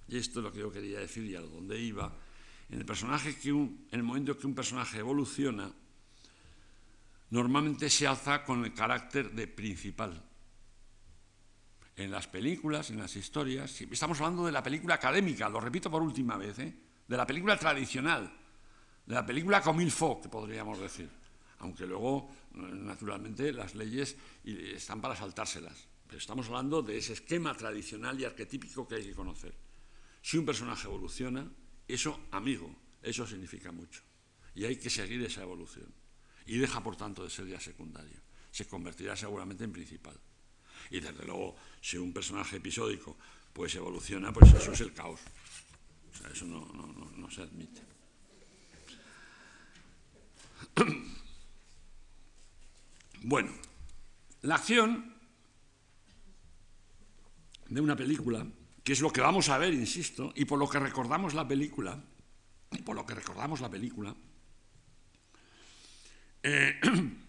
y 0.08 0.18
esto 0.18 0.40
es 0.40 0.44
lo 0.44 0.52
que 0.52 0.60
yo 0.60 0.72
quería 0.72 1.00
decir 1.00 1.26
y 1.26 1.36
a 1.36 1.42
donde 1.42 1.80
iba, 1.80 2.14
en 2.70 2.80
el, 2.80 2.86
personaje 2.86 3.38
que 3.38 3.50
en 3.50 3.88
el 3.92 4.04
momento 4.04 4.38
que 4.38 4.48
un 4.48 4.56
personaje 4.56 5.00
evoluciona, 5.00 5.72
normalmente 7.30 7.90
se 7.90 8.08
alza 8.08 8.44
con 8.44 8.66
el 8.66 8.74
carácter 8.74 9.32
de 9.32 9.48
principal. 9.48 10.22
En 11.98 12.12
las 12.12 12.28
películas, 12.28 12.90
en 12.90 12.98
las 12.98 13.16
historias, 13.16 13.82
estamos 13.82 14.20
hablando 14.20 14.46
de 14.46 14.52
la 14.52 14.62
película 14.62 14.96
académica, 14.96 15.48
lo 15.48 15.62
repito 15.62 15.90
por 15.90 16.02
última 16.02 16.36
vez, 16.38 16.60
¿eh? 16.60 16.76
de 17.08 17.18
la 17.18 17.26
película 17.26 17.58
tradicional, 17.58 18.45
la 19.08 19.26
película 19.26 19.62
comme 19.62 19.84
il 19.84 19.92
faut, 19.92 20.22
que 20.22 20.30
podríamos 20.30 20.80
decir. 20.80 21.10
Aunque 21.60 21.86
luego, 21.86 22.30
naturalmente, 22.54 23.54
las 23.54 23.76
leyes 23.76 24.16
están 24.44 25.00
para 25.00 25.16
saltárselas. 25.16 25.88
Pero 26.08 26.18
estamos 26.18 26.48
hablando 26.48 26.82
de 26.82 26.98
ese 26.98 27.14
esquema 27.14 27.56
tradicional 27.56 28.20
y 28.20 28.26
arquetípico 28.26 28.88
que 28.88 28.96
hay 28.96 29.06
que 29.06 29.14
conocer. 29.14 29.56
Si 30.22 30.38
un 30.38 30.46
personaje 30.46 30.88
evoluciona, 30.88 31.50
eso, 31.88 32.28
amigo, 32.32 32.76
eso 33.02 33.26
significa 33.28 33.72
mucho. 33.72 34.02
Y 34.56 34.66
hay 34.66 34.78
que 34.78 34.90
seguir 34.90 35.22
esa 35.24 35.44
evolución. 35.44 35.94
Y 36.48 36.58
deja, 36.58 36.82
por 36.82 36.96
tanto, 36.96 37.24
de 37.24 37.30
ser 37.30 37.48
ya 37.48 37.60
secundario. 37.60 38.20
Se 38.52 38.68
convertirá 38.68 39.16
seguramente 39.16 39.64
en 39.64 39.72
principal. 39.72 40.20
Y 40.90 41.00
desde 41.00 41.26
luego, 41.26 41.56
si 41.82 41.98
un 41.98 42.14
personaje 42.14 42.58
episódico 42.58 43.18
pues 43.54 43.74
evoluciona, 43.76 44.34
pues 44.34 44.54
eso 44.54 44.72
es 44.72 44.82
el 44.82 44.94
caos. 44.94 45.22
O 46.12 46.18
sea, 46.18 46.30
eso 46.30 46.46
no, 46.46 46.66
no 47.16 47.32
se 47.32 47.42
admite. 47.42 47.95
Bueno, 53.28 53.50
la 54.44 54.54
acción 54.54 55.16
de 57.68 57.82
una 57.82 57.96
película 57.96 58.46
que 58.84 58.94
es 58.94 59.02
lo 59.02 59.10
que 59.10 59.20
vamos 59.20 59.50
a 59.50 59.58
ver, 59.58 59.74
insisto, 59.74 60.32
y 60.36 60.46
por 60.46 60.60
lo 60.60 60.70
que 60.70 60.78
recordamos 60.78 61.34
la 61.34 61.48
película, 61.48 62.00
por 62.86 62.96
lo 62.96 63.04
que 63.04 63.16
recordamos 63.16 63.62
la 63.62 63.70
película, 63.72 64.16
eh, 66.44 66.80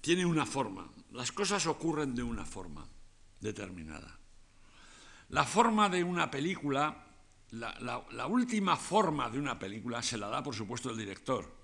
tiene 0.00 0.24
una 0.24 0.46
forma, 0.46 0.90
las 1.10 1.30
cosas 1.30 1.66
ocurren 1.66 2.14
de 2.14 2.22
una 2.22 2.46
forma 2.46 2.88
determinada. 3.38 4.19
La 5.30 5.44
forma 5.44 5.88
de 5.88 6.02
una 6.02 6.28
película, 6.28 7.06
la, 7.52 8.26
última 8.26 8.76
forma 8.76 9.30
de 9.30 9.38
una 9.38 9.56
película 9.56 10.02
se 10.02 10.18
la 10.18 10.28
da, 10.28 10.42
por 10.42 10.54
supuesto, 10.54 10.90
el 10.90 10.96
director 10.96 11.60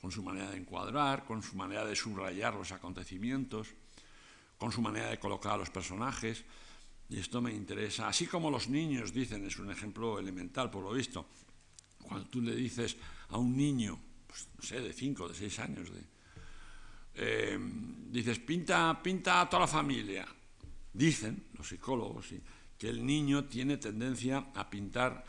con 0.00 0.10
su 0.10 0.22
manera 0.22 0.50
de 0.50 0.56
encuadrar, 0.56 1.24
con 1.24 1.42
su 1.42 1.56
manera 1.56 1.84
de 1.84 1.94
subrayar 1.94 2.54
los 2.54 2.72
acontecimientos, 2.72 3.68
con 4.58 4.72
su 4.72 4.80
manera 4.80 5.10
de 5.10 5.20
colocar 5.20 5.52
a 5.52 5.56
los 5.58 5.70
personajes. 5.70 6.44
Y 7.08 7.20
esto 7.20 7.40
me 7.40 7.52
interesa. 7.52 8.08
Así 8.08 8.26
como 8.26 8.50
los 8.50 8.68
niños 8.68 9.12
dicen, 9.12 9.46
es 9.46 9.58
un 9.58 9.70
ejemplo 9.70 10.18
elemental 10.18 10.70
por 10.70 10.82
lo 10.82 10.92
visto, 10.92 11.26
cuando 12.02 12.26
tú 12.28 12.40
le 12.40 12.54
dices 12.54 12.96
a 13.28 13.38
un 13.38 13.56
niño, 13.56 14.00
pues, 14.26 14.48
no 14.56 14.62
sé, 14.62 14.80
de 14.80 14.92
5, 14.92 15.28
de 15.28 15.34
6 15.34 15.58
años, 15.60 15.88
eh, 17.14 17.58
dices, 18.08 18.38
pinta, 18.40 19.00
pinta 19.00 19.42
a 19.42 19.48
toda 19.48 19.60
la 19.60 19.68
familia. 19.68 20.26
Dicen 20.92 21.46
los 21.56 21.68
psicólogos 21.68 22.26
que 22.76 22.88
el 22.88 23.04
niño 23.04 23.44
tiene 23.44 23.76
tendencia 23.76 24.46
a 24.54 24.68
pintar 24.68 25.24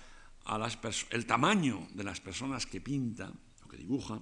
el 1.12 1.26
tamaño 1.26 1.88
de 1.94 2.04
las 2.04 2.20
personas 2.20 2.66
que 2.66 2.82
pinta 2.82 3.32
o 3.64 3.68
que 3.68 3.78
dibuja 3.78 4.20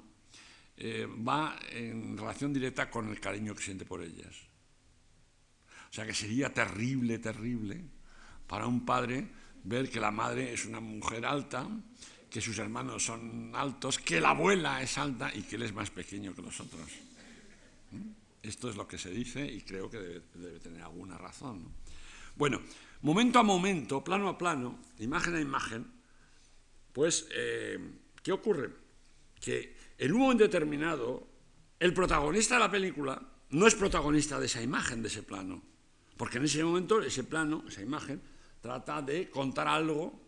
eh, 0.75 1.07
va 1.07 1.57
en 1.71 2.17
relación 2.17 2.53
directa 2.53 2.89
con 2.89 3.09
el 3.09 3.19
cariño 3.19 3.55
que 3.55 3.63
siente 3.63 3.85
por 3.85 4.01
ellas. 4.01 4.35
O 5.89 5.93
sea 5.93 6.05
que 6.05 6.13
sería 6.13 6.53
terrible, 6.53 7.19
terrible 7.19 7.83
para 8.47 8.67
un 8.67 8.85
padre 8.85 9.27
ver 9.63 9.89
que 9.89 9.99
la 9.99 10.11
madre 10.11 10.53
es 10.53 10.65
una 10.65 10.79
mujer 10.79 11.25
alta, 11.25 11.67
que 12.29 12.41
sus 12.41 12.57
hermanos 12.59 13.05
son 13.05 13.51
altos, 13.55 13.99
que 13.99 14.21
la 14.21 14.31
abuela 14.31 14.81
es 14.81 14.97
alta 14.97 15.31
y 15.33 15.41
que 15.43 15.55
él 15.55 15.63
es 15.63 15.73
más 15.73 15.89
pequeño 15.89 16.33
que 16.33 16.41
nosotros. 16.41 16.89
¿Mm? 17.91 18.28
Esto 18.41 18.69
es 18.69 18.75
lo 18.75 18.87
que 18.87 18.97
se 18.97 19.09
dice 19.09 19.45
y 19.45 19.61
creo 19.61 19.89
que 19.89 20.21
debe, 20.33 20.59
tener 20.59 20.81
alguna 20.81 21.17
razón. 21.17 21.73
Bueno, 22.35 22.61
momento 23.01 23.39
a 23.39 23.43
momento, 23.43 24.03
plano 24.03 24.29
a 24.29 24.37
plano, 24.37 24.79
imagen 24.99 25.35
a 25.35 25.41
imagen, 25.41 25.85
pues, 26.93 27.27
eh, 27.31 27.77
¿qué 28.23 28.31
ocurre? 28.31 28.69
Que 29.39 29.75
en 29.97 30.13
un 30.13 30.21
momento 30.21 30.43
determinado, 30.43 31.27
el 31.79 31.93
protagonista 31.93 32.55
de 32.55 32.59
la 32.59 32.71
película 32.71 33.21
no 33.51 33.67
es 33.67 33.75
protagonista 33.75 34.39
de 34.39 34.45
esa 34.45 34.61
imagen, 34.61 35.01
de 35.01 35.07
ese 35.07 35.23
plano. 35.23 35.61
Porque 36.15 36.37
en 36.37 36.45
ese 36.45 36.63
momento, 36.63 37.01
ese 37.01 37.23
plano, 37.23 37.63
esa 37.67 37.81
imagen, 37.81 38.21
trata 38.61 39.01
de 39.01 39.29
contar 39.29 39.67
algo 39.67 40.19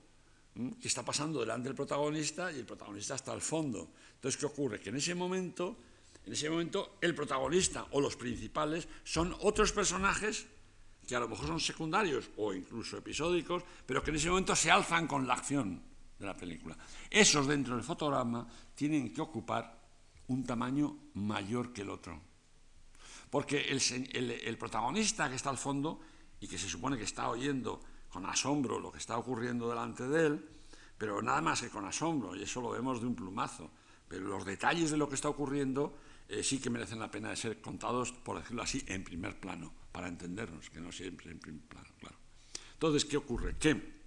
que 0.54 0.88
está 0.88 1.04
pasando 1.04 1.40
delante 1.40 1.70
del 1.70 1.76
protagonista 1.76 2.52
y 2.52 2.60
el 2.60 2.66
protagonista 2.66 3.16
está 3.16 3.32
al 3.32 3.42
fondo. 3.42 3.92
Entonces, 4.16 4.40
¿qué 4.40 4.46
ocurre? 4.46 4.80
Que 4.80 4.90
en 4.90 4.98
ese 4.98 5.16
momento, 5.16 5.78
en 6.26 6.34
ese 6.34 6.50
momento, 6.50 6.98
el 7.02 7.16
protagonista 7.16 7.88
o 7.92 8.02
los 8.02 8.16
principales 8.16 8.88
son 9.04 9.36
otros 9.42 9.72
personajes 9.72 10.46
que 11.08 11.16
a 11.16 11.20
lo 11.20 11.28
mejor 11.28 11.48
son 11.48 11.60
secundarios 11.60 12.30
o 12.38 12.54
incluso 12.54 12.98
episódicos, 12.98 13.64
pero 13.86 14.04
que 14.04 14.12
en 14.12 14.18
ese 14.18 14.30
momento 14.30 14.56
se 14.56 14.72
alzan 14.72 15.08
con 15.08 15.28
la 15.28 15.34
acción 15.34 15.82
de 16.18 16.26
la 16.26 16.38
película. 16.38 16.78
Esos 17.10 17.48
dentro 17.48 17.76
del 17.76 17.84
fotograma 17.84 18.48
tienen 18.76 19.14
que 19.14 19.22
ocupar 19.22 19.82
un 20.28 20.46
tamaño 20.46 21.12
mayor 21.16 21.74
que 21.74 21.82
el 21.82 21.90
otro. 21.90 22.22
Porque 23.30 23.68
el, 23.70 24.58
protagonista 24.58 25.30
que 25.30 25.36
está 25.36 25.50
al 25.50 25.58
fondo 25.58 26.00
y 26.40 26.48
que 26.48 26.58
se 26.58 26.70
supone 26.70 26.98
que 26.98 27.04
está 27.04 27.30
oyendo 27.30 27.82
con 28.10 28.26
asombro 28.26 28.80
lo 28.80 28.92
que 28.92 29.00
está 29.00 29.18
ocurriendo 29.18 29.70
delante 29.70 30.08
de 30.08 30.28
él, 30.28 30.50
pero 30.98 31.22
nada 31.22 31.42
más 31.42 31.62
que 31.62 31.70
con 31.70 31.86
asombro, 31.86 32.36
y 32.36 32.44
eso 32.44 32.62
lo 32.62 32.72
vemos 32.72 33.02
de 33.02 33.08
un 33.08 33.16
plumazo, 33.16 33.72
pero 34.08 34.28
los 34.28 34.46
detalles 34.46 34.92
de 34.92 34.98
lo 34.98 35.10
que 35.10 35.16
está 35.16 35.30
ocurriendo 35.30 35.98
eh, 36.32 36.44
sí 36.44 36.60
que 36.60 36.70
merecen 36.70 37.00
la 37.00 37.12
pena 37.12 37.30
de 37.30 37.36
ser 37.36 37.60
contados, 37.60 38.14
por 38.14 38.40
decirlo 38.40 38.64
así, 38.64 38.84
en 38.88 39.04
primer 39.04 39.40
plano, 39.40 39.74
para 39.92 40.08
entendernos, 40.08 40.70
que 40.70 40.80
no 40.80 40.92
siempre 40.92 41.30
en 41.30 41.40
primer 41.40 41.64
plano, 41.64 41.90
claro. 42.00 42.16
Entonces, 42.74 43.04
¿qué 43.04 43.18
ocurre? 43.18 43.58
Que 43.58 44.02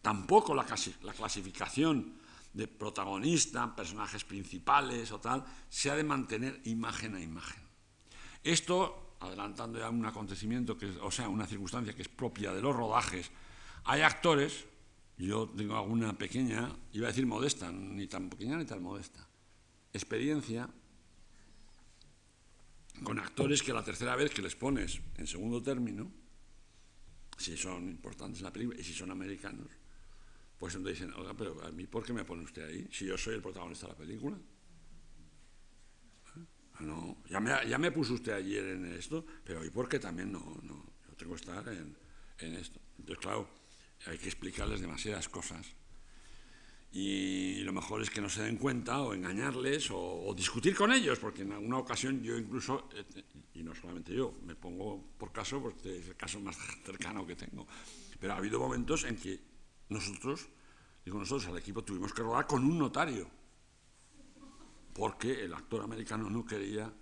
Tampoco 0.00 0.52
la, 0.54 0.64
clasificación 0.64 2.14
de 2.52 2.66
protagonista, 2.66 3.74
personajes 3.74 4.24
principales 4.24 5.12
o 5.12 5.20
tal, 5.20 5.44
se 5.68 5.90
ha 5.90 5.94
de 5.94 6.02
mantener 6.02 6.60
imagen 6.64 7.14
a 7.14 7.20
imagen. 7.20 7.62
Esto, 8.42 9.16
adelantando 9.20 9.78
ya 9.78 9.90
un 9.90 10.04
acontecimiento, 10.04 10.76
que, 10.76 10.86
o 11.00 11.10
sea, 11.10 11.28
una 11.28 11.46
circunstancia 11.46 11.94
que 11.94 12.02
es 12.02 12.08
propia 12.08 12.52
de 12.52 12.60
los 12.60 12.74
rodajes, 12.74 13.30
hay 13.84 14.02
actores, 14.02 14.66
yo 15.16 15.48
tengo 15.48 15.76
alguna 15.76 16.18
pequeña, 16.18 16.68
iba 16.92 17.06
a 17.06 17.10
decir 17.10 17.26
modesta, 17.26 17.70
ni 17.70 18.08
tan 18.08 18.28
pequeña 18.28 18.56
ni 18.56 18.64
tan 18.64 18.82
modesta, 18.82 19.26
experiencia 19.92 20.68
con 23.02 23.18
actores 23.18 23.62
que 23.62 23.72
la 23.72 23.84
tercera 23.84 24.16
vez 24.16 24.30
que 24.30 24.42
les 24.42 24.54
pones 24.54 25.00
en 25.16 25.26
segundo 25.26 25.62
término, 25.62 26.10
si 27.36 27.56
son 27.56 27.88
importantes 27.88 28.38
en 28.38 28.44
la 28.44 28.52
película 28.52 28.80
y 28.80 28.84
si 28.84 28.92
son 28.92 29.10
americanos, 29.10 29.68
pues 30.58 30.74
entonces 30.74 31.00
dicen, 31.00 31.14
oiga, 31.18 31.34
pero 31.34 31.60
a 31.64 31.70
mí, 31.70 31.86
¿por 31.86 32.04
qué 32.04 32.12
me 32.12 32.24
pone 32.24 32.44
usted 32.44 32.64
ahí? 32.64 32.88
Si 32.92 33.06
yo 33.06 33.18
soy 33.18 33.34
el 33.34 33.42
protagonista 33.42 33.86
de 33.86 33.92
la 33.92 33.98
película. 33.98 34.38
Ah, 36.74 36.80
no, 36.80 37.22
ya 37.28 37.40
me, 37.40 37.50
ya 37.68 37.78
me 37.78 37.90
puso 37.90 38.14
usted 38.14 38.32
ayer 38.32 38.64
en 38.66 38.86
esto, 38.92 39.26
pero 39.44 39.64
¿y 39.64 39.70
por 39.70 39.88
qué 39.88 39.98
también 39.98 40.30
no? 40.30 40.60
no 40.62 40.92
yo 41.08 41.16
tengo 41.16 41.34
que 41.34 41.40
estar 41.40 41.68
en, 41.68 41.96
en 42.38 42.54
esto. 42.54 42.80
Entonces, 42.98 43.18
claro, 43.18 43.48
hay 44.06 44.18
que 44.18 44.26
explicarles 44.26 44.80
demasiadas 44.80 45.28
cosas. 45.28 45.66
Y 46.94 47.62
lo 47.62 47.72
mejor 47.72 48.02
es 48.02 48.10
que 48.10 48.20
no 48.20 48.28
se 48.28 48.42
den 48.42 48.58
cuenta 48.58 49.00
o 49.00 49.14
engañarles 49.14 49.88
o, 49.92 50.34
discutir 50.36 50.76
con 50.76 50.92
ellos, 50.92 51.18
porque 51.18 51.42
en 51.42 51.52
alguna 51.52 51.78
ocasión 51.78 52.22
yo 52.22 52.36
incluso, 52.36 52.90
eh, 52.94 53.04
y 53.54 53.62
no 53.62 53.74
solamente 53.74 54.14
yo, 54.14 54.34
me 54.44 54.54
pongo 54.54 55.02
por 55.16 55.32
caso 55.32 55.60
porque 55.62 55.98
es 55.98 56.08
el 56.08 56.16
caso 56.16 56.38
más 56.40 56.56
cercano 56.84 57.26
que 57.26 57.34
tengo, 57.34 57.66
pero 58.20 58.34
ha 58.34 58.36
habido 58.36 58.60
momentos 58.60 59.04
en 59.04 59.16
que 59.16 59.40
nosotros, 59.88 60.48
digo 61.04 61.18
nosotros 61.18 61.48
al 61.48 61.58
equipo, 61.58 61.82
tuvimos 61.82 62.12
que 62.12 62.22
rodar 62.22 62.46
con 62.46 62.62
un 62.62 62.78
notario, 62.78 63.28
porque 64.92 65.44
el 65.44 65.54
actor 65.54 65.82
americano 65.82 66.28
no 66.28 66.44
quería 66.44 66.92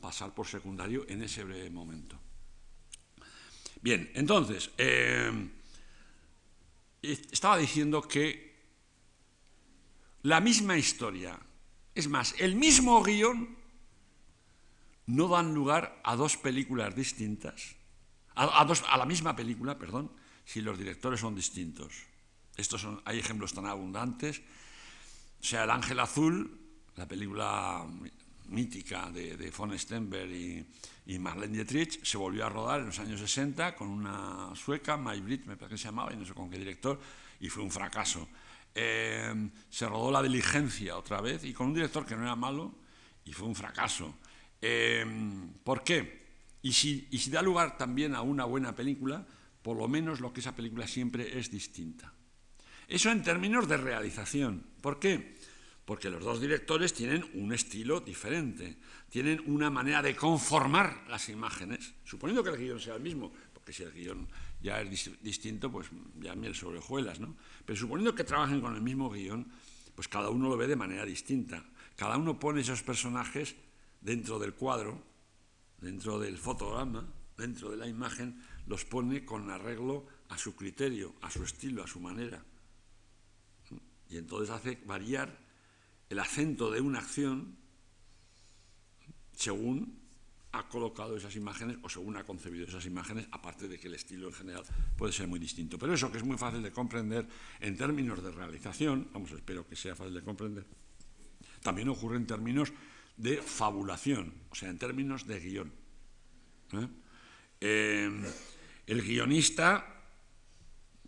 pasar 0.00 0.32
por 0.34 0.46
secundario 0.46 1.04
en 1.08 1.22
ese 1.22 1.42
breve 1.42 1.68
momento. 1.70 2.16
Bien, 3.82 4.08
entonces, 4.14 4.70
eh, 4.78 5.50
estaba 7.02 7.58
diciendo 7.58 8.02
que 8.02 8.45
la 10.26 10.40
misma 10.40 10.76
historia, 10.76 11.38
es 11.94 12.08
más, 12.08 12.34
el 12.40 12.56
mismo 12.56 13.00
guion, 13.00 13.56
no 15.06 15.28
dan 15.28 15.54
lugar 15.54 16.00
a 16.02 16.16
dos 16.16 16.36
películas 16.36 16.96
distintas, 16.96 17.76
a, 18.34 18.64
dos, 18.64 18.82
a 18.88 18.98
la 18.98 19.06
misma 19.06 19.36
película, 19.36 19.78
perdón, 19.78 20.10
si 20.44 20.62
los 20.62 20.76
directores 20.76 21.20
son 21.20 21.36
distintos. 21.36 21.92
Estos 22.56 22.80
son, 22.80 23.00
hay 23.04 23.20
ejemplos 23.20 23.54
tan 23.54 23.66
abundantes. 23.66 24.42
O 25.40 25.44
sea, 25.44 25.62
El 25.62 25.70
Ángel 25.70 26.00
Azul, 26.00 26.58
la 26.96 27.06
película 27.06 27.86
mítica 28.48 29.08
de, 29.12 29.52
von 29.56 29.78
Stenberg 29.78 30.32
y, 30.32 30.66
y, 31.06 31.20
Marlene 31.20 31.54
Dietrich, 31.54 32.02
se 32.04 32.18
volvió 32.18 32.46
a 32.46 32.48
rodar 32.48 32.80
en 32.80 32.86
los 32.86 32.98
años 32.98 33.20
60 33.20 33.76
con 33.76 33.88
una 33.88 34.50
sueca, 34.56 34.96
May 34.96 35.20
Britt, 35.20 35.46
me 35.46 35.56
parece 35.56 35.74
que 35.74 35.82
se 35.82 35.84
llamaba, 35.84 36.12
y 36.12 36.16
no 36.16 36.24
sé 36.24 36.34
con 36.34 36.50
qué 36.50 36.58
director, 36.58 37.00
y 37.38 37.48
fue 37.48 37.62
un 37.62 37.70
fracaso. 37.70 38.28
Em, 38.78 39.50
se 39.70 39.88
rodó 39.88 40.10
La 40.10 40.22
Diligencia 40.22 40.98
otra 40.98 41.22
vez 41.22 41.44
y 41.44 41.54
con 41.54 41.68
un 41.68 41.74
director 41.74 42.04
que 42.04 42.14
no 42.14 42.24
era 42.24 42.36
malo 42.36 42.74
y 43.24 43.32
fue 43.32 43.48
un 43.48 43.54
fracaso. 43.54 44.18
Em, 44.60 45.48
¿Por 45.64 45.82
qué? 45.82 46.26
Y 46.60 46.74
si, 46.74 47.08
da 47.30 47.40
lugar 47.40 47.78
también 47.78 48.14
a 48.14 48.20
una 48.20 48.44
buena 48.44 48.74
película, 48.74 49.26
por 49.62 49.78
lo 49.78 49.88
menos 49.88 50.20
lo 50.20 50.30
que 50.30 50.40
esa 50.40 50.54
película 50.54 50.86
siempre 50.86 51.38
es 51.38 51.50
distinta. 51.50 52.12
Eso 52.86 53.10
en 53.10 53.22
términos 53.22 53.66
de 53.66 53.78
realización. 53.78 54.66
¿Por 54.82 54.98
qué? 54.98 55.38
Porque 55.86 56.10
los 56.10 56.22
dos 56.22 56.42
directores 56.42 56.92
tienen 56.92 57.24
un 57.32 57.54
estilo 57.54 58.00
diferente, 58.00 58.76
tienen 59.08 59.42
una 59.46 59.70
manera 59.70 60.02
de 60.02 60.14
conformar 60.14 61.04
las 61.08 61.30
imágenes, 61.30 61.94
suponiendo 62.04 62.44
que 62.44 62.50
el 62.50 62.58
guion 62.58 62.80
sea 62.80 62.96
el 62.96 63.02
mismo, 63.02 63.32
porque 63.54 63.72
si 63.72 63.84
el 63.84 63.92
guion 63.92 64.28
ya 64.60 64.80
es 64.80 65.10
distinto, 65.22 65.70
pues 65.70 65.88
ya 66.20 66.34
miel 66.34 66.54
sobre 66.54 66.78
hojuelas, 66.78 67.20
¿no? 67.20 67.36
Pero 67.64 67.78
suponiendo 67.78 68.14
que 68.14 68.24
trabajen 68.24 68.60
con 68.60 68.74
el 68.74 68.82
mismo 68.82 69.10
guion, 69.10 69.46
pues 69.94 70.08
cada 70.08 70.30
uno 70.30 70.48
lo 70.48 70.56
ve 70.56 70.66
de 70.66 70.76
manera 70.76 71.04
distinta. 71.04 71.64
Cada 71.96 72.16
uno 72.16 72.38
pone 72.38 72.60
esos 72.60 72.82
personajes 72.82 73.54
dentro 74.00 74.38
del 74.38 74.54
cuadro, 74.54 75.02
dentro 75.80 76.18
del 76.18 76.36
fotograma, 76.36 77.06
dentro 77.36 77.70
de 77.70 77.76
la 77.76 77.86
imagen, 77.86 78.42
los 78.66 78.84
pone 78.84 79.24
con 79.24 79.50
arreglo 79.50 80.06
a 80.28 80.38
su 80.38 80.54
criterio, 80.54 81.14
a 81.22 81.30
su 81.30 81.42
estilo, 81.44 81.84
a 81.84 81.86
su 81.86 82.00
manera. 82.00 82.44
Y 84.08 84.18
entonces 84.18 84.50
hace 84.50 84.78
variar 84.84 85.38
el 86.08 86.18
acento 86.18 86.70
de 86.70 86.80
una 86.80 87.00
acción 87.00 87.56
según 89.32 90.05
ha 90.56 90.68
colocado 90.68 91.16
esas 91.16 91.36
imágenes 91.36 91.76
o 91.82 91.88
según 91.88 92.16
ha 92.16 92.24
concebido 92.24 92.66
esas 92.66 92.86
imágenes, 92.86 93.28
aparte 93.30 93.68
de 93.68 93.78
que 93.78 93.88
el 93.88 93.94
estilo 93.94 94.28
en 94.28 94.34
general 94.34 94.64
puede 94.96 95.12
ser 95.12 95.28
muy 95.28 95.38
distinto. 95.38 95.78
Pero 95.78 95.92
eso 95.92 96.10
que 96.10 96.18
es 96.18 96.24
muy 96.24 96.38
fácil 96.38 96.62
de 96.62 96.72
comprender 96.72 97.26
en 97.60 97.76
términos 97.76 98.22
de 98.22 98.30
realización, 98.30 99.08
vamos, 99.12 99.30
espero 99.32 99.68
que 99.68 99.76
sea 99.76 99.94
fácil 99.94 100.14
de 100.14 100.22
comprender, 100.22 100.64
también 101.62 101.88
ocurre 101.88 102.16
en 102.16 102.26
términos 102.26 102.72
de 103.16 103.42
fabulación, 103.42 104.32
o 104.50 104.54
sea, 104.54 104.70
en 104.70 104.78
términos 104.78 105.26
de 105.26 105.40
guion. 105.40 105.72
¿eh? 106.72 106.88
Eh, 107.60 108.10
el 108.86 109.02
guionista 109.02 109.84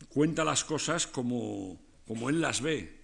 cuenta 0.08 0.44
las 0.44 0.64
cosas 0.64 1.06
como, 1.06 1.80
como 2.06 2.28
él 2.28 2.40
las 2.40 2.60
ve, 2.60 3.00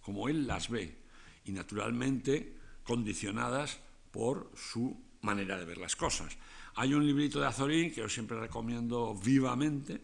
como 0.00 0.28
él 0.28 0.46
las 0.46 0.68
ve, 0.68 0.98
y 1.44 1.52
naturalmente 1.52 2.56
condicionadas 2.82 3.78
por 4.10 4.50
su 4.56 4.96
manera 5.24 5.58
de 5.58 5.64
ver 5.64 5.78
las 5.78 5.96
cosas. 5.96 6.36
Hay 6.76 6.94
un 6.94 7.06
librito 7.06 7.40
de 7.40 7.46
Azorín 7.46 7.90
que 7.90 8.00
yo 8.02 8.08
siempre 8.08 8.38
recomiendo 8.38 9.14
vivamente, 9.14 10.00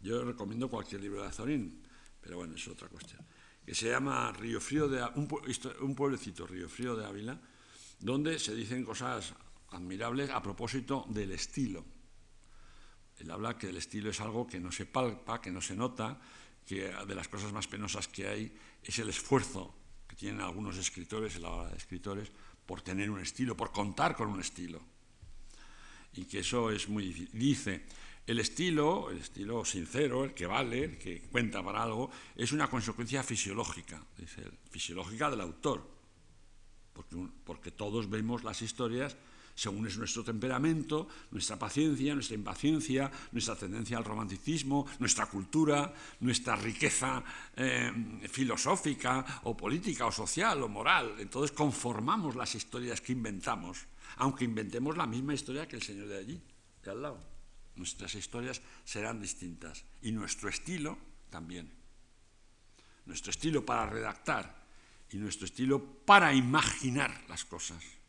yo 0.00 0.24
recomiendo 0.24 0.68
cualquier 0.68 1.00
libro 1.00 1.22
de 1.22 1.28
Azorín, 1.28 1.82
pero 2.20 2.36
bueno, 2.36 2.54
es 2.54 2.68
otra 2.68 2.88
cuestión, 2.88 3.24
que 3.64 3.74
se 3.74 3.90
llama 3.90 4.32
Río 4.32 4.60
Frío 4.60 4.88
de 4.88 5.02
un, 5.16 5.28
un 5.80 5.94
pueblecito, 5.94 6.46
Río 6.46 6.68
Frío 6.68 6.94
de 6.94 7.06
Ávila, 7.06 7.40
donde 7.98 8.38
se 8.38 8.54
dicen 8.54 8.84
cosas 8.84 9.34
admirables 9.70 10.30
a 10.30 10.42
propósito 10.42 11.06
del 11.08 11.32
estilo. 11.32 11.84
Él 13.18 13.30
habla 13.30 13.58
que 13.58 13.68
el 13.68 13.76
estilo 13.76 14.10
es 14.10 14.20
algo 14.20 14.46
que 14.46 14.60
no 14.60 14.72
se 14.72 14.86
palpa, 14.86 15.40
que 15.40 15.50
no 15.50 15.60
se 15.60 15.76
nota, 15.76 16.20
que 16.66 16.92
de 17.06 17.14
las 17.14 17.28
cosas 17.28 17.52
más 17.52 17.66
penosas 17.68 18.08
que 18.08 18.26
hay 18.26 18.54
es 18.82 18.98
el 18.98 19.08
esfuerzo 19.08 19.74
que 20.06 20.16
tienen 20.16 20.40
algunos 20.40 20.76
escritores, 20.76 21.38
la 21.40 21.50
hora 21.50 21.70
de 21.70 21.76
escritores, 21.76 22.32
por 22.70 22.82
tener 22.82 23.10
un 23.10 23.18
estilo, 23.18 23.56
por 23.56 23.72
contar 23.72 24.14
con 24.14 24.28
un 24.28 24.38
estilo. 24.38 24.80
Y 26.14 26.24
que 26.26 26.38
eso 26.38 26.70
es 26.70 26.88
muy 26.88 27.02
difícil. 27.02 27.28
Dice, 27.32 27.82
el 28.24 28.38
estilo, 28.38 29.10
el 29.10 29.18
estilo 29.18 29.64
sincero, 29.64 30.22
el 30.22 30.34
que 30.34 30.46
vale, 30.46 30.84
el 30.84 30.96
que 30.96 31.22
cuenta 31.22 31.64
para 31.64 31.82
algo, 31.82 32.12
es 32.36 32.52
una 32.52 32.70
consecuencia 32.70 33.24
fisiológica, 33.24 34.00
dice 34.16 34.44
fisiológica 34.70 35.28
del 35.28 35.40
autor. 35.40 35.84
Porque, 36.92 37.16
porque 37.42 37.72
todos 37.72 38.08
vemos 38.08 38.44
las 38.44 38.62
historias 38.62 39.16
según 39.60 39.86
es 39.86 39.98
nuestro 39.98 40.24
temperamento, 40.24 41.06
nuestra 41.32 41.58
paciencia, 41.58 42.14
nuestra 42.14 42.34
impaciencia, 42.34 43.12
nuestra 43.32 43.54
tendencia 43.56 43.98
al 43.98 44.06
romanticismo, 44.06 44.86
nuestra 45.00 45.26
cultura, 45.26 45.92
nuestra 46.20 46.56
riqueza 46.56 47.22
eh, 47.54 47.92
filosófica 48.32 49.42
o 49.44 49.54
política 49.54 50.06
o 50.06 50.12
social 50.12 50.62
o 50.64 50.68
moral. 50.72 51.20
Entonces 51.20 51.52
conformamos 51.52 52.36
las 52.36 52.54
historias 52.54 53.02
que 53.02 53.12
inventamos, 53.12 53.84
aunque 54.16 54.48
inventemos 54.48 54.96
la 54.96 55.04
misma 55.04 55.34
historia 55.34 55.68
que 55.68 55.76
el 55.76 55.82
señor 55.82 56.08
de 56.08 56.16
allí, 56.16 56.40
de 56.82 56.90
al 56.90 57.02
lado. 57.02 57.20
Nuestras 57.76 58.14
historias 58.14 58.62
serán 58.82 59.20
distintas 59.20 59.84
y 60.00 60.12
nuestro 60.12 60.48
estilo 60.48 60.96
también. 61.28 61.70
Nuestro 63.04 63.30
estilo 63.30 63.66
para 63.66 63.84
redactar 63.84 64.64
y 65.10 65.18
nuestro 65.18 65.44
estilo 65.44 65.84
para 66.06 66.32
imaginar 66.32 67.12
las 67.28 67.44
cosas. 67.44 67.99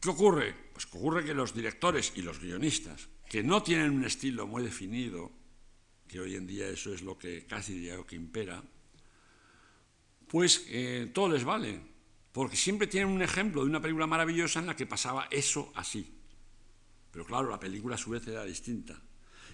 ¿Qué 0.00 0.10
ocurre? 0.10 0.54
Pues 0.72 0.86
que 0.86 0.96
ocurre 0.96 1.24
que 1.24 1.34
los 1.34 1.54
directores 1.54 2.12
y 2.14 2.22
los 2.22 2.40
guionistas, 2.40 3.08
que 3.28 3.42
no 3.42 3.62
tienen 3.62 3.90
un 3.90 4.04
estilo 4.04 4.46
muy 4.46 4.62
definido, 4.62 5.32
que 6.06 6.20
hoy 6.20 6.36
en 6.36 6.46
día 6.46 6.68
eso 6.68 6.94
es 6.94 7.02
lo 7.02 7.18
que 7.18 7.46
casi 7.46 7.74
diría 7.74 8.02
que 8.06 8.14
impera, 8.14 8.62
pues 10.28 10.64
eh, 10.68 11.10
todo 11.12 11.30
les 11.30 11.42
vale, 11.42 11.80
porque 12.32 12.56
siempre 12.56 12.86
tienen 12.86 13.12
un 13.12 13.22
ejemplo 13.22 13.62
de 13.62 13.70
una 13.70 13.80
película 13.80 14.06
maravillosa 14.06 14.60
en 14.60 14.66
la 14.66 14.76
que 14.76 14.86
pasaba 14.86 15.26
eso 15.30 15.72
así. 15.74 16.14
Pero 17.10 17.24
claro, 17.24 17.50
la 17.50 17.58
película 17.58 17.96
a 17.96 17.98
su 17.98 18.10
vez 18.10 18.26
era 18.28 18.44
distinta. 18.44 19.02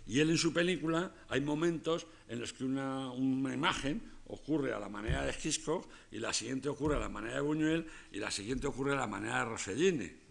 Y 0.06 0.20
él 0.20 0.28
en 0.28 0.36
su 0.36 0.52
película 0.52 1.14
hay 1.28 1.40
momentos 1.40 2.06
en 2.28 2.40
los 2.40 2.52
que 2.52 2.64
una, 2.64 3.10
una 3.12 3.54
imagen 3.54 4.12
ocurre 4.26 4.74
a 4.74 4.78
la 4.78 4.88
manera 4.88 5.24
de 5.24 5.32
Hitchcock 5.32 5.88
y 6.10 6.18
la 6.18 6.32
siguiente 6.34 6.68
ocurre 6.68 6.96
a 6.96 7.00
la 7.00 7.08
manera 7.08 7.36
de 7.36 7.40
Buñuel 7.40 7.86
y 8.12 8.18
la 8.18 8.30
siguiente 8.30 8.66
ocurre 8.66 8.92
a 8.92 8.96
la 8.96 9.06
manera 9.06 9.38
de 9.38 9.44
Rossellini. 9.46 10.23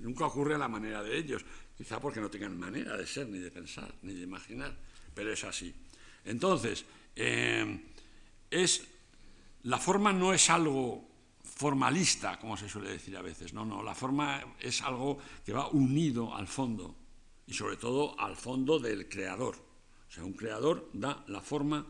Nunca 0.00 0.26
ocurre 0.26 0.54
a 0.54 0.58
la 0.58 0.68
manera 0.68 1.02
de 1.02 1.16
ellos, 1.16 1.44
quizá 1.76 2.00
porque 2.00 2.20
no 2.20 2.30
tengan 2.30 2.58
manera 2.58 2.96
de 2.96 3.06
ser, 3.06 3.28
ni 3.28 3.38
de 3.38 3.50
pensar, 3.50 3.94
ni 4.02 4.14
de 4.14 4.22
imaginar, 4.22 4.76
pero 5.14 5.32
es 5.32 5.44
así. 5.44 5.74
Entonces, 6.24 6.84
eh, 7.14 7.80
es, 8.50 8.82
la 9.64 9.78
forma 9.78 10.12
no 10.12 10.32
es 10.32 10.50
algo 10.50 11.08
formalista, 11.42 12.38
como 12.38 12.56
se 12.56 12.68
suele 12.68 12.90
decir 12.90 13.16
a 13.16 13.22
veces, 13.22 13.52
no, 13.52 13.64
no, 13.64 13.82
la 13.82 13.94
forma 13.94 14.56
es 14.60 14.82
algo 14.82 15.18
que 15.44 15.52
va 15.52 15.68
unido 15.68 16.34
al 16.34 16.46
fondo, 16.46 16.94
y 17.46 17.54
sobre 17.54 17.76
todo 17.76 18.18
al 18.20 18.36
fondo 18.36 18.78
del 18.78 19.08
creador. 19.08 19.56
O 20.08 20.12
sea, 20.12 20.24
un 20.24 20.34
creador 20.34 20.90
da 20.92 21.24
la 21.28 21.40
forma, 21.40 21.86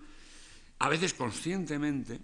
a 0.79 0.89
veces 0.89 1.15
conscientemente 1.15 2.21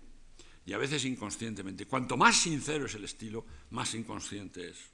y 0.65 0.73
a 0.73 0.79
veces 0.79 1.05
inconscientemente. 1.05 1.87
Cuanto 1.87 2.17
más 2.17 2.37
sincero 2.37 2.87
es 2.87 2.95
el 2.95 3.05
estilo, 3.05 3.45
más 3.71 3.95
inconsciente 3.95 4.69
es. 4.69 4.92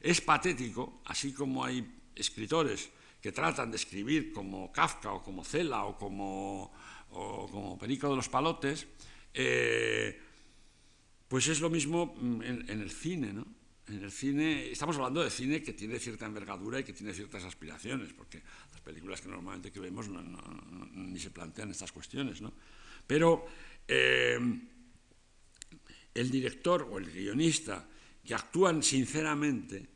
Es 0.00 0.20
patético, 0.20 1.02
así 1.06 1.32
como 1.32 1.64
hay 1.64 1.86
escritores 2.14 2.90
que 3.20 3.32
tratan 3.32 3.70
de 3.70 3.76
escribir 3.76 4.32
como 4.32 4.70
Kafka 4.70 5.12
o 5.12 5.22
como 5.22 5.44
Cela 5.44 5.84
o 5.84 5.96
como, 5.98 6.72
como 7.10 7.78
Perico 7.78 8.08
de 8.08 8.16
los 8.16 8.28
Palotes, 8.28 8.86
eh, 9.34 10.20
pues 11.26 11.48
es 11.48 11.60
lo 11.60 11.68
mismo 11.68 12.14
en, 12.20 12.68
el 12.68 12.90
cine, 12.90 13.32
¿no? 13.32 13.46
en 13.88 14.04
el 14.04 14.12
cine, 14.12 14.70
estamos 14.70 14.96
hablando 14.96 15.22
de 15.22 15.30
cine 15.30 15.62
que 15.62 15.72
tiene 15.72 15.98
cierta 15.98 16.26
envergadura 16.26 16.80
y 16.80 16.84
que 16.84 16.92
tiene 16.92 17.12
ciertas 17.12 17.44
aspiraciones, 17.44 18.12
porque 18.12 18.42
las 18.70 18.80
películas 18.80 19.20
que 19.20 19.28
normalmente 19.28 19.72
que 19.72 19.80
vemos 19.80 20.08
ni 20.08 21.18
se 21.18 21.30
plantean 21.30 21.70
estas 21.70 21.92
cuestiones, 21.92 22.40
¿no? 22.40 22.52
Pero 23.06 23.46
eh, 23.86 24.38
el 26.14 26.30
director 26.30 26.88
o 26.90 26.98
el 26.98 27.10
guionista 27.10 27.88
que 28.28 28.34
actúan 28.34 28.82
sinceramente, 28.82 29.88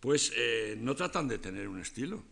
pues 0.00 0.32
eh, 0.34 0.78
no 0.80 0.96
tratan 0.96 1.28
de 1.28 1.36
tener 1.36 1.68
un 1.68 1.78
estilo. 1.78 2.24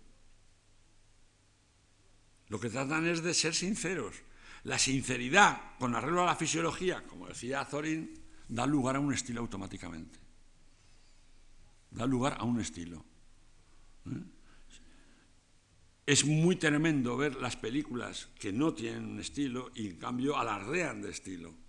Lo 2.48 2.58
que 2.58 2.70
tratan 2.70 3.06
es 3.06 3.22
de 3.22 3.34
ser 3.34 3.54
sinceros. 3.54 4.16
La 4.62 4.78
sinceridad 4.78 5.76
con 5.78 5.94
arreglo 5.94 6.22
a 6.22 6.32
la 6.32 6.36
fisiología, 6.36 7.02
como 7.02 7.28
decía 7.28 7.62
Zorin, 7.66 8.08
da 8.48 8.64
lugar 8.64 8.96
a 8.96 9.00
un 9.00 9.12
estilo 9.12 9.42
automáticamente. 9.42 10.18
Da 11.90 12.06
lugar 12.06 12.38
a 12.40 12.44
un 12.44 12.58
estilo. 12.58 13.04
¿eh? 14.06 14.24
Es 16.06 16.24
muy 16.24 16.56
tremendo 16.56 17.18
ver 17.18 17.36
las 17.36 17.56
películas 17.56 18.30
que 18.40 18.50
no 18.50 18.72
tienen 18.72 19.04
un 19.04 19.20
estilo 19.20 19.72
y 19.74 19.88
en 19.88 19.98
cambio 19.98 20.38
alardean 20.38 21.02
de 21.02 21.10
estilo 21.10 21.63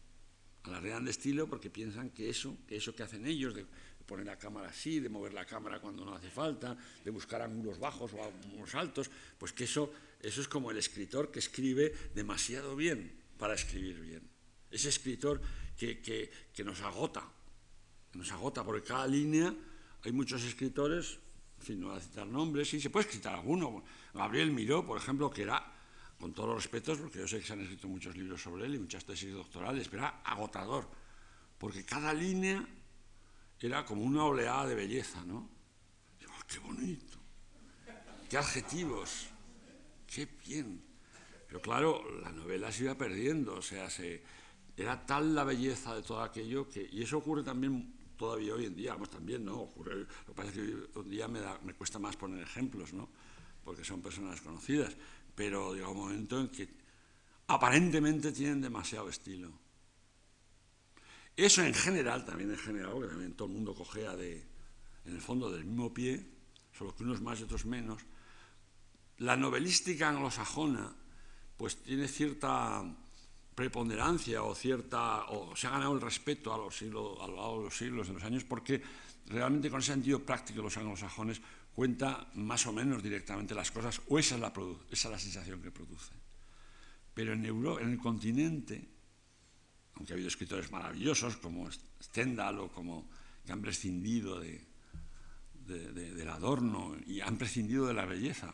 alardean 0.70 1.06
de 1.06 1.12
estilo 1.12 1.48
porque 1.48 1.70
piensan 1.70 2.10
que 2.10 2.30
eso, 2.30 2.58
que 2.68 2.78
eso 2.78 2.96
que 2.96 3.04
hacen 3.04 3.26
ellos, 3.26 3.54
de 3.54 3.66
poner 4.06 4.26
la 4.26 4.38
cámara 4.38 4.70
así, 4.70 5.00
de 5.00 5.10
mover 5.10 5.34
la 5.34 5.46
cámara 5.46 5.80
cuando 5.80 6.06
no 6.06 6.14
hace 6.14 6.30
falta, 6.30 6.78
de 7.04 7.12
buscar 7.12 7.42
ángulos 7.42 7.80
bajos 7.80 8.14
o 8.14 8.24
ángulos 8.24 8.76
altos, 8.76 9.10
pues 9.38 9.52
que 9.52 9.66
eso, 9.66 9.92
eso 10.22 10.42
es 10.42 10.48
como 10.48 10.72
el 10.72 10.78
escritor 10.78 11.32
que 11.32 11.40
escribe 11.40 11.94
demasiado 12.14 12.76
bien 12.76 13.12
para 13.38 13.56
escribir 13.56 14.00
bien. 14.00 14.22
Ese 14.70 14.90
escritor 14.90 15.42
que, 15.78 16.02
que, 16.02 16.30
que 16.54 16.64
nos 16.64 16.82
agota, 16.82 17.28
que 18.12 18.20
nos 18.20 18.32
agota, 18.32 18.64
porque 18.64 18.88
cada 18.88 19.08
línea 19.08 19.54
hay 20.04 20.12
muchos 20.12 20.44
escritores, 20.44 21.20
en 21.60 21.66
fin, 21.66 21.80
no 21.80 21.88
voy 21.88 21.98
a 21.98 22.02
citar 22.02 22.28
nombres, 22.28 22.70
sí, 22.70 22.80
se 22.80 22.90
puede 22.90 23.10
citar 23.10 23.34
alguno. 23.34 23.84
Gabriel 24.14 24.52
Miró, 24.52 24.86
por 24.86 24.98
ejemplo, 24.98 25.30
que 25.32 25.42
era 25.42 25.75
con 26.20 26.34
todos 26.34 26.50
los 26.50 26.64
respetos, 26.64 26.98
porque 27.00 27.20
yo 27.20 27.28
sé 27.28 27.40
que 27.40 27.46
se 27.46 27.54
han 27.54 27.62
escrito 27.62 27.88
muchos 27.88 28.16
libros 28.16 28.42
sobre 28.42 28.66
él 28.66 28.76
y 28.76 28.80
muchas 28.80 29.06
tesis 29.06 29.34
doctorales, 29.34 29.88
pero 29.90 30.04
era 30.04 30.22
agotador, 30.24 30.90
porque 31.58 31.84
cada 31.86 32.14
línea 32.14 32.66
era 33.60 33.86
como 33.86 34.04
una 34.04 34.24
oleada 34.24 34.68
de 34.68 34.76
belleza, 34.76 35.24
¿no? 35.26 35.50
Oh, 36.28 36.44
¡Qué 36.48 36.60
bonito! 36.60 37.18
¡Qué 38.30 38.38
adjetivos! 38.38 39.28
¡Qué 40.08 40.28
bien! 40.46 40.84
Pero 41.48 41.62
claro, 41.62 42.04
la 42.22 42.32
novela 42.32 42.72
se 42.72 42.84
iba 42.84 42.96
perdiendo, 42.96 43.56
o 43.56 43.62
sea, 43.62 43.90
se, 43.90 44.24
era 44.78 45.06
tal 45.06 45.34
la 45.34 45.44
belleza 45.44 45.96
de 45.96 46.02
todo 46.02 46.22
aquello 46.22 46.68
que, 46.70 46.88
y 46.92 47.02
eso 47.02 47.18
ocurre 47.18 47.44
también 47.44 47.94
todavía 48.18 48.54
hoy 48.54 48.66
en 48.66 48.76
día, 48.76 48.94
vamos, 48.94 49.10
también, 49.10 49.46
¿no? 49.46 49.62
Ocurre, 49.62 50.00
lo 50.00 50.08
que 50.08 50.34
pasa 50.34 50.50
es 50.50 50.56
que 50.56 50.62
hoy 50.62 50.90
en 50.96 51.10
día 51.10 51.28
me, 51.28 51.40
me 51.64 51.74
cuesta 51.74 52.00
más 52.00 52.16
poner 52.16 52.42
ejemplos, 52.42 52.94
¿no? 52.94 53.10
Porque 53.64 53.84
son 53.84 54.02
personas 54.02 54.42
conocidas, 54.42 54.96
pero 55.36 55.76
llega 55.76 55.90
un 55.90 55.98
momento 55.98 56.40
en 56.40 56.50
que 56.50 56.68
aparentemente 57.48 58.32
tienen 58.32 58.62
demasiado 58.62 59.10
estilo. 59.10 59.52
Eso 61.36 61.62
en 61.62 61.74
general, 61.74 62.26
también 62.26 62.52
en 62.52 62.58
general, 62.58 62.94
porque 62.94 63.10
también 63.10 63.34
todo 63.34 63.50
el 63.50 63.54
mundo 63.54 63.76
cogea 63.76 64.16
de, 64.16 64.42
en 65.04 65.14
el 65.14 65.22
fondo 65.22 65.52
del 65.52 65.66
mismo 65.66 65.94
pie, 65.94 66.26
solo 66.72 66.96
que 66.96 67.04
unos 67.04 67.22
más 67.22 67.40
y 67.40 67.44
otros 67.44 67.66
menos, 67.66 68.02
la 69.18 69.36
novelística 69.36 70.10
anglosajona 70.10 70.94
pues 71.58 71.78
tiene 71.84 72.08
cierta 72.08 72.84
preponderancia 73.54 74.44
o 74.44 74.54
cierta 74.54 75.26
o 75.26 75.56
se 75.56 75.68
ha 75.68 75.72
ganado 75.72 75.94
el 75.94 76.02
respeto 76.02 76.54
a, 76.54 76.58
los 76.58 76.78
siglos, 76.78 77.18
a 77.22 77.28
lo 77.28 77.36
largo 77.36 77.58
de 77.60 77.64
los 77.66 77.78
siglos, 77.78 78.08
de 78.08 78.14
los 78.14 78.24
años, 78.24 78.44
porque 78.44 78.82
realmente 79.28 79.70
con 79.70 79.80
ese 79.80 79.94
sentido 79.94 80.20
práctico 80.20 80.62
los 80.62 80.76
anglosajones 80.78 81.42
cuenta 81.76 82.32
más 82.36 82.66
o 82.66 82.72
menos 82.72 83.04
directamente 83.04 83.54
las 83.54 83.70
cosas, 83.70 84.02
o 84.08 84.18
esa 84.18 84.36
es 84.36 84.42
la, 84.42 84.54
esa 84.92 85.08
es 85.10 85.12
la 85.12 85.20
sensación 85.20 85.62
que 85.62 85.72
produce. 85.72 86.14
Pero 87.14 87.34
en, 87.34 87.46
Euro, 87.46 87.80
en 87.80 87.92
el 87.92 87.98
continente, 87.98 88.88
aunque 89.96 90.14
ha 90.14 90.16
habido 90.16 90.30
escritores 90.30 90.72
maravillosos 90.72 91.38
como 91.38 91.70
Stendhal 91.72 92.60
o 92.60 92.72
como 92.72 93.10
que 93.46 93.52
han 93.52 93.62
prescindido 93.62 94.40
de, 94.40 94.62
del 95.66 96.30
adorno 96.30 96.96
y 97.06 97.20
han 97.22 97.38
prescindido 97.38 97.88
de 97.88 97.94
la 97.94 98.06
belleza, 98.06 98.54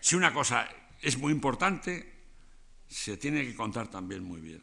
Si 0.00 0.14
una 0.14 0.32
cosa 0.32 0.68
es 1.00 1.18
muy 1.18 1.32
importante, 1.32 2.14
se 2.86 3.16
tiene 3.16 3.44
que 3.44 3.54
contar 3.54 3.88
también 3.88 4.22
muy 4.22 4.40
bien. 4.40 4.62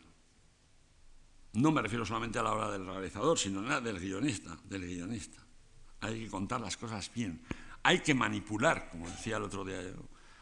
No 1.55 1.71
me 1.71 1.81
refiero 1.81 2.05
solamente 2.05 2.37
a 2.37 2.43
la 2.43 2.51
obra 2.51 2.69
del 2.69 2.85
realizador, 2.85 3.39
sino 3.39 3.61
del 3.79 3.99
guionista, 3.99 4.57
del 4.65 4.85
guionista. 4.85 5.41
Hay 6.01 6.25
que 6.25 6.29
contar 6.29 6.59
las 6.59 6.75
cosas 6.75 7.09
bien. 7.13 7.41
Hay 7.83 7.99
que 7.99 8.13
manipular, 8.13 8.89
como 8.89 9.09
decía 9.09 9.37
el 9.37 9.43
otro 9.43 9.63
día, 9.63 9.79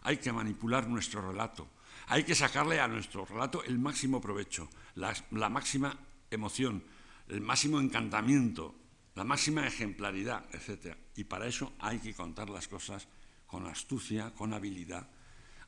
hay 0.01 0.17
que 0.17 0.33
manipular 0.33 0.87
nuestro 0.87 1.21
relato. 1.21 1.67
Hay 2.07 2.23
que 2.23 2.33
sacarle 2.33 2.79
a 2.79 2.87
nuestro 2.87 3.25
relato 3.25 3.63
el 3.63 3.77
máximo 3.77 4.19
provecho, 4.19 4.69
la, 4.95 5.13
la 5.31 5.49
máxima 5.49 5.95
emoción, 6.31 6.83
el 7.27 7.41
máximo 7.41 7.79
encantamiento, 7.79 8.75
la 9.13 9.23
máxima 9.23 9.67
ejemplaridad, 9.67 10.45
etc. 10.51 10.97
Y 11.15 11.25
para 11.25 11.45
eso 11.45 11.73
hay 11.79 11.99
que 11.99 12.15
contar 12.15 12.49
las 12.49 12.67
cosas 12.67 13.07
con 13.45 13.67
astucia, 13.67 14.33
con 14.33 14.51
habilidad, 14.51 15.07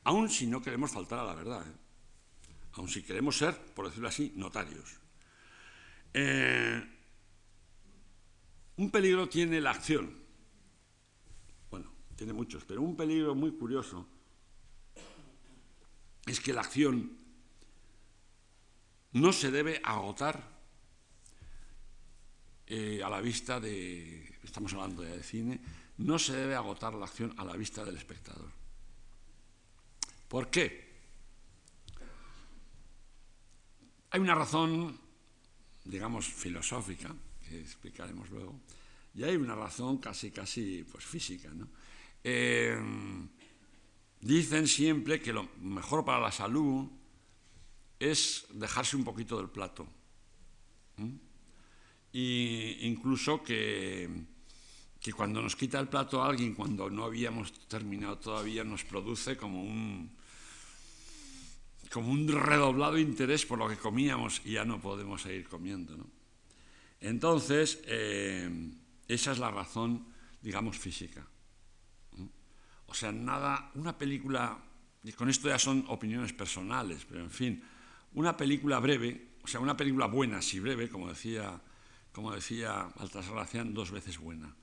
aun 0.02 0.28
si 0.28 0.48
no 0.48 0.60
queremos 0.60 0.90
faltar 0.90 1.20
a 1.20 1.24
la 1.24 1.34
verdad, 1.34 1.64
¿eh? 1.66 1.74
aun 2.72 2.88
si 2.88 3.02
queremos 3.02 3.38
ser, 3.38 3.56
por 3.74 3.86
decirlo 3.86 4.08
así, 4.08 4.32
notarios. 4.34 5.05
Eh, 6.18 6.82
un 8.78 8.90
peligro 8.90 9.28
tiene 9.28 9.60
la 9.60 9.72
acción. 9.72 10.16
Bueno, 11.70 11.92
tiene 12.16 12.32
muchos, 12.32 12.64
pero 12.64 12.80
un 12.80 12.96
peligro 12.96 13.34
muy 13.34 13.52
curioso 13.52 14.08
es 16.24 16.40
que 16.40 16.54
la 16.54 16.62
acción 16.62 17.18
no 19.12 19.30
se 19.30 19.50
debe 19.50 19.82
agotar 19.84 20.42
eh, 22.66 23.02
a 23.04 23.10
la 23.10 23.20
vista 23.20 23.60
de, 23.60 24.38
estamos 24.42 24.72
hablando 24.72 25.02
de 25.02 25.22
cine, 25.22 25.60
no 25.98 26.18
se 26.18 26.34
debe 26.34 26.54
agotar 26.54 26.94
la 26.94 27.04
acción 27.04 27.34
a 27.36 27.44
la 27.44 27.54
vista 27.56 27.84
del 27.84 27.98
espectador. 27.98 28.50
¿Por 30.28 30.48
qué? 30.48 30.96
Hay 34.08 34.20
una 34.20 34.34
razón 34.34 35.05
digamos, 35.86 36.26
filosófica, 36.26 37.14
que 37.48 37.60
explicaremos 37.60 38.30
luego, 38.30 38.60
y 39.14 39.24
hay 39.24 39.36
una 39.36 39.54
razón 39.54 39.98
casi, 39.98 40.30
casi, 40.30 40.84
pues 40.90 41.04
física, 41.04 41.50
¿no? 41.50 41.68
Eh, 42.22 42.76
dicen 44.20 44.66
siempre 44.66 45.20
que 45.20 45.32
lo 45.32 45.48
mejor 45.60 46.04
para 46.04 46.20
la 46.20 46.32
salud 46.32 46.86
es 47.98 48.46
dejarse 48.52 48.96
un 48.96 49.04
poquito 49.04 49.38
del 49.38 49.48
plato. 49.48 49.86
Y 52.12 52.78
incluso 52.86 53.42
que, 53.42 54.08
que 55.00 55.12
cuando 55.12 55.40
nos 55.40 55.56
quita 55.56 55.78
el 55.78 55.88
plato 55.88 56.22
alguien, 56.22 56.54
cuando 56.54 56.90
no 56.90 57.04
habíamos 57.04 57.52
terminado 57.68 58.18
todavía, 58.18 58.64
nos 58.64 58.84
produce 58.84 59.36
como 59.36 59.62
un, 59.62 60.10
como 61.86 62.10
un 62.10 62.28
redoblado 62.28 62.98
interés 62.98 63.46
por 63.46 63.58
lo 63.58 63.68
que 63.68 63.76
comíamos 63.76 64.42
y 64.44 64.52
ya 64.52 64.64
no 64.64 64.80
podemos 64.80 65.22
seguir 65.22 65.48
comiendo. 65.48 65.96
Entonces, 67.00 67.80
eh, 67.86 68.48
esa 69.08 69.32
es 69.32 69.38
la 69.38 69.50
razón, 69.50 70.06
digamos, 70.40 70.78
física. 70.78 71.26
O 72.86 72.94
sea, 72.94 73.12
nada, 73.12 73.70
una 73.74 73.96
película, 73.96 74.58
y 75.02 75.12
con 75.12 75.28
esto 75.28 75.48
ya 75.48 75.58
son 75.58 75.84
opiniones 75.88 76.32
personales, 76.32 77.04
pero 77.08 77.22
en 77.22 77.30
fin, 77.30 77.62
una 78.14 78.36
película 78.36 78.78
breve, 78.78 79.36
o 79.42 79.48
sea, 79.48 79.60
una 79.60 79.76
película 79.76 80.06
buena, 80.06 80.40
si 80.40 80.60
breve, 80.60 80.88
como 80.88 81.08
decía, 81.08 81.60
como 82.12 82.32
decía 82.32 82.88
Altasar 82.96 83.72
dos 83.72 83.90
veces 83.90 84.18
buena. 84.18 84.54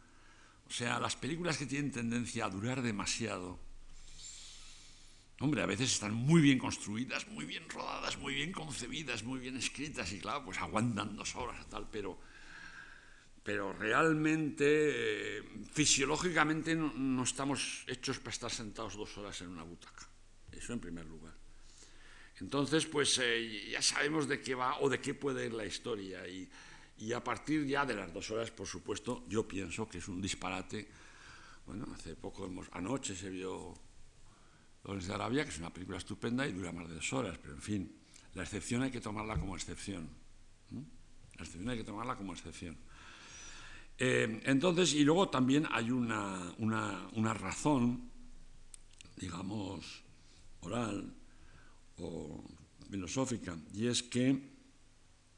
O 0.65 0.71
sea, 0.71 0.99
las 0.99 1.15
películas 1.15 1.57
que 1.57 1.65
tienen 1.65 1.91
tendencia 1.91 2.45
a 2.45 2.49
durar 2.49 2.81
demasiado, 2.81 3.59
hombre, 5.39 5.61
a 5.61 5.65
veces 5.65 5.91
están 5.91 6.13
muy 6.13 6.41
bien 6.41 6.57
construidas, 6.57 7.27
muy 7.27 7.45
bien 7.45 7.67
rodadas, 7.69 8.17
muy 8.17 8.33
bien 8.33 8.51
concebidas, 8.51 9.23
muy 9.23 9.39
bien 9.39 9.57
escritas 9.57 10.11
y 10.13 10.19
claro, 10.19 10.45
pues 10.45 10.57
aguantan 10.59 11.15
dos 11.15 11.35
horas 11.35 11.67
tal, 11.69 11.87
pero, 11.91 12.17
pero 13.43 13.73
realmente, 13.73 15.39
eh, 15.39 15.43
fisiológicamente 15.71 16.75
no, 16.75 17.23
estamos 17.23 17.83
hechos 17.87 18.19
para 18.19 18.31
estar 18.31 18.51
sentados 18.51 18.95
dos 18.95 19.17
horas 19.17 19.41
en 19.41 19.49
una 19.49 19.63
butaca. 19.63 20.07
Eso 20.51 20.73
en 20.73 20.79
primer 20.79 21.05
lugar. 21.05 21.33
Entonces, 22.39 22.85
pues 22.85 23.19
eh, 23.21 23.69
ya 23.71 23.81
sabemos 23.81 24.27
de 24.27 24.39
qué 24.41 24.55
va 24.55 24.79
o 24.79 24.89
de 24.89 24.99
qué 24.99 25.13
puede 25.13 25.47
ir 25.47 25.53
la 25.53 25.65
historia 25.65 26.27
y, 26.27 26.49
y 26.99 27.13
a 27.13 27.23
partir 27.23 27.65
ya 27.65 27.85
de 27.85 27.95
las 27.95 28.13
dos 28.13 28.29
horas, 28.31 28.51
por 28.51 28.67
supuesto, 28.67 29.25
yo 29.27 29.47
pienso 29.47 29.89
que 29.89 29.97
es 29.97 30.07
un 30.07 30.21
disparate. 30.21 30.87
Bueno, 31.65 31.87
hace 31.93 32.15
poco, 32.15 32.45
hemos, 32.45 32.67
anoche 32.71 33.15
se 33.15 33.29
vio 33.29 33.73
Lawrence 34.83 35.07
de 35.07 35.13
Arabia, 35.13 35.43
que 35.43 35.49
es 35.49 35.59
una 35.59 35.71
película 35.71 35.97
estupenda 35.97 36.45
y 36.47 36.51
dura 36.51 36.71
más 36.71 36.87
de 36.87 36.95
dos 36.95 37.13
horas, 37.13 37.37
pero 37.41 37.53
en 37.53 37.61
fin, 37.61 37.95
la 38.33 38.43
excepción 38.43 38.81
hay 38.81 38.91
que 38.91 39.01
tomarla 39.01 39.37
como 39.37 39.55
excepción. 39.55 40.09
La 40.71 41.43
excepción 41.43 41.69
hay 41.69 41.77
que 41.77 41.83
tomarla 41.83 42.15
como 42.15 42.33
excepción. 42.33 42.77
Eh, 43.97 44.41
entonces, 44.45 44.93
y 44.93 45.03
luego 45.03 45.29
también 45.29 45.67
hay 45.71 45.91
una, 45.91 46.53
una, 46.57 47.33
razón, 47.33 48.09
digamos, 49.15 50.03
oral 50.61 51.13
o 51.97 52.43
filosófica, 52.89 53.57
y 53.73 53.87
es 53.87 54.03
que, 54.03 54.31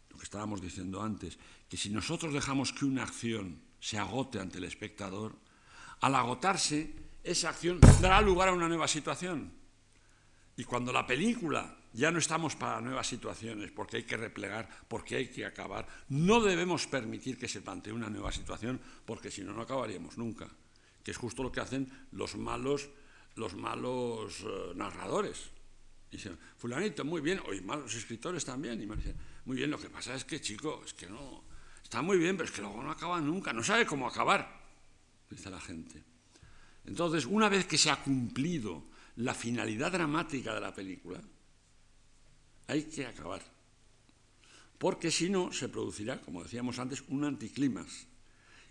lo 0.09 0.17
que 0.17 0.23
estábamos 0.23 0.61
diciendo 0.61 1.01
antes, 1.01 1.37
que 1.69 1.77
si 1.77 1.89
nosotros 1.89 2.33
dejamos 2.33 2.73
que 2.73 2.85
una 2.85 3.03
acción 3.03 3.61
se 3.79 3.97
agote 3.97 4.39
ante 4.39 4.57
el 4.57 4.63
espectador, 4.63 5.37
al 6.01 6.15
agotarse 6.15 6.93
esa 7.25 7.49
acción 7.49 7.79
dará 8.01 8.21
lugar 8.21 8.49
a 8.49 8.53
una 8.53 8.67
nueva 8.67 8.87
situación. 8.87 9.51
Y 10.57 10.63
cuando 10.63 10.93
la 10.93 11.05
película 11.05 11.75
ya 11.91 12.11
no 12.11 12.19
estamos 12.19 12.55
para 12.55 12.79
nuevas 12.81 13.07
situaciones, 13.07 13.71
porque 13.71 13.97
hay 13.97 14.03
que 14.03 14.15
replegar, 14.15 14.69
porque 14.87 15.15
hay 15.15 15.27
que 15.29 15.45
acabar, 15.45 15.87
no 16.09 16.39
debemos 16.39 16.87
permitir 16.87 17.37
que 17.37 17.47
se 17.47 17.61
plantee 17.61 17.91
una 17.91 18.09
nueva 18.09 18.31
situación, 18.31 18.79
porque 19.05 19.31
si 19.31 19.43
no, 19.43 19.53
no 19.53 19.61
acabaríamos 19.61 20.17
nunca. 20.17 20.47
Que 21.03 21.11
es 21.11 21.17
justo 21.17 21.43
lo 21.43 21.51
que 21.51 21.61
hacen 21.61 21.89
los 22.11 22.35
malos, 22.35 22.89
los 23.35 23.55
malos 23.55 24.41
eh, 24.41 24.73
narradores. 24.75 25.49
Dicen, 26.11 26.37
fulanito, 26.57 27.03
muy 27.03 27.21
bien, 27.21 27.39
o 27.39 27.63
malos 27.63 27.93
escritores 27.95 28.45
también. 28.45 28.81
Y 28.81 28.85
me 28.85 28.95
dicen, 28.95 29.15
muy 29.45 29.57
bien, 29.57 29.71
lo 29.71 29.79
que 29.79 29.89
pasa 29.89 30.15
es 30.15 30.23
que, 30.25 30.39
chico, 30.39 30.83
es 30.85 30.93
que 30.93 31.07
no, 31.07 31.43
está 31.83 32.01
muy 32.01 32.17
bien, 32.17 32.37
pero 32.37 32.47
es 32.47 32.55
que 32.55 32.61
luego 32.61 32.83
no 32.83 32.91
acaba 32.91 33.19
nunca, 33.19 33.51
no 33.51 33.63
sabe 33.63 33.85
cómo 33.85 34.07
acabar, 34.07 34.61
dice 35.29 35.49
la 35.49 35.59
gente. 35.59 36.14
Entonces, 36.87 37.25
una 37.25 37.49
vez 37.49 37.65
que 37.65 37.77
se 37.77 37.89
ha 37.89 38.01
cumplido 38.01 38.83
la 39.17 39.33
finalidad 39.33 39.91
dramática 39.91 40.53
de 40.53 40.61
la 40.61 40.73
película, 40.73 41.21
hay 42.67 42.83
que 42.83 43.05
acabar. 43.05 43.41
Porque 44.77 45.09
si 45.09 45.29
no, 45.29 45.51
se 45.51 45.69
producirá, 45.69 46.21
como 46.21 46.43
decíamos 46.43 46.79
antes, 46.79 47.03
un 47.07 47.23
anticlimax. 47.23 48.07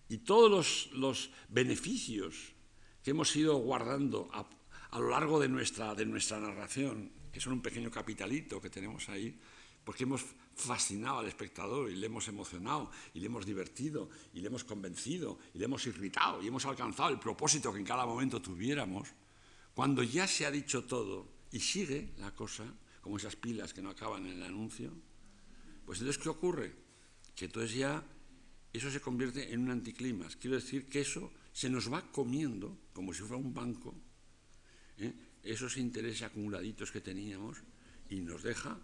Y 0.09 0.19
todos 0.19 0.91
los, 0.93 1.31
beneficios 1.49 2.53
que 3.03 3.11
hemos 3.13 3.35
ido 3.37 3.57
guardando 3.57 4.29
a, 4.33 4.47
a, 4.91 4.99
lo 4.99 5.11
largo 5.11 5.41
de 5.41 5.49
nuestra, 5.49 5.95
de 5.95 6.05
nuestra 6.05 6.39
narración, 6.39 7.11
que 7.33 7.41
son 7.41 7.55
un 7.55 7.63
pequeño 7.63 7.91
capitalito 7.91 8.61
que 8.61 8.71
tenemos 8.71 9.09
ahí, 9.09 9.39
porque 9.85 10.05
hemos 10.05 10.25
fascinado 10.55 11.19
al 11.19 11.27
espectador 11.27 11.91
y 11.91 11.97
le 11.97 12.07
hemos 12.07 12.29
emocionado 12.29 12.91
y 13.13 13.21
le 13.21 13.27
hemos 13.27 13.45
divertido 13.45 14.09
y 14.33 14.41
le 14.41 14.47
hemos 14.49 14.65
convencido 14.65 15.39
y 15.53 15.59
le 15.59 15.65
hemos 15.65 15.87
irritado 15.87 16.43
y 16.43 16.49
hemos 16.49 16.65
alcanzado 16.67 17.11
el 17.11 17.19
propósito 17.19 17.73
que 17.73 17.81
en 17.81 17.85
cada 17.85 18.07
momento 18.07 18.41
tuviéramos, 18.41 19.09
cuando 19.75 20.03
ya 20.03 20.27
se 20.27 20.47
ha 20.47 20.51
dicho 20.51 20.85
todo 20.85 21.29
y 21.51 21.61
sigue 21.61 22.15
la 22.19 22.35
cosa, 22.35 22.65
como 23.01 23.17
esas 23.17 23.37
pilas 23.37 23.75
que 23.75 23.83
no 23.83 23.91
acaban 23.91 24.27
en 24.27 24.33
el 24.39 24.43
anuncio, 24.43 24.93
pues 25.85 25.99
entonces 25.99 26.23
¿qué 26.23 26.29
ocurre? 26.29 26.75
Que 27.35 27.47
entonces 27.47 27.75
ya 27.75 28.03
eso 28.73 28.91
se 28.91 29.01
convierte 29.01 29.53
en 29.53 29.61
un 29.61 29.71
anticlimax. 29.71 30.37
Quiero 30.37 30.57
decir 30.57 30.89
que 30.89 31.01
eso 31.01 31.31
se 31.53 31.71
nos 31.71 31.93
va 31.93 32.11
comiendo, 32.11 32.77
como 32.93 33.13
si 33.13 33.21
fuera 33.21 33.37
un 33.37 33.55
banco, 33.55 33.95
¿eh? 34.99 35.13
esos 35.43 35.77
intereses 35.77 36.23
acumuladitos 36.23 36.91
que 36.91 37.01
teníamos 37.01 37.59
y 38.09 38.21
nos 38.21 38.43
deja 38.43 38.79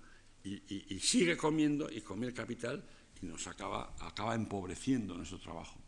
y, 0.45 0.99
sigue 1.01 1.36
comiendo 1.36 1.91
y 1.91 2.01
comer 2.01 2.32
capital 2.32 2.84
y 3.20 3.26
nos 3.26 3.47
acaba, 3.47 3.95
acaba 4.01 4.34
empobreciendo 4.34 5.14
nuestro 5.14 5.38
trabajo. 5.38 5.78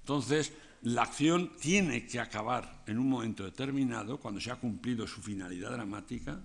Entonces, 0.00 0.52
la 0.82 1.02
acción 1.02 1.56
tiene 1.60 2.06
que 2.06 2.20
acabar 2.20 2.84
en 2.86 2.98
un 2.98 3.08
momento 3.08 3.44
determinado, 3.44 4.18
cuando 4.18 4.40
se 4.40 4.50
ha 4.50 4.56
cumplido 4.56 5.06
su 5.06 5.20
finalidad 5.20 5.72
dramática, 5.72 6.40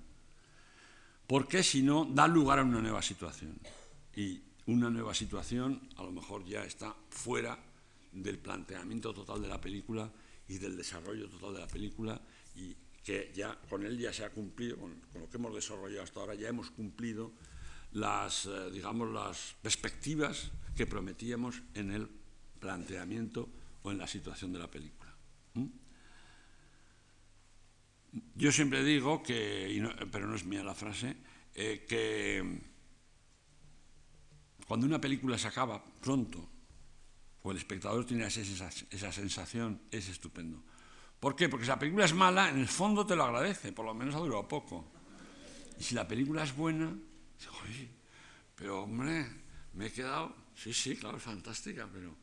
porque 1.28 1.64
si 1.64 1.82
no, 1.82 2.06
da 2.06 2.28
lugar 2.28 2.60
a 2.60 2.64
una 2.64 2.82
nueva 2.82 3.02
situación. 3.02 3.60
Y 4.16 4.42
una 4.68 4.90
nueva 4.90 5.14
situación 5.14 5.90
a 5.98 6.04
lo 6.04 6.12
mejor 6.12 6.46
ya 6.46 6.64
está 6.64 6.96
fuera 7.10 7.58
del 8.12 8.38
planteamiento 8.40 9.14
total 9.14 9.42
de 9.42 9.48
la 9.48 9.60
película 9.60 10.12
y 10.48 10.58
del 10.58 10.78
desarrollo 10.78 11.30
total 11.30 11.54
de 11.54 11.60
la 11.60 11.68
película 11.68 12.22
y 12.56 12.76
que 13.06 13.32
ya 13.36 13.56
con 13.70 13.86
él 13.86 14.00
ya 14.00 14.12
se 14.12 14.26
ha 14.26 14.32
cumplido, 14.32 14.78
con, 14.78 15.00
lo 15.14 15.30
que 15.30 15.38
hemos 15.38 15.54
desarrollado 15.54 16.04
hasta 16.04 16.20
ahora, 16.20 16.34
ya 16.34 16.50
hemos 16.50 16.72
cumplido 16.72 17.32
las, 17.94 18.48
eh, 18.48 18.72
digamos, 18.74 19.14
las 19.14 19.56
perspectivas 19.62 20.52
que 20.76 20.88
prometíamos 20.88 21.62
en 21.76 21.92
el 21.92 22.10
planteamiento 22.60 23.48
o 23.84 23.92
en 23.92 24.00
la 24.00 24.08
situación 24.08 24.52
de 24.52 24.60
la 24.60 24.70
película. 24.70 25.16
Yo 28.36 28.52
siempre 28.52 28.84
digo 28.84 29.22
que, 29.22 29.88
pero 30.12 30.26
no 30.26 30.36
es 30.36 30.46
mía 30.46 30.64
la 30.64 30.74
frase, 30.74 31.16
eh, 31.54 31.86
que 31.88 32.60
cuando 34.68 34.88
una 34.88 35.00
película 35.00 35.38
se 35.38 35.48
acaba 35.48 35.84
pronto, 36.02 36.50
o 37.44 37.52
el 37.52 37.58
espectador 37.58 38.06
tiene 38.06 38.26
esa 38.26 39.12
sensación, 39.12 39.82
es 39.92 40.10
estupendo. 40.10 40.64
¿Por 41.20 41.36
qué? 41.36 41.50
Porque 41.50 41.66
si 41.66 41.70
la 41.70 41.80
película 41.80 42.06
es 42.06 42.14
mala, 42.14 42.50
en 42.50 42.60
el 42.60 42.68
fondo 42.68 43.06
te 43.06 43.16
lo 43.16 43.24
agradece, 43.24 43.72
por 43.72 43.86
lo 43.86 43.94
menos 43.94 44.16
ha 44.16 44.20
durado 44.20 44.48
poco. 44.48 44.86
Y 45.80 45.84
si 45.84 45.96
la 45.96 46.08
película 46.08 46.44
es 46.44 46.56
buena, 46.56 46.96
oye, 47.64 47.90
pero 48.56 48.84
hombre, 48.84 49.28
me 49.74 49.88
he 49.88 49.92
quedado, 49.92 50.36
sí, 50.56 50.74
sí, 50.74 50.96
claro, 50.96 51.18
es 51.18 51.24
fantástica, 51.24 51.90
pero 51.92 52.16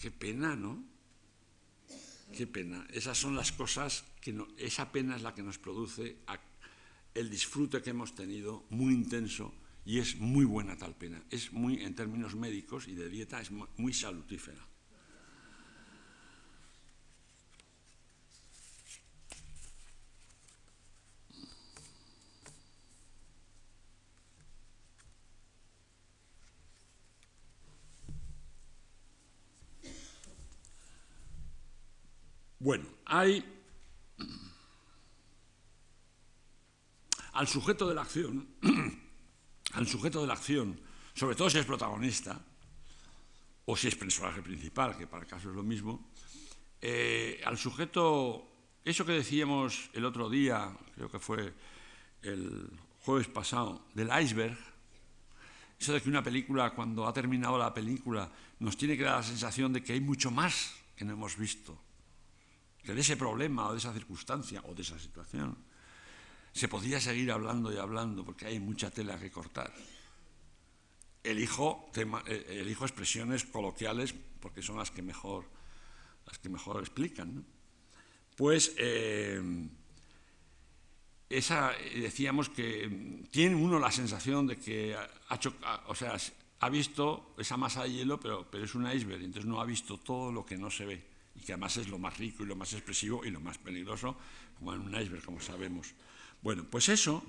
qué 0.00 0.10
pena, 0.10 0.56
¿no? 0.56 0.82
Qué 2.36 2.46
pena. 2.46 2.86
Esas 2.90 3.18
son 3.18 3.36
las 3.36 3.52
cosas 3.52 4.04
que 4.20 4.34
esa 4.58 4.90
pena 4.90 5.16
es 5.16 5.22
la 5.22 5.34
que 5.34 5.42
nos 5.42 5.58
produce 5.58 6.16
el 7.14 7.30
disfrute 7.30 7.82
que 7.82 7.90
hemos 7.90 8.14
tenido 8.14 8.64
muy 8.70 8.94
intenso 8.94 9.54
y 9.84 9.98
es 9.98 10.16
muy 10.16 10.44
buena 10.44 10.76
tal 10.76 10.94
pena. 10.94 11.22
Es 11.30 11.52
muy, 11.52 11.82
en 11.82 11.94
términos 11.94 12.34
médicos 12.34 12.88
y 12.88 12.94
de 12.94 13.08
dieta, 13.08 13.40
es 13.40 13.50
muy 13.50 13.92
salutífera. 13.92 14.66
Bueno, 32.62 32.86
hay 33.06 33.44
al 37.32 37.48
sujeto 37.48 37.88
de 37.88 37.94
la 37.96 38.02
acción, 38.02 38.46
al 39.72 39.88
sujeto 39.88 40.20
de 40.20 40.28
la 40.28 40.34
acción, 40.34 40.78
sobre 41.12 41.34
todo 41.34 41.50
si 41.50 41.58
es 41.58 41.66
protagonista 41.66 42.40
o 43.64 43.76
si 43.76 43.88
es 43.88 43.96
personaje 43.96 44.42
principal, 44.42 44.96
que 44.96 45.08
para 45.08 45.24
el 45.24 45.28
caso 45.28 45.50
es 45.50 45.56
lo 45.56 45.64
mismo, 45.64 46.08
eh, 46.80 47.40
al 47.44 47.58
sujeto, 47.58 48.46
eso 48.84 49.04
que 49.04 49.10
decíamos 49.10 49.90
el 49.92 50.04
otro 50.04 50.30
día, 50.30 50.70
creo 50.94 51.10
que 51.10 51.18
fue 51.18 51.52
el 52.22 52.70
jueves 53.00 53.26
pasado, 53.26 53.86
del 53.92 54.08
iceberg, 54.22 54.56
eso 55.80 55.94
de 55.94 56.00
que 56.00 56.08
una 56.08 56.22
película, 56.22 56.70
cuando 56.76 57.08
ha 57.08 57.12
terminado 57.12 57.58
la 57.58 57.74
película, 57.74 58.30
nos 58.60 58.76
tiene 58.76 58.96
que 58.96 59.02
dar 59.02 59.16
la 59.16 59.24
sensación 59.24 59.72
de 59.72 59.82
que 59.82 59.94
hay 59.94 60.00
mucho 60.00 60.30
más 60.30 60.76
que 60.94 61.04
no 61.04 61.14
hemos 61.14 61.36
visto 61.36 61.76
que 62.82 62.94
de 62.94 63.00
ese 63.00 63.16
problema 63.16 63.68
o 63.68 63.72
de 63.72 63.78
esa 63.78 63.94
circunstancia 63.94 64.60
o 64.66 64.74
de 64.74 64.82
esa 64.82 64.98
situación. 64.98 65.56
Se 66.52 66.68
podría 66.68 67.00
seguir 67.00 67.30
hablando 67.30 67.72
y 67.72 67.78
hablando 67.78 68.24
porque 68.24 68.46
hay 68.46 68.58
mucha 68.58 68.90
tela 68.90 69.18
que 69.18 69.30
cortar. 69.30 69.72
Elijo, 71.22 71.90
eh, 71.94 72.58
elijo 72.60 72.84
expresiones 72.84 73.44
coloquiales 73.44 74.12
porque 74.12 74.60
son 74.60 74.76
las 74.76 74.90
que 74.90 75.02
mejor, 75.02 75.46
las 76.26 76.38
que 76.38 76.48
mejor 76.48 76.80
explican. 76.80 77.46
Pues 78.36 78.74
eh, 78.76 79.40
esa, 81.30 81.70
decíamos 81.94 82.48
que 82.48 83.24
tiene 83.30 83.54
uno 83.54 83.78
la 83.78 83.92
sensación 83.92 84.48
de 84.48 84.58
que 84.58 84.96
ha, 84.96 85.40
o 85.86 85.94
sea, 85.94 86.16
ha 86.58 86.68
visto 86.68 87.34
esa 87.38 87.56
masa 87.56 87.84
de 87.84 87.92
hielo, 87.92 88.18
pero, 88.18 88.50
pero 88.50 88.64
es 88.64 88.74
un 88.74 88.90
iceberg, 88.90 89.22
entonces 89.22 89.48
no 89.48 89.60
ha 89.60 89.64
visto 89.64 89.98
todo 89.98 90.32
lo 90.32 90.44
que 90.44 90.58
no 90.58 90.70
se 90.70 90.84
ve 90.84 91.11
y 91.34 91.40
que 91.40 91.52
además 91.52 91.76
es 91.76 91.88
lo 91.88 91.98
más 91.98 92.18
rico 92.18 92.42
y 92.42 92.46
lo 92.46 92.56
más 92.56 92.72
expresivo 92.72 93.24
y 93.24 93.30
lo 93.30 93.40
más 93.40 93.58
peligroso, 93.58 94.16
como 94.58 94.74
en 94.74 94.80
un 94.80 94.94
iceberg, 94.94 95.24
como 95.24 95.40
sabemos. 95.40 95.94
Bueno, 96.42 96.66
pues 96.70 96.88
eso, 96.88 97.22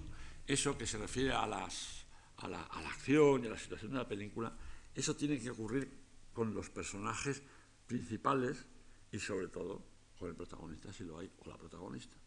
eso 0.48 0.78
que 0.78 0.86
se 0.86 0.98
refiere 0.98 1.32
a, 1.32 1.48
las, 1.48 2.06
a, 2.38 2.48
la, 2.48 2.64
a 2.64 2.82
la 2.82 2.90
acción 2.90 3.44
y 3.44 3.48
a 3.48 3.52
la 3.52 3.58
situación 3.58 3.92
de 3.92 3.98
la 3.98 4.08
película, 4.08 4.56
eso 4.94 5.16
tiene 5.16 5.40
que 5.40 5.50
ocurrir 5.50 5.90
con 6.34 6.54
los 6.54 6.70
personajes 6.70 7.42
principales 7.88 8.66
y 9.12 9.20
sobre 9.20 9.48
todo 9.48 9.86
con 10.18 10.30
el 10.30 10.36
protagonista, 10.36 10.92
si 10.92 11.04
lo 11.04 11.20
hay, 11.20 11.32
o 11.40 11.50
la 11.50 11.58
protagonista. 11.58 12.18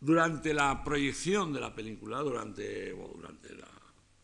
Durante 0.00 0.52
la 0.52 0.84
proyección 0.84 1.52
de 1.52 1.60
la 1.60 1.74
película, 1.74 2.20
durante, 2.20 2.92
durante 2.92 3.48
el 3.48 3.64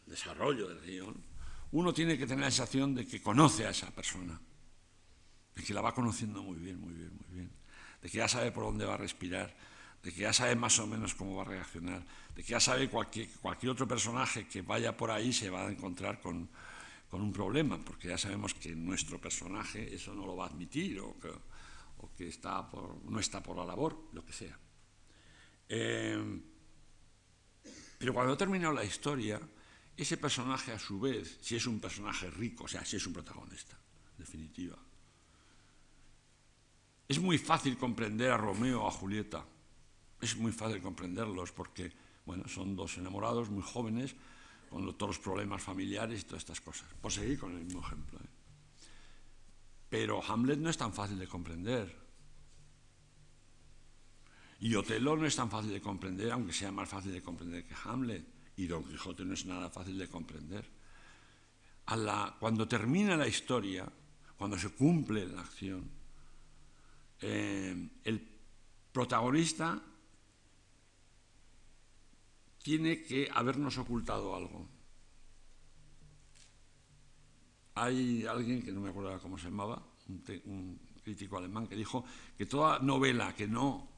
desarrollo 0.06 0.68
del 0.68 0.80
guion, 0.80 1.31
uno 1.72 1.92
tiene 1.92 2.18
que 2.18 2.26
tener 2.26 2.44
la 2.44 2.50
sensación 2.50 2.94
de 2.94 3.06
que 3.06 3.20
conoce 3.20 3.66
a 3.66 3.70
esa 3.70 3.90
persona, 3.90 4.38
de 5.54 5.62
que 5.62 5.74
la 5.74 5.80
va 5.80 5.94
conociendo 5.94 6.42
muy 6.42 6.58
bien, 6.58 6.80
muy 6.80 6.92
bien, 6.92 7.12
muy 7.16 7.38
bien, 7.38 7.50
de 8.00 8.08
que 8.08 8.18
ya 8.18 8.28
sabe 8.28 8.52
por 8.52 8.64
dónde 8.64 8.84
va 8.84 8.94
a 8.94 8.98
respirar, 8.98 9.54
de 10.02 10.12
que 10.12 10.20
ya 10.20 10.32
sabe 10.32 10.54
más 10.54 10.78
o 10.78 10.86
menos 10.86 11.14
cómo 11.14 11.36
va 11.36 11.42
a 11.42 11.46
reaccionar, 11.46 12.04
de 12.34 12.42
que 12.42 12.50
ya 12.50 12.60
sabe 12.60 12.90
cualquier, 12.90 13.28
cualquier 13.40 13.72
otro 13.72 13.88
personaje 13.88 14.46
que 14.46 14.62
vaya 14.62 14.96
por 14.96 15.10
ahí 15.10 15.32
se 15.32 15.48
va 15.48 15.66
a 15.66 15.70
encontrar 15.70 16.20
con, 16.20 16.48
un 17.12 17.32
problema, 17.32 17.78
porque 17.78 18.08
ya 18.08 18.16
sabemos 18.16 18.54
que 18.54 18.74
nuestro 18.74 19.20
personaje 19.20 19.94
eso 19.94 20.14
no 20.14 20.24
lo 20.24 20.34
va 20.34 20.46
a 20.46 20.48
admitir 20.48 20.98
o 20.98 21.14
que, 22.16 22.26
está 22.26 22.70
no 23.04 23.20
está 23.20 23.42
por 23.42 23.58
la 23.58 23.66
labor, 23.66 24.08
lo 24.14 24.24
que 24.24 24.32
sea. 24.32 24.58
Eh, 25.68 26.40
pero 27.98 28.14
cuando 28.14 28.32
ha 28.32 28.36
terminado 28.36 28.72
la 28.72 28.82
historia, 28.82 29.38
ese 29.96 30.16
personaje, 30.16 30.72
a 30.72 30.78
su 30.78 30.98
vez, 30.98 31.38
si 31.42 31.56
es 31.56 31.66
un 31.66 31.80
personaje 31.80 32.30
rico, 32.30 32.64
o 32.64 32.68
sea, 32.68 32.84
si 32.84 32.96
es 32.96 33.06
un 33.06 33.12
protagonista, 33.12 33.78
definitiva, 34.16 34.78
es 37.08 37.20
muy 37.20 37.36
fácil 37.36 37.76
comprender 37.76 38.30
a 38.30 38.38
Romeo 38.38 38.82
o 38.82 38.88
a 38.88 38.90
Julieta. 38.90 39.44
Es 40.20 40.36
muy 40.36 40.50
fácil 40.50 40.80
comprenderlos 40.80 41.52
porque, 41.52 41.92
bueno, 42.24 42.48
son 42.48 42.74
dos 42.74 42.96
enamorados 42.96 43.50
muy 43.50 43.62
jóvenes, 43.62 44.16
con 44.70 44.86
todos 44.96 45.16
los 45.16 45.18
problemas 45.18 45.62
familiares 45.62 46.22
y 46.22 46.24
todas 46.24 46.42
estas 46.42 46.62
cosas. 46.62 46.88
Por 47.02 47.12
seguir 47.12 47.38
con 47.38 47.52
el 47.52 47.64
mismo 47.64 47.80
ejemplo. 47.80 48.18
¿eh? 48.18 48.28
Pero 49.90 50.24
Hamlet 50.24 50.58
no 50.58 50.70
es 50.70 50.78
tan 50.78 50.94
fácil 50.94 51.18
de 51.18 51.26
comprender. 51.26 51.94
Y 54.60 54.74
Otelo 54.74 55.16
no 55.16 55.26
es 55.26 55.36
tan 55.36 55.50
fácil 55.50 55.72
de 55.72 55.82
comprender, 55.82 56.32
aunque 56.32 56.54
sea 56.54 56.72
más 56.72 56.88
fácil 56.88 57.12
de 57.12 57.22
comprender 57.22 57.66
que 57.66 57.74
Hamlet 57.84 58.24
y 58.56 58.66
Don 58.66 58.84
Quijote 58.84 59.24
no 59.24 59.34
es 59.34 59.46
nada 59.46 59.70
fácil 59.70 59.98
de 59.98 60.08
comprender. 60.08 60.68
cuando 62.38 62.68
termina 62.68 63.16
la 63.16 63.26
historia, 63.26 63.90
cuando 64.36 64.58
se 64.58 64.70
cumple 64.70 65.26
la 65.26 65.40
acción, 65.40 65.88
eh, 67.20 67.88
el 68.04 68.28
protagonista 68.92 69.80
tiene 72.62 73.02
que 73.02 73.28
habernos 73.32 73.78
ocultado 73.78 74.34
algo. 74.34 74.68
Hay 77.74 78.26
alguien 78.26 78.62
que 78.62 78.70
no 78.70 78.80
me 78.80 78.90
acuerdo 78.90 79.20
cómo 79.20 79.38
se 79.38 79.44
llamaba, 79.44 79.82
un 80.44 80.78
crítico 81.02 81.38
alemán, 81.38 81.66
que 81.66 81.76
dijo 81.76 82.04
que 82.36 82.46
toda 82.46 82.78
novela 82.78 83.34
que 83.34 83.48
no 83.48 83.88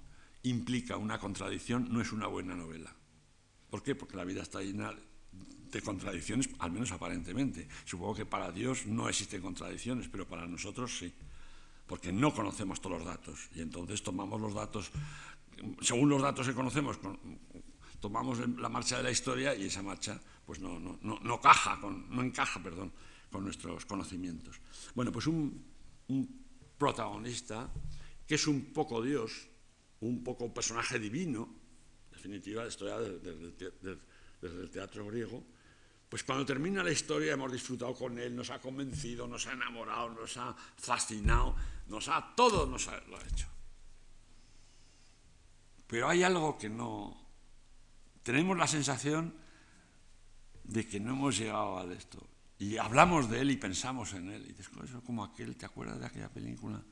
implica 0.45 0.97
una 0.97 1.19
contradicción 1.19 1.93
no 1.93 2.01
es 2.01 2.13
una 2.13 2.27
buena 2.27 2.55
novela. 2.55 2.95
¿Por 3.75 3.83
qué? 3.83 3.97
Porque 3.97 4.17
la 4.17 4.23
vida 4.23 4.41
está 4.41 4.63
llena 4.63 4.95
de 5.73 5.83
contradicciones, 5.83 6.49
al 6.61 6.71
menos 6.71 6.93
aparentemente. 6.93 7.67
Supongo 7.85 8.15
que 8.15 8.25
para 8.25 8.53
Dios 8.53 8.87
no 8.87 9.09
existen 9.09 9.43
contradicciones, 9.43 10.07
pero 10.07 10.29
para 10.29 10.47
nosotros 10.47 10.97
sí, 10.97 11.13
porque 11.85 12.13
no 12.13 12.33
conocemos 12.33 12.81
todos 12.81 12.99
los 12.99 13.05
datos 13.05 13.51
y 13.53 13.63
entonces 13.63 14.01
tomamos 14.01 14.41
los 14.41 14.55
datos, 14.55 14.93
según 15.81 16.09
los 16.09 16.23
datos 16.23 16.47
que 16.47 16.55
conocemos, 16.55 17.01
tomamos 17.99 18.39
la 18.49 18.69
marcha 18.69 18.99
de 18.99 19.03
la 19.03 19.11
historia 19.11 19.57
y 19.57 19.65
esa 19.65 19.83
marcha 19.83 20.21
pues 20.47 20.61
no, 20.61 20.79
no, 20.79 21.01
no, 21.03 21.41
caja, 21.41 21.77
no 21.83 22.23
encaja 22.23 22.63
perdón, 22.63 22.93
con 23.29 23.43
nuestros 23.43 23.87
conocimientos. 23.87 24.61
Bueno, 24.95 25.11
pues 25.11 25.27
un, 25.27 25.67
protagonista 26.79 27.73
que 28.25 28.37
es 28.37 28.47
un 28.47 28.67
poco 28.73 29.03
Dios, 29.03 29.49
un 29.99 30.23
poco 30.23 30.55
personaje 30.55 31.01
divino, 31.01 31.64
definitiva, 32.25 32.65
esto 32.65 32.87
desde, 32.87 33.99
el 34.43 34.71
teatro 34.71 35.07
griego, 35.07 35.45
pues 36.09 36.25
cuando 36.25 36.47
termina 36.47 36.83
la 36.83 36.91
historia 36.91 37.35
hemos 37.35 37.53
disfrutado 37.53 37.95
con 37.95 38.19
él, 38.19 38.35
nos 38.35 38.49
ha 38.49 38.61
convencido, 38.61 39.27
nos 39.27 39.47
ha 39.47 39.53
enamorado, 39.53 40.11
nos 40.11 40.37
ha 40.39 40.55
fascinado, 40.79 41.55
nos 41.89 42.09
ha 42.09 42.35
todo 42.35 42.67
nos 42.67 42.89
ha, 42.89 42.99
lo 43.09 43.19
ha 43.19 43.23
hecho. 43.23 43.47
Pero 45.87 46.09
hay 46.09 46.23
algo 46.23 46.57
que 46.57 46.71
no... 46.71 47.15
Tenemos 48.23 48.57
la 48.57 48.67
sensación 48.67 49.35
de 50.63 50.89
que 50.89 50.99
no 50.99 51.11
hemos 51.13 51.37
llegado 51.37 51.79
a 51.79 51.93
esto. 51.93 52.27
Y 52.59 52.79
hablamos 52.79 53.29
de 53.29 53.41
él 53.41 53.51
y 53.51 53.57
pensamos 53.57 54.15
en 54.15 54.31
él. 54.31 54.47
Y 54.49 54.53
después, 54.53 54.91
como 55.05 55.25
aquel, 55.25 55.57
¿te 55.57 55.67
acuerdas 55.67 56.01
de 56.01 56.07
aquella 56.07 56.31
película? 56.31 56.83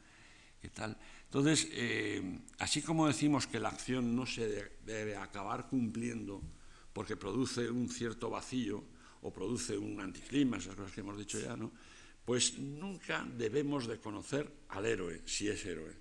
Entonces, 0.63 1.69
eh, 1.73 2.41
así 2.59 2.83
como 2.83 3.07
decimos 3.07 3.47
que 3.47 3.61
la 3.61 3.71
acción 3.71 4.15
no 4.15 4.27
se 4.27 4.73
debe 4.85 5.17
acabar 5.17 5.69
cumpliendo 5.69 6.43
porque 6.93 7.17
produce 7.17 7.71
un 7.71 7.89
cierto 7.89 8.31
vacío 8.31 8.85
o 9.23 9.33
produce 9.33 9.79
un 9.79 10.01
anticlima, 10.01 10.59
esas 10.59 10.77
cosas 10.77 10.93
que 10.93 11.01
hemos 11.01 11.19
dicho 11.19 11.41
ya, 11.41 11.57
¿no? 11.57 11.73
pues 12.25 12.59
nunca 12.59 13.27
debemos 13.37 13.87
de 13.87 13.99
conocer 13.99 14.51
al 14.69 14.87
héroe, 14.87 15.23
si 15.27 15.49
es 15.49 15.65
héroe. 15.67 15.97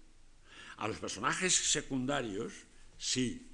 A 0.78 0.88
los 0.88 0.98
personajes 0.98 1.54
secundarios, 1.54 2.54
sí, 2.98 3.48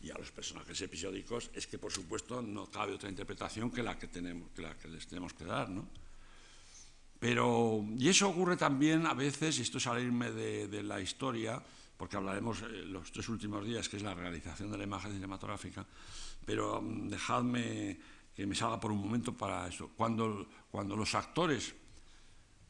y 0.00 0.10
a 0.10 0.18
los 0.18 0.30
personajes 0.32 0.80
episódicos 0.80 1.50
es 1.54 1.66
que, 1.66 1.78
por 1.78 1.92
supuesto, 1.92 2.42
no 2.42 2.70
cabe 2.70 2.94
otra 2.94 3.10
interpretación 3.10 3.70
que 3.70 3.82
la 3.82 3.98
que, 3.98 4.08
tenemos, 4.08 4.50
que, 4.50 4.62
la 4.62 4.76
que 4.76 4.88
les 4.88 5.06
tenemos 5.06 5.34
que 5.34 5.44
dar, 5.44 5.68
¿no? 5.68 5.88
Pero, 7.20 7.84
y 7.98 8.08
eso 8.08 8.30
ocurre 8.30 8.56
también 8.56 9.06
a 9.06 9.12
veces, 9.12 9.58
y 9.58 9.62
esto 9.62 9.76
es 9.76 9.84
salirme 9.84 10.32
de, 10.32 10.82
la 10.82 11.00
historia, 11.00 11.62
porque 11.98 12.16
hablaremos 12.16 12.62
eh, 12.62 12.82
los 12.86 13.12
tres 13.12 13.28
últimos 13.28 13.64
días, 13.66 13.90
que 13.90 13.98
es 13.98 14.02
la 14.02 14.14
realización 14.14 14.72
de 14.72 14.78
la 14.78 14.84
imagen 14.84 15.12
cinematográfica, 15.12 15.86
pero 16.46 16.80
mm, 16.80 17.08
dejadme 17.08 18.00
que 18.34 18.46
me 18.46 18.54
salga 18.54 18.80
por 18.80 18.90
un 18.90 18.98
momento 18.98 19.36
para 19.36 19.68
eso. 19.68 19.90
Cuando, 19.94 20.48
cuando 20.70 20.96
los 20.96 21.14
actores 21.14 21.74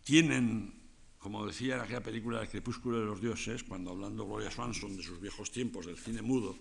tienen, 0.02 0.74
como 1.20 1.46
decía 1.46 1.76
en 1.76 1.82
aquella 1.82 2.02
película 2.02 2.42
El 2.42 2.48
crepúsculo 2.48 2.98
de 2.98 3.06
los 3.06 3.20
dioses, 3.20 3.62
cuando 3.62 3.92
hablando 3.92 4.26
Gloria 4.26 4.50
Swanson 4.50 4.96
de 4.96 5.04
sus 5.04 5.20
viejos 5.20 5.52
tiempos 5.52 5.86
del 5.86 5.96
cine 5.96 6.22
mudo, 6.22 6.58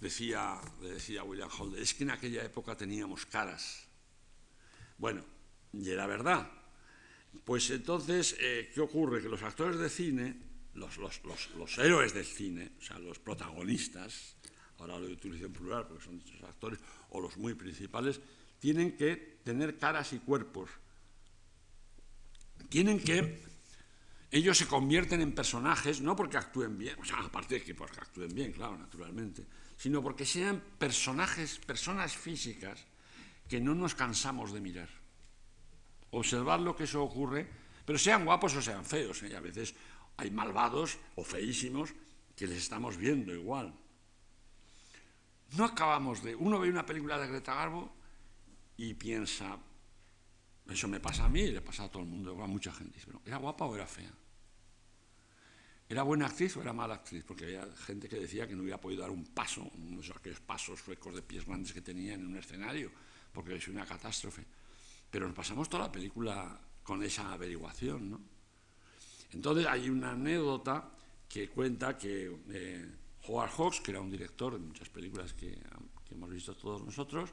decía, 0.00 0.58
decía 0.80 1.22
William 1.22 1.50
Holden, 1.50 1.82
es 1.82 1.92
que 1.92 2.04
en 2.04 2.12
aquella 2.12 2.42
época 2.42 2.74
teníamos 2.74 3.26
caras. 3.26 3.84
Bueno, 4.96 5.22
y 5.70 5.90
era 5.90 6.06
verdad, 6.06 6.48
pues 7.44 7.70
entonces, 7.70 8.36
eh, 8.40 8.70
¿qué 8.72 8.80
ocurre? 8.80 9.22
Que 9.22 9.28
los 9.28 9.42
actores 9.42 9.78
de 9.78 9.88
cine, 9.88 10.36
los, 10.74 10.98
héroes 11.78 12.14
del 12.14 12.24
cine, 12.24 12.72
o 12.78 12.82
sea, 12.82 12.98
los 12.98 13.18
protagonistas, 13.18 14.36
ahora 14.78 14.98
lo 14.98 15.06
utilizo 15.06 15.46
en 15.46 15.52
plural 15.52 15.86
porque 15.86 16.04
son 16.04 16.18
dichos 16.18 16.42
actores, 16.42 16.78
o 17.10 17.20
los 17.20 17.36
muy 17.36 17.54
principales, 17.54 18.20
tienen 18.58 18.96
que 18.96 19.40
tener 19.44 19.78
caras 19.78 20.12
y 20.12 20.18
cuerpos. 20.18 20.70
Tienen 22.68 22.98
que. 22.98 23.42
Ellos 24.30 24.58
se 24.58 24.66
convierten 24.66 25.20
en 25.20 25.32
personajes, 25.32 26.00
no 26.00 26.16
porque 26.16 26.38
actúen 26.38 26.76
bien, 26.76 26.98
o 26.98 27.04
sea, 27.04 27.18
aparte 27.18 27.56
de 27.56 27.62
que 27.62 27.74
porque 27.74 28.00
actúen 28.00 28.34
bien, 28.34 28.52
claro, 28.52 28.76
naturalmente, 28.76 29.46
sino 29.76 30.02
porque 30.02 30.26
sean 30.26 30.60
personajes, 30.76 31.58
personas 31.58 32.16
físicas 32.16 32.84
que 33.48 33.60
no 33.60 33.76
nos 33.76 33.94
cansamos 33.94 34.52
de 34.52 34.60
mirar 34.60 35.03
observar 36.16 36.60
lo 36.60 36.74
que 36.74 36.84
eso 36.84 37.02
ocurre, 37.02 37.46
pero 37.84 37.98
sean 37.98 38.24
guapos 38.24 38.54
o 38.56 38.62
sean 38.62 38.84
feos. 38.84 39.22
¿eh? 39.22 39.36
A 39.36 39.40
veces 39.40 39.74
hay 40.16 40.30
malvados 40.30 40.98
o 41.16 41.24
feísimos 41.24 41.94
que 42.36 42.46
les 42.46 42.58
estamos 42.58 42.96
viendo 42.96 43.34
igual. 43.34 43.74
No 45.56 45.64
acabamos 45.64 46.22
de... 46.22 46.34
Uno 46.34 46.58
ve 46.58 46.68
una 46.68 46.86
película 46.86 47.18
de 47.18 47.28
Greta 47.28 47.54
Garbo 47.54 47.92
y 48.76 48.94
piensa, 48.94 49.58
eso 50.68 50.88
me 50.88 51.00
pasa 51.00 51.26
a 51.26 51.28
mí 51.28 51.46
le 51.46 51.60
pasa 51.60 51.84
a 51.84 51.88
todo 51.88 52.02
el 52.02 52.08
mundo, 52.08 52.42
a 52.42 52.46
mucha 52.46 52.72
gente. 52.72 52.98
Pero, 53.04 53.20
¿Era 53.24 53.36
guapa 53.36 53.64
o 53.66 53.74
era 53.74 53.86
fea? 53.86 54.12
¿Era 55.88 56.02
buena 56.02 56.26
actriz 56.26 56.56
o 56.56 56.62
era 56.62 56.72
mala 56.72 56.94
actriz? 56.94 57.24
Porque 57.24 57.44
había 57.44 57.68
gente 57.86 58.08
que 58.08 58.16
decía 58.16 58.48
que 58.48 58.56
no 58.56 58.62
hubiera 58.62 58.80
podido 58.80 59.02
dar 59.02 59.10
un 59.10 59.26
paso, 59.26 59.62
unos 59.74 60.10
aquellos 60.10 60.40
pasos 60.40 60.80
suecos 60.80 61.14
de 61.14 61.22
pies 61.22 61.44
grandes 61.44 61.72
que 61.72 61.82
tenía 61.82 62.14
en 62.14 62.26
un 62.26 62.36
escenario, 62.36 62.90
porque 63.32 63.54
es 63.56 63.68
una 63.68 63.84
catástrofe. 63.84 64.44
Pero 65.14 65.28
nos 65.28 65.36
pasamos 65.36 65.68
toda 65.68 65.84
la 65.84 65.92
película 65.92 66.58
con 66.82 67.00
esa 67.04 67.32
averiguación, 67.32 68.10
¿no? 68.10 68.20
Entonces 69.30 69.64
hay 69.64 69.88
una 69.88 70.10
anécdota 70.10 70.90
que 71.28 71.48
cuenta 71.48 71.96
que 71.96 72.36
eh, 72.48 72.84
Howard 73.28 73.50
Hawks, 73.56 73.80
que 73.80 73.92
era 73.92 74.00
un 74.00 74.10
director 74.10 74.54
de 74.54 74.58
muchas 74.58 74.88
películas 74.88 75.32
que, 75.32 75.56
hemos 76.10 76.30
visto 76.30 76.56
todos 76.56 76.82
nosotros, 76.82 77.30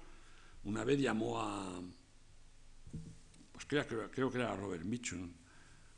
una 0.66 0.84
vez 0.84 1.00
llamó 1.00 1.42
a, 1.42 1.82
pues 3.52 3.66
creo, 3.66 4.12
creo, 4.12 4.30
que 4.30 4.38
era 4.38 4.56
Robert 4.56 4.86
Mitchum, 4.86 5.34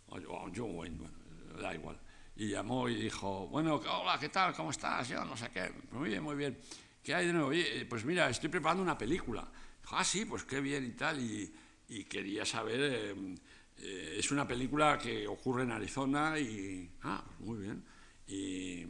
o, 0.07 0.15
o 0.15 0.51
John 0.55 0.77
Wayne, 0.77 0.97
bueno, 0.97 1.17
da 1.61 1.75
igual, 1.75 1.99
y 2.37 2.47
llamó 2.47 2.87
y 2.87 2.95
dijo, 2.95 3.49
bueno, 3.49 3.75
hola, 3.75 4.17
¿qué 4.17 4.29
tal? 4.29 4.55
¿Cómo 4.55 4.71
estás? 4.71 5.09
Yo 5.09 5.25
no 5.25 5.35
sé 5.35 5.49
qué, 5.49 5.69
muy 5.91 6.11
bien, 6.11 6.23
muy 6.23 6.37
bien. 6.37 6.57
¿Qué 7.03 7.13
hay 7.13 7.27
de 7.27 7.33
nuevo? 7.33 7.51
pues 7.89 8.05
mira, 8.05 8.29
estoy 8.29 8.47
preparando 8.47 8.81
una 8.81 8.97
película. 8.97 9.51
Ah, 9.91 10.05
sí, 10.05 10.23
pues 10.23 10.45
qué 10.45 10.61
bien 10.61 10.85
y 10.85 10.91
tal, 10.91 11.19
y, 11.19 11.53
y 11.93 12.05
quería 12.05 12.45
saber, 12.45 12.79
eh, 12.81 13.35
eh, 13.77 14.15
es 14.17 14.31
una 14.31 14.47
película 14.47 14.97
que 14.97 15.27
ocurre 15.27 15.63
en 15.63 15.71
Arizona 15.71 16.39
y, 16.39 16.89
ah, 17.03 17.23
muy 17.39 17.59
bien, 17.59 17.83
y, 18.27 18.85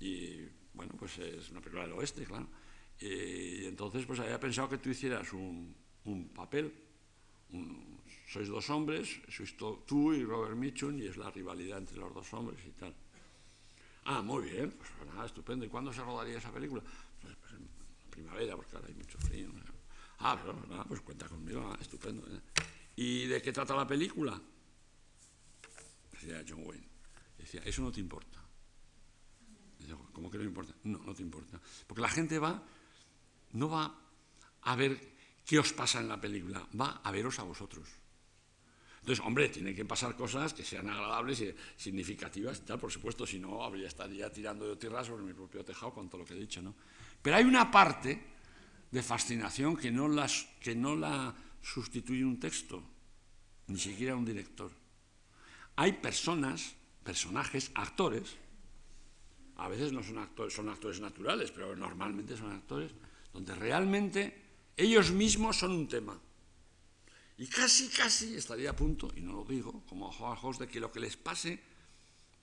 y, 0.00 0.48
bueno, 0.72 0.94
pues 0.98 1.18
es 1.18 1.50
una 1.50 1.60
película 1.60 1.84
del 1.84 1.92
oeste, 1.92 2.24
claro. 2.24 2.48
Y 3.00 3.66
entonces 3.66 4.06
pues 4.06 4.20
había 4.20 4.38
pensado 4.40 4.68
que 4.68 4.78
tú 4.78 4.88
hicieras 4.88 5.32
un, 5.32 5.74
un 6.04 6.28
papel, 6.28 6.72
un, 7.50 8.00
sois 8.26 8.48
dos 8.48 8.70
hombres, 8.70 9.20
sois 9.28 9.56
tú 9.56 10.12
y 10.12 10.24
Robert 10.24 10.56
Mitchum, 10.56 10.98
y 10.98 11.06
es 11.06 11.16
la 11.16 11.30
rivalidad 11.30 11.78
entre 11.78 11.98
los 11.98 12.12
dos 12.14 12.32
hombres 12.32 12.60
y 12.66 12.70
tal. 12.72 12.94
Ah, 14.06 14.22
muy 14.22 14.50
bien, 14.50 14.70
pues 14.72 14.90
nada, 15.06 15.26
estupendo. 15.26 15.64
¿Y 15.64 15.68
cuándo 15.68 15.92
se 15.92 16.02
rodaría 16.02 16.38
esa 16.38 16.52
película? 16.52 16.82
Pues, 17.20 17.34
pues 17.36 17.52
en 17.52 17.68
primavera, 18.10 18.56
porque 18.56 18.76
ahora 18.76 18.88
hay 18.88 18.94
mucho 18.94 19.18
frío. 19.18 19.50
Ah, 20.26 20.38
pero 20.40 20.56
pues 20.88 21.02
cuenta 21.02 21.28
conmigo, 21.28 21.76
estupendo. 21.78 22.26
¿eh? 22.26 22.40
¿Y 22.96 23.26
de 23.26 23.42
qué 23.42 23.52
trata 23.52 23.76
la 23.76 23.86
película? 23.86 24.40
Decía 26.12 26.42
John 26.48 26.62
Wayne. 26.64 26.88
Decía, 27.36 27.60
eso 27.62 27.82
no 27.82 27.92
te 27.92 28.00
importa. 28.00 28.42
¿Cómo 30.14 30.30
que 30.30 30.38
no 30.38 30.44
importa? 30.44 30.74
No, 30.84 30.98
no 31.00 31.14
te 31.14 31.20
importa. 31.20 31.60
Porque 31.86 32.00
la 32.00 32.08
gente 32.08 32.38
va, 32.38 32.62
no 33.52 33.68
va 33.68 34.00
a 34.62 34.76
ver 34.76 34.98
qué 35.44 35.58
os 35.58 35.74
pasa 35.74 36.00
en 36.00 36.08
la 36.08 36.18
película, 36.18 36.66
va 36.80 37.02
a 37.04 37.10
veros 37.10 37.38
a 37.38 37.42
vosotros. 37.42 37.86
Entonces, 39.00 39.22
hombre, 39.26 39.50
tiene 39.50 39.74
que 39.74 39.84
pasar 39.84 40.16
cosas 40.16 40.54
que 40.54 40.64
sean 40.64 40.88
agradables 40.88 41.42
y 41.42 41.54
significativas 41.76 42.60
y 42.60 42.62
tal, 42.62 42.78
por 42.78 42.90
supuesto, 42.90 43.26
si 43.26 43.38
no, 43.38 43.62
habría 43.62 43.88
estaría 43.88 44.32
tirando 44.32 44.66
de 44.66 44.76
tierra 44.76 45.04
sobre 45.04 45.24
mi 45.24 45.34
propio 45.34 45.62
tejado 45.62 45.92
con 45.92 46.08
todo 46.08 46.22
lo 46.22 46.26
que 46.26 46.32
he 46.32 46.40
dicho, 46.40 46.62
¿no? 46.62 46.74
Pero 47.20 47.36
hay 47.36 47.44
una 47.44 47.70
parte 47.70 48.33
de 48.94 49.02
fascinación 49.02 49.76
que 49.76 49.90
no, 49.90 50.06
las, 50.06 50.46
que 50.62 50.78
no 50.78 50.94
la 50.94 51.34
sustituye 51.60 52.24
un 52.24 52.38
texto, 52.38 52.78
ni 53.66 53.78
siquiera 53.78 54.14
un 54.14 54.24
director. 54.24 54.70
Hay 55.74 55.94
personas, 55.94 56.78
personajes, 57.02 57.72
actores, 57.74 58.38
a 59.56 59.66
veces 59.66 59.92
no 59.92 60.02
son 60.02 60.18
actores, 60.18 60.54
son 60.54 60.68
actores 60.68 61.00
naturales, 61.00 61.50
pero 61.50 61.74
normalmente 61.74 62.36
son 62.36 62.52
actores, 62.52 62.92
donde 63.32 63.54
realmente 63.56 64.70
ellos 64.76 65.10
mismos 65.10 65.58
son 65.58 65.72
un 65.72 65.88
tema. 65.88 66.16
Y 67.36 67.48
casi, 67.48 67.88
casi 67.88 68.36
estaría 68.36 68.70
a 68.70 68.76
punto, 68.76 69.10
y 69.16 69.22
no 69.22 69.32
lo 69.32 69.44
digo, 69.44 69.82
como 69.88 70.06
a 70.06 70.14
Howard 70.14 70.58
de 70.58 70.68
que 70.68 70.78
lo 70.78 70.92
que 70.92 71.00
les 71.00 71.16
pase 71.16 71.58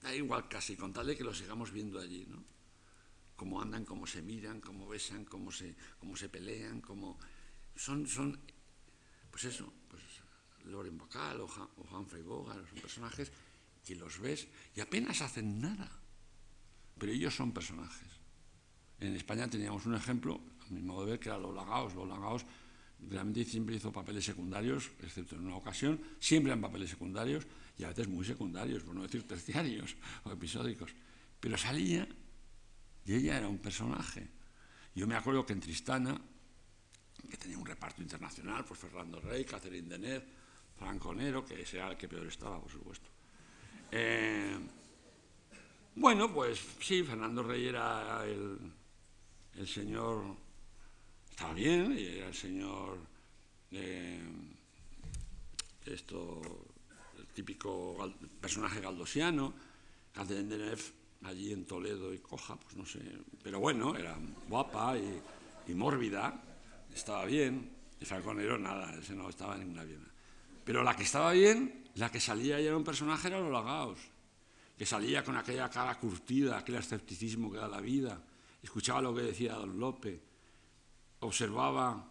da 0.02 0.14
igual 0.14 0.50
casi, 0.50 0.76
con 0.76 0.92
tal 0.92 1.08
de 1.08 1.16
que 1.16 1.24
lo 1.24 1.34
sigamos 1.34 1.72
viendo 1.72 1.98
allí, 1.98 2.28
¿no? 2.28 2.44
Cómo 3.42 3.60
andan, 3.60 3.86
cómo 3.86 4.06
se 4.06 4.22
miran, 4.22 4.62
cómo 4.62 4.88
besan, 4.88 5.26
cómo 5.26 5.52
se, 5.52 5.76
cómo 5.98 6.16
se 6.16 6.30
pelean, 6.30 6.80
cómo... 6.80 7.18
Son, 7.76 8.06
son, 8.06 8.40
pues 9.32 9.46
eso, 9.46 9.74
pues 9.90 10.04
Loren 10.66 10.96
Bacall 10.96 11.42
o, 11.42 11.46
o 11.46 11.98
Humphrey 11.98 12.22
Bogart, 12.22 12.70
son 12.70 12.78
personajes 12.78 13.32
que 13.84 13.96
los 13.96 14.20
ves 14.20 14.48
y 14.76 14.80
apenas 14.80 15.24
hacen 15.24 15.60
nada, 15.60 15.90
pero 17.00 17.12
ellos 17.12 17.36
son 17.36 17.52
personajes. 17.52 18.10
En 19.00 19.16
España 19.16 19.50
teníamos 19.50 19.88
un 19.88 19.96
ejemplo, 19.96 20.40
a 20.60 20.70
mi 20.72 20.84
modo 20.84 21.06
de 21.06 21.14
ver, 21.14 21.20
que 21.20 21.30
era 21.30 21.40
Lola 21.40 21.66
Gaos. 21.66 21.96
Lola 21.96 22.20
Gaos 22.20 22.46
realmente 23.10 23.44
siempre 23.44 23.76
hizo 23.76 23.92
papeles 23.92 24.24
secundarios, 24.24 24.92
excepto 25.00 25.36
en 25.36 25.48
una 25.48 25.56
ocasión, 25.56 26.00
siempre 26.20 26.54
en 26.54 26.62
papeles 26.62 26.92
secundarios 26.92 27.48
y 27.76 27.86
a 27.86 27.88
veces 27.88 28.08
muy 28.08 28.24
secundarios, 28.24 28.84
por 28.84 28.94
no 28.94 29.02
decir 29.02 29.28
terciarios 29.28 29.96
o 30.26 30.32
episódicos. 30.32 30.94
Pero 31.40 31.58
salía 31.58 32.08
y 33.06 33.16
ella 33.16 33.38
era 33.38 33.48
un 33.48 33.60
personaje. 33.60 34.28
Yo 34.96 35.08
me 35.08 35.16
acuerdo 35.16 35.46
que 35.46 35.54
en 35.54 35.60
Tristana, 35.60 36.20
que 37.30 37.38
tenía 37.38 37.58
un 37.58 37.66
reparto 37.66 38.02
internacional, 38.02 38.66
pues 38.66 38.80
Fernando 38.80 39.20
Rey, 39.20 39.46
Catherine 39.46 39.88
Deneuve, 39.88 40.26
Franco 40.78 41.14
Nero, 41.14 41.46
que 41.46 41.62
ese 41.62 41.78
era 41.78 41.92
el 41.92 41.98
que 41.98 42.08
peor 42.08 42.28
estaba, 42.28 42.60
por 42.60 42.72
supuesto. 42.72 43.10
Eh, 43.92 44.58
bueno, 45.96 46.34
pues 46.34 46.60
sí, 46.80 47.04
Fernando 47.04 47.44
Rey 47.44 47.68
era 47.68 48.26
el, 48.26 48.58
el 49.56 49.68
señor 49.68 50.36
estaba 51.32 51.54
bien, 51.54 51.98
y 51.98 52.06
era 52.06 52.28
el 52.28 52.36
señor, 52.36 53.00
eh, 53.72 54.22
esto, 55.86 56.42
el 57.18 57.26
típico 57.28 58.14
personaje 58.40 58.80
galdosiano, 58.80 59.54
Catherine 60.14 60.48
Deneuve, 60.48 60.84
allí 61.24 61.52
en 61.52 61.66
Toledo 61.66 62.14
y 62.14 62.20
Coja, 62.20 62.58
pues 62.60 62.76
no 62.76 62.86
sé, 62.86 63.00
pero 63.44 63.60
bueno, 63.60 63.96
era 63.96 64.18
guapa 64.48 64.96
y, 64.98 65.74
mórbida, 65.74 66.42
estaba 66.94 67.24
bien, 67.26 67.72
y 68.00 68.04
Falconero 68.04 68.58
nada, 68.58 68.94
ese 69.00 69.16
no 69.16 69.30
estaba 69.30 69.56
en 69.56 69.62
ninguna 69.62 69.86
bien. 69.86 70.06
Pero 70.66 70.84
la 70.84 70.96
que 70.96 71.04
estaba 71.04 71.32
bien, 71.32 71.86
la 71.96 72.12
que 72.12 72.20
salía 72.20 72.60
y 72.60 72.66
era 72.66 72.76
un 72.76 72.84
personaje 72.84 73.30
era 73.30 73.40
Lola 73.40 73.62
Gaos, 73.62 74.00
que 74.78 74.86
salía 74.86 75.24
con 75.24 75.38
aquella 75.38 75.70
cara 75.70 75.98
curtida, 75.98 76.58
aquel 76.58 76.76
escepticismo 76.76 77.50
que 77.52 77.58
da 77.58 77.70
la 77.70 77.80
vida, 77.80 78.22
escuchaba 78.62 79.02
lo 79.02 79.16
que 79.16 79.22
decía 79.22 79.54
Don 79.54 79.80
López, 79.80 80.20
observaba 81.20 82.06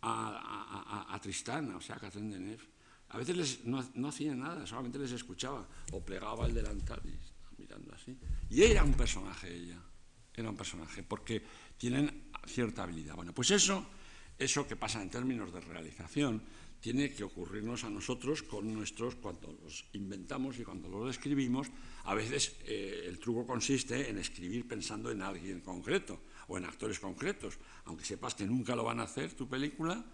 a, 0.00 1.18
Tristana, 1.20 1.76
o 1.76 1.80
sea, 1.80 1.96
a 1.96 1.98
Catherine 1.98 2.34
Deneuve. 2.34 2.64
A 3.10 3.18
veces 3.18 3.64
no, 3.64 3.84
no, 3.94 4.08
hacía 4.08 4.34
nada, 4.34 4.66
solamente 4.66 4.98
les 4.98 5.12
escuchaba, 5.12 5.66
o 5.92 6.00
plegaba 6.00 6.46
el 6.46 6.54
delantal 6.54 7.00
y 7.04 7.33
mirando 7.64 7.94
así. 7.94 8.16
Y 8.50 8.62
era 8.62 8.84
un 8.84 8.92
personaje 8.94 9.52
ella, 9.52 9.80
era 10.34 10.50
un 10.50 10.56
personaje, 10.56 11.02
porque 11.02 11.42
tienen 11.78 12.30
cierta 12.46 12.82
habilidad. 12.82 13.16
Bueno, 13.16 13.32
pues 13.32 13.50
eso, 13.50 13.86
eso 14.38 14.66
que 14.66 14.76
pasa 14.76 15.02
en 15.02 15.10
términos 15.10 15.52
de 15.52 15.60
realización, 15.60 16.42
tiene 16.80 17.14
que 17.14 17.24
ocurrirnos 17.24 17.84
a 17.84 17.88
nosotros 17.88 18.42
con 18.42 18.68
nuestros, 18.74 19.14
cuando 19.14 19.56
los 19.64 19.86
inventamos 19.94 20.58
y 20.58 20.64
cuando 20.64 20.86
los 20.90 21.08
escribimos, 21.16 21.68
a 22.04 22.12
veces 22.12 22.56
eh, 22.66 23.06
el 23.06 23.18
truco 23.18 23.46
consiste 23.46 24.10
en 24.10 24.18
escribir 24.18 24.68
pensando 24.68 25.10
en 25.10 25.22
alguien 25.22 25.62
concreto 25.62 26.20
o 26.48 26.58
en 26.58 26.66
actores 26.66 27.00
concretos, 27.00 27.56
aunque 27.86 28.04
sepas 28.04 28.34
que 28.34 28.44
nunca 28.44 28.76
lo 28.76 28.84
van 28.84 29.00
a 29.00 29.04
hacer 29.04 29.32
tu 29.32 29.48
película 29.48 30.04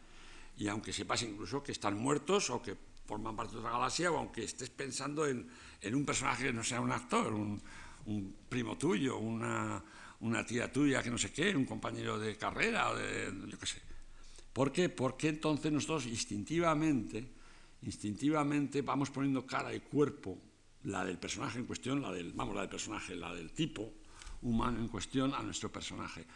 y 0.56 0.68
aunque 0.68 0.92
sepas 0.92 1.22
incluso 1.22 1.60
que 1.60 1.72
están 1.72 1.98
muertos 1.98 2.50
o 2.50 2.62
que 2.62 2.76
forman 3.04 3.34
parte 3.34 3.54
de 3.54 3.58
otra 3.58 3.72
galaxia 3.72 4.12
o 4.12 4.18
aunque 4.18 4.44
estés 4.44 4.70
pensando 4.70 5.26
en, 5.26 5.50
un 5.82 6.04
personaje 6.04 6.44
que 6.44 6.52
no 6.52 6.62
sea 6.62 6.80
un 6.80 6.92
actor, 6.92 7.32
un, 7.32 7.60
primo 8.48 8.76
tuyo, 8.76 9.18
una, 9.18 9.82
una, 10.20 10.44
tía 10.44 10.72
tuya 10.72 11.02
que 11.02 11.10
no 11.10 11.18
sé 11.18 11.32
qué, 11.32 11.54
un 11.54 11.64
compañero 11.64 12.18
de 12.18 12.36
carrera 12.36 12.90
o 12.90 12.96
de 12.96 13.32
yo 13.46 13.58
qué 13.58 13.66
sé. 13.66 13.82
¿Por 14.52 14.72
qué? 14.72 14.88
Porque 14.88 15.28
entonces 15.28 15.70
nosotros 15.70 16.06
instintivamente, 16.06 17.32
instintivamente 17.82 18.82
vamos 18.82 19.10
poniendo 19.10 19.46
cara 19.46 19.72
y 19.74 19.80
cuerpo, 19.80 20.38
la 20.84 21.04
del 21.04 21.18
personaje 21.18 21.58
en 21.58 21.66
cuestión, 21.66 22.02
la 22.02 22.12
del, 22.12 22.32
vamos, 22.32 22.54
la 22.54 22.62
del 22.62 22.70
personaje, 22.70 23.14
la 23.14 23.34
del 23.34 23.52
tipo, 23.52 23.92
humano 24.42 24.80
en 24.80 24.88
cuestión 24.88 25.34
a 25.34 25.42
nuestro 25.42 25.70
personaje. 25.70 26.26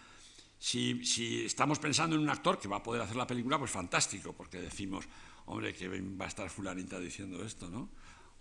Si, 0.59 1.05
si, 1.05 1.45
estamos 1.45 1.79
pensando 1.79 2.17
en 2.17 2.23
un 2.23 2.31
actor 2.31 2.59
que 2.59 2.69
va 2.69 2.77
a 2.77 2.83
poder 2.83 3.03
hacer 3.03 3.17
la 3.17 3.27
película, 3.27 3.59
pues 3.59 3.71
fantástico, 3.71 4.33
porque 4.33 4.61
decimos, 4.61 5.07
hombre, 5.47 5.75
que 5.75 5.89
va 5.89 6.27
a 6.27 6.29
estar 6.29 6.49
fulanita 6.49 6.99
diciendo 6.99 7.45
esto, 7.45 7.69
¿no? 7.69 7.91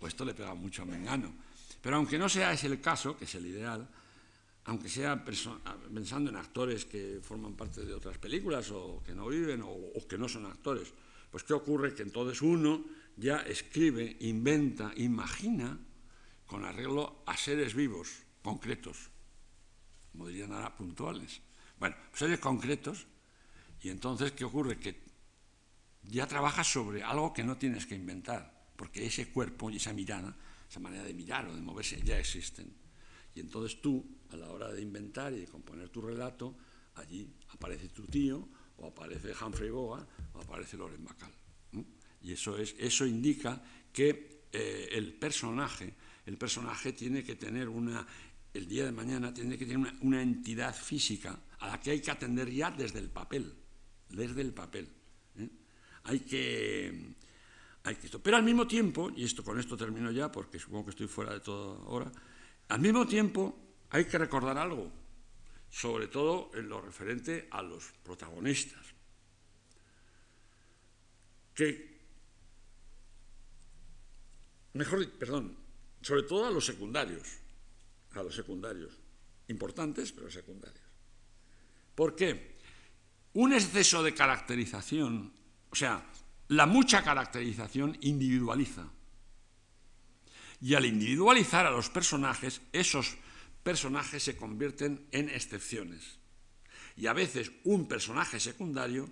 Esto 0.06 0.24
le 0.24 0.34
pega 0.34 0.54
mucho 0.54 0.82
a 0.82 0.86
Mengano. 0.86 1.32
Pero 1.80 1.96
aunque 1.96 2.18
no 2.18 2.28
sea 2.28 2.52
ese 2.52 2.66
el 2.66 2.80
caso, 2.80 3.16
que 3.16 3.24
es 3.24 3.34
el 3.34 3.46
ideal, 3.46 3.88
aunque 4.66 4.88
sea 4.88 5.22
pensando 5.22 6.30
en 6.30 6.36
actores 6.36 6.86
que 6.86 7.20
forman 7.22 7.54
parte 7.54 7.84
de 7.84 7.92
otras 7.92 8.16
películas 8.18 8.70
o 8.70 9.02
que 9.04 9.14
no 9.14 9.28
viven 9.28 9.60
o, 9.62 9.68
o 9.68 10.08
que 10.08 10.16
no 10.16 10.28
son 10.28 10.46
actores, 10.46 10.92
pues 11.30 11.44
¿qué 11.44 11.52
ocurre? 11.52 11.94
Que 11.94 12.02
entonces 12.02 12.40
uno 12.40 12.84
ya 13.16 13.38
escribe, 13.40 14.16
inventa, 14.20 14.92
imagina 14.96 15.78
con 16.46 16.64
arreglo 16.64 17.22
a 17.26 17.36
seres 17.36 17.74
vivos, 17.74 18.22
concretos, 18.42 19.10
como 20.12 20.28
dirían 20.28 20.52
ahora, 20.52 20.74
puntuales. 20.76 21.40
Bueno, 21.78 21.96
seres 22.12 22.38
concretos, 22.38 23.06
y 23.82 23.90
entonces, 23.90 24.32
¿qué 24.32 24.44
ocurre? 24.44 24.78
Que 24.78 25.02
ya 26.04 26.26
trabajas 26.26 26.66
sobre 26.66 27.02
algo 27.02 27.32
que 27.32 27.44
no 27.44 27.56
tienes 27.56 27.86
que 27.86 27.94
inventar, 27.94 28.53
porque 28.76 29.06
ese 29.06 29.28
cuerpo 29.28 29.70
y 29.70 29.76
esa 29.76 29.92
mirada, 29.92 30.36
esa 30.68 30.80
manera 30.80 31.04
de 31.04 31.14
mirar 31.14 31.46
o 31.46 31.54
de 31.54 31.60
moverse, 31.60 32.00
ya 32.02 32.18
existen. 32.18 32.72
Y 33.34 33.40
entonces 33.40 33.80
tú, 33.80 34.04
a 34.30 34.36
la 34.36 34.50
hora 34.50 34.72
de 34.72 34.80
inventar 34.80 35.32
y 35.32 35.40
de 35.40 35.46
componer 35.46 35.88
tu 35.88 36.00
relato, 36.00 36.54
allí 36.94 37.28
aparece 37.48 37.88
tu 37.88 38.06
tío, 38.06 38.48
o 38.76 38.86
aparece 38.86 39.32
Humphrey 39.32 39.70
Bogart, 39.70 40.08
o 40.34 40.40
aparece 40.40 40.76
Loren 40.76 41.04
Bacall. 41.04 41.32
Y 42.22 42.32
eso, 42.32 42.56
es, 42.56 42.74
eso 42.78 43.06
indica 43.06 43.62
que 43.92 44.44
eh, 44.52 44.88
el 44.92 45.12
personaje, 45.14 45.94
el 46.26 46.38
personaje 46.38 46.92
tiene 46.92 47.22
que 47.22 47.36
tener 47.36 47.68
una, 47.68 48.06
el 48.54 48.68
día 48.68 48.84
de 48.84 48.92
mañana 48.92 49.34
tiene 49.34 49.58
que 49.58 49.66
tener 49.66 49.92
una, 50.00 50.22
entidad 50.22 50.74
física 50.74 51.38
a 51.58 51.68
la 51.68 51.80
que 51.80 51.90
hay 51.90 52.00
que 52.00 52.10
atender 52.10 52.50
ya 52.50 52.70
desde 52.70 53.00
el 53.00 53.10
papel, 53.10 53.52
desde 54.08 54.40
el 54.40 54.54
papel. 54.54 54.88
¿eh? 55.38 55.48
Hay 56.04 56.20
que, 56.20 57.14
pero 58.22 58.38
al 58.38 58.42
mismo 58.42 58.66
tiempo, 58.66 59.12
y 59.14 59.24
esto 59.24 59.44
con 59.44 59.60
esto 59.60 59.76
termino 59.76 60.10
ya 60.10 60.32
porque 60.32 60.58
supongo 60.58 60.84
que 60.86 60.90
estoy 60.90 61.06
fuera 61.06 61.34
de 61.34 61.40
todo 61.40 61.82
ahora, 61.86 62.10
al 62.68 62.80
mismo 62.80 63.06
tiempo 63.06 63.58
hay 63.90 64.06
que 64.06 64.16
recordar 64.16 64.56
algo, 64.56 64.90
sobre 65.70 66.08
todo 66.08 66.50
en 66.54 66.68
lo 66.68 66.80
referente 66.80 67.46
a 67.50 67.60
los 67.62 67.92
protagonistas, 68.02 68.86
que 71.54 72.00
mejor, 74.72 75.06
perdón, 75.12 75.54
sobre 76.00 76.22
todo 76.22 76.46
a 76.46 76.50
los 76.50 76.64
secundarios, 76.64 77.28
a 78.14 78.22
los 78.22 78.34
secundarios, 78.34 78.98
importantes 79.48 80.10
pero 80.12 80.30
secundarios. 80.30 80.84
¿Por 81.94 82.16
qué? 82.16 82.56
Un 83.34 83.52
exceso 83.52 84.02
de 84.02 84.14
caracterización, 84.14 85.32
o 85.70 85.74
sea, 85.76 86.04
la 86.48 86.66
mucha 86.66 87.02
caracterización 87.02 87.96
individualiza. 88.00 88.88
Y 90.60 90.74
al 90.74 90.86
individualizar 90.86 91.66
a 91.66 91.70
los 91.70 91.90
personajes, 91.90 92.60
esos 92.72 93.16
personajes 93.62 94.22
se 94.22 94.36
convierten 94.36 95.06
en 95.10 95.28
excepciones. 95.28 96.18
Y 96.96 97.06
a 97.06 97.12
veces 97.12 97.50
un 97.64 97.88
personaje 97.88 98.38
secundario 98.38 99.08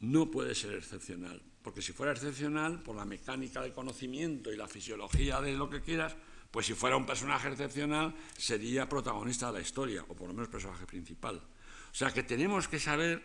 no 0.00 0.30
puede 0.30 0.54
ser 0.54 0.74
excepcional, 0.74 1.40
porque 1.62 1.80
si 1.80 1.92
fuera 1.92 2.12
excepcional, 2.12 2.82
por 2.82 2.96
la 2.96 3.04
mecánica 3.04 3.62
del 3.62 3.72
conocimiento 3.72 4.52
y 4.52 4.56
la 4.56 4.68
fisiología 4.68 5.40
de 5.40 5.54
lo 5.54 5.70
que 5.70 5.80
quieras, 5.80 6.14
pues 6.50 6.66
si 6.66 6.74
fuera 6.74 6.96
un 6.96 7.06
personaje 7.06 7.48
excepcional, 7.48 8.14
sería 8.36 8.88
protagonista 8.88 9.46
de 9.46 9.54
la 9.54 9.60
historia, 9.60 10.04
o 10.06 10.14
por 10.14 10.28
lo 10.28 10.34
menos 10.34 10.50
personaje 10.50 10.86
principal. 10.86 11.36
O 11.36 11.94
sea 11.94 12.10
que 12.10 12.22
tenemos 12.22 12.68
que 12.68 12.78
saber, 12.78 13.22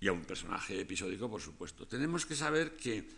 y 0.00 0.08
a 0.08 0.12
un 0.12 0.24
personaje 0.24 0.80
episódico, 0.80 1.28
por 1.28 1.40
supuesto, 1.40 1.86
tenemos 1.86 2.24
que 2.24 2.36
saber 2.36 2.76
que, 2.76 3.08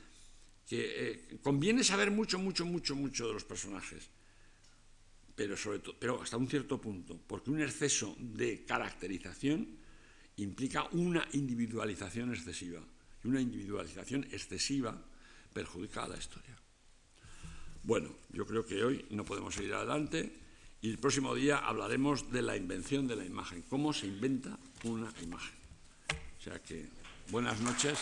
eh, 0.71 1.39
conviene 1.43 1.85
saber 1.85 2.11
mucho, 2.11 2.39
mucho, 2.39 2.65
mucho, 2.65 2.95
mucho 2.97 3.27
de 3.27 3.35
los 3.35 3.45
personajes, 3.45 4.09
pero, 5.35 5.57
sobre 5.57 5.81
pero 5.99 6.23
hasta 6.23 6.37
un 6.37 6.49
cierto 6.49 6.81
punto, 6.81 7.19
porque 7.27 7.51
un 7.51 7.61
exceso 7.61 8.17
de 8.19 8.65
caracterización 8.65 9.77
implica 10.37 10.89
una 10.93 11.27
individualización 11.33 12.33
excesiva 12.33 12.81
y 13.23 13.29
una 13.29 13.41
individualización 13.41 14.25
excesiva 14.33 14.97
perjudica 15.53 16.05
a 16.05 16.09
la 16.09 16.17
historia. 16.17 16.57
Bueno, 17.83 18.15
yo 18.33 18.47
creo 18.47 18.65
que 18.65 18.85
hoy 18.85 19.05
no 19.11 19.25
podemos 19.25 19.55
seguir 19.55 19.75
adelante 19.75 20.33
y 20.81 20.91
el 20.91 20.99
próximo 20.99 21.35
día 21.35 21.59
hablaremos 21.59 22.31
de 22.31 22.43
la 22.43 22.57
invención 22.57 23.07
de 23.07 23.17
la 23.17 23.25
imagen, 23.25 23.63
cómo 23.63 23.93
se 23.93 24.07
inventa 24.07 24.59
una 24.85 25.13
imagen. 25.23 25.60
O 26.41 26.43
sea 26.43 26.59
que, 26.59 26.89
buenas 27.29 27.61
noches. 27.61 27.99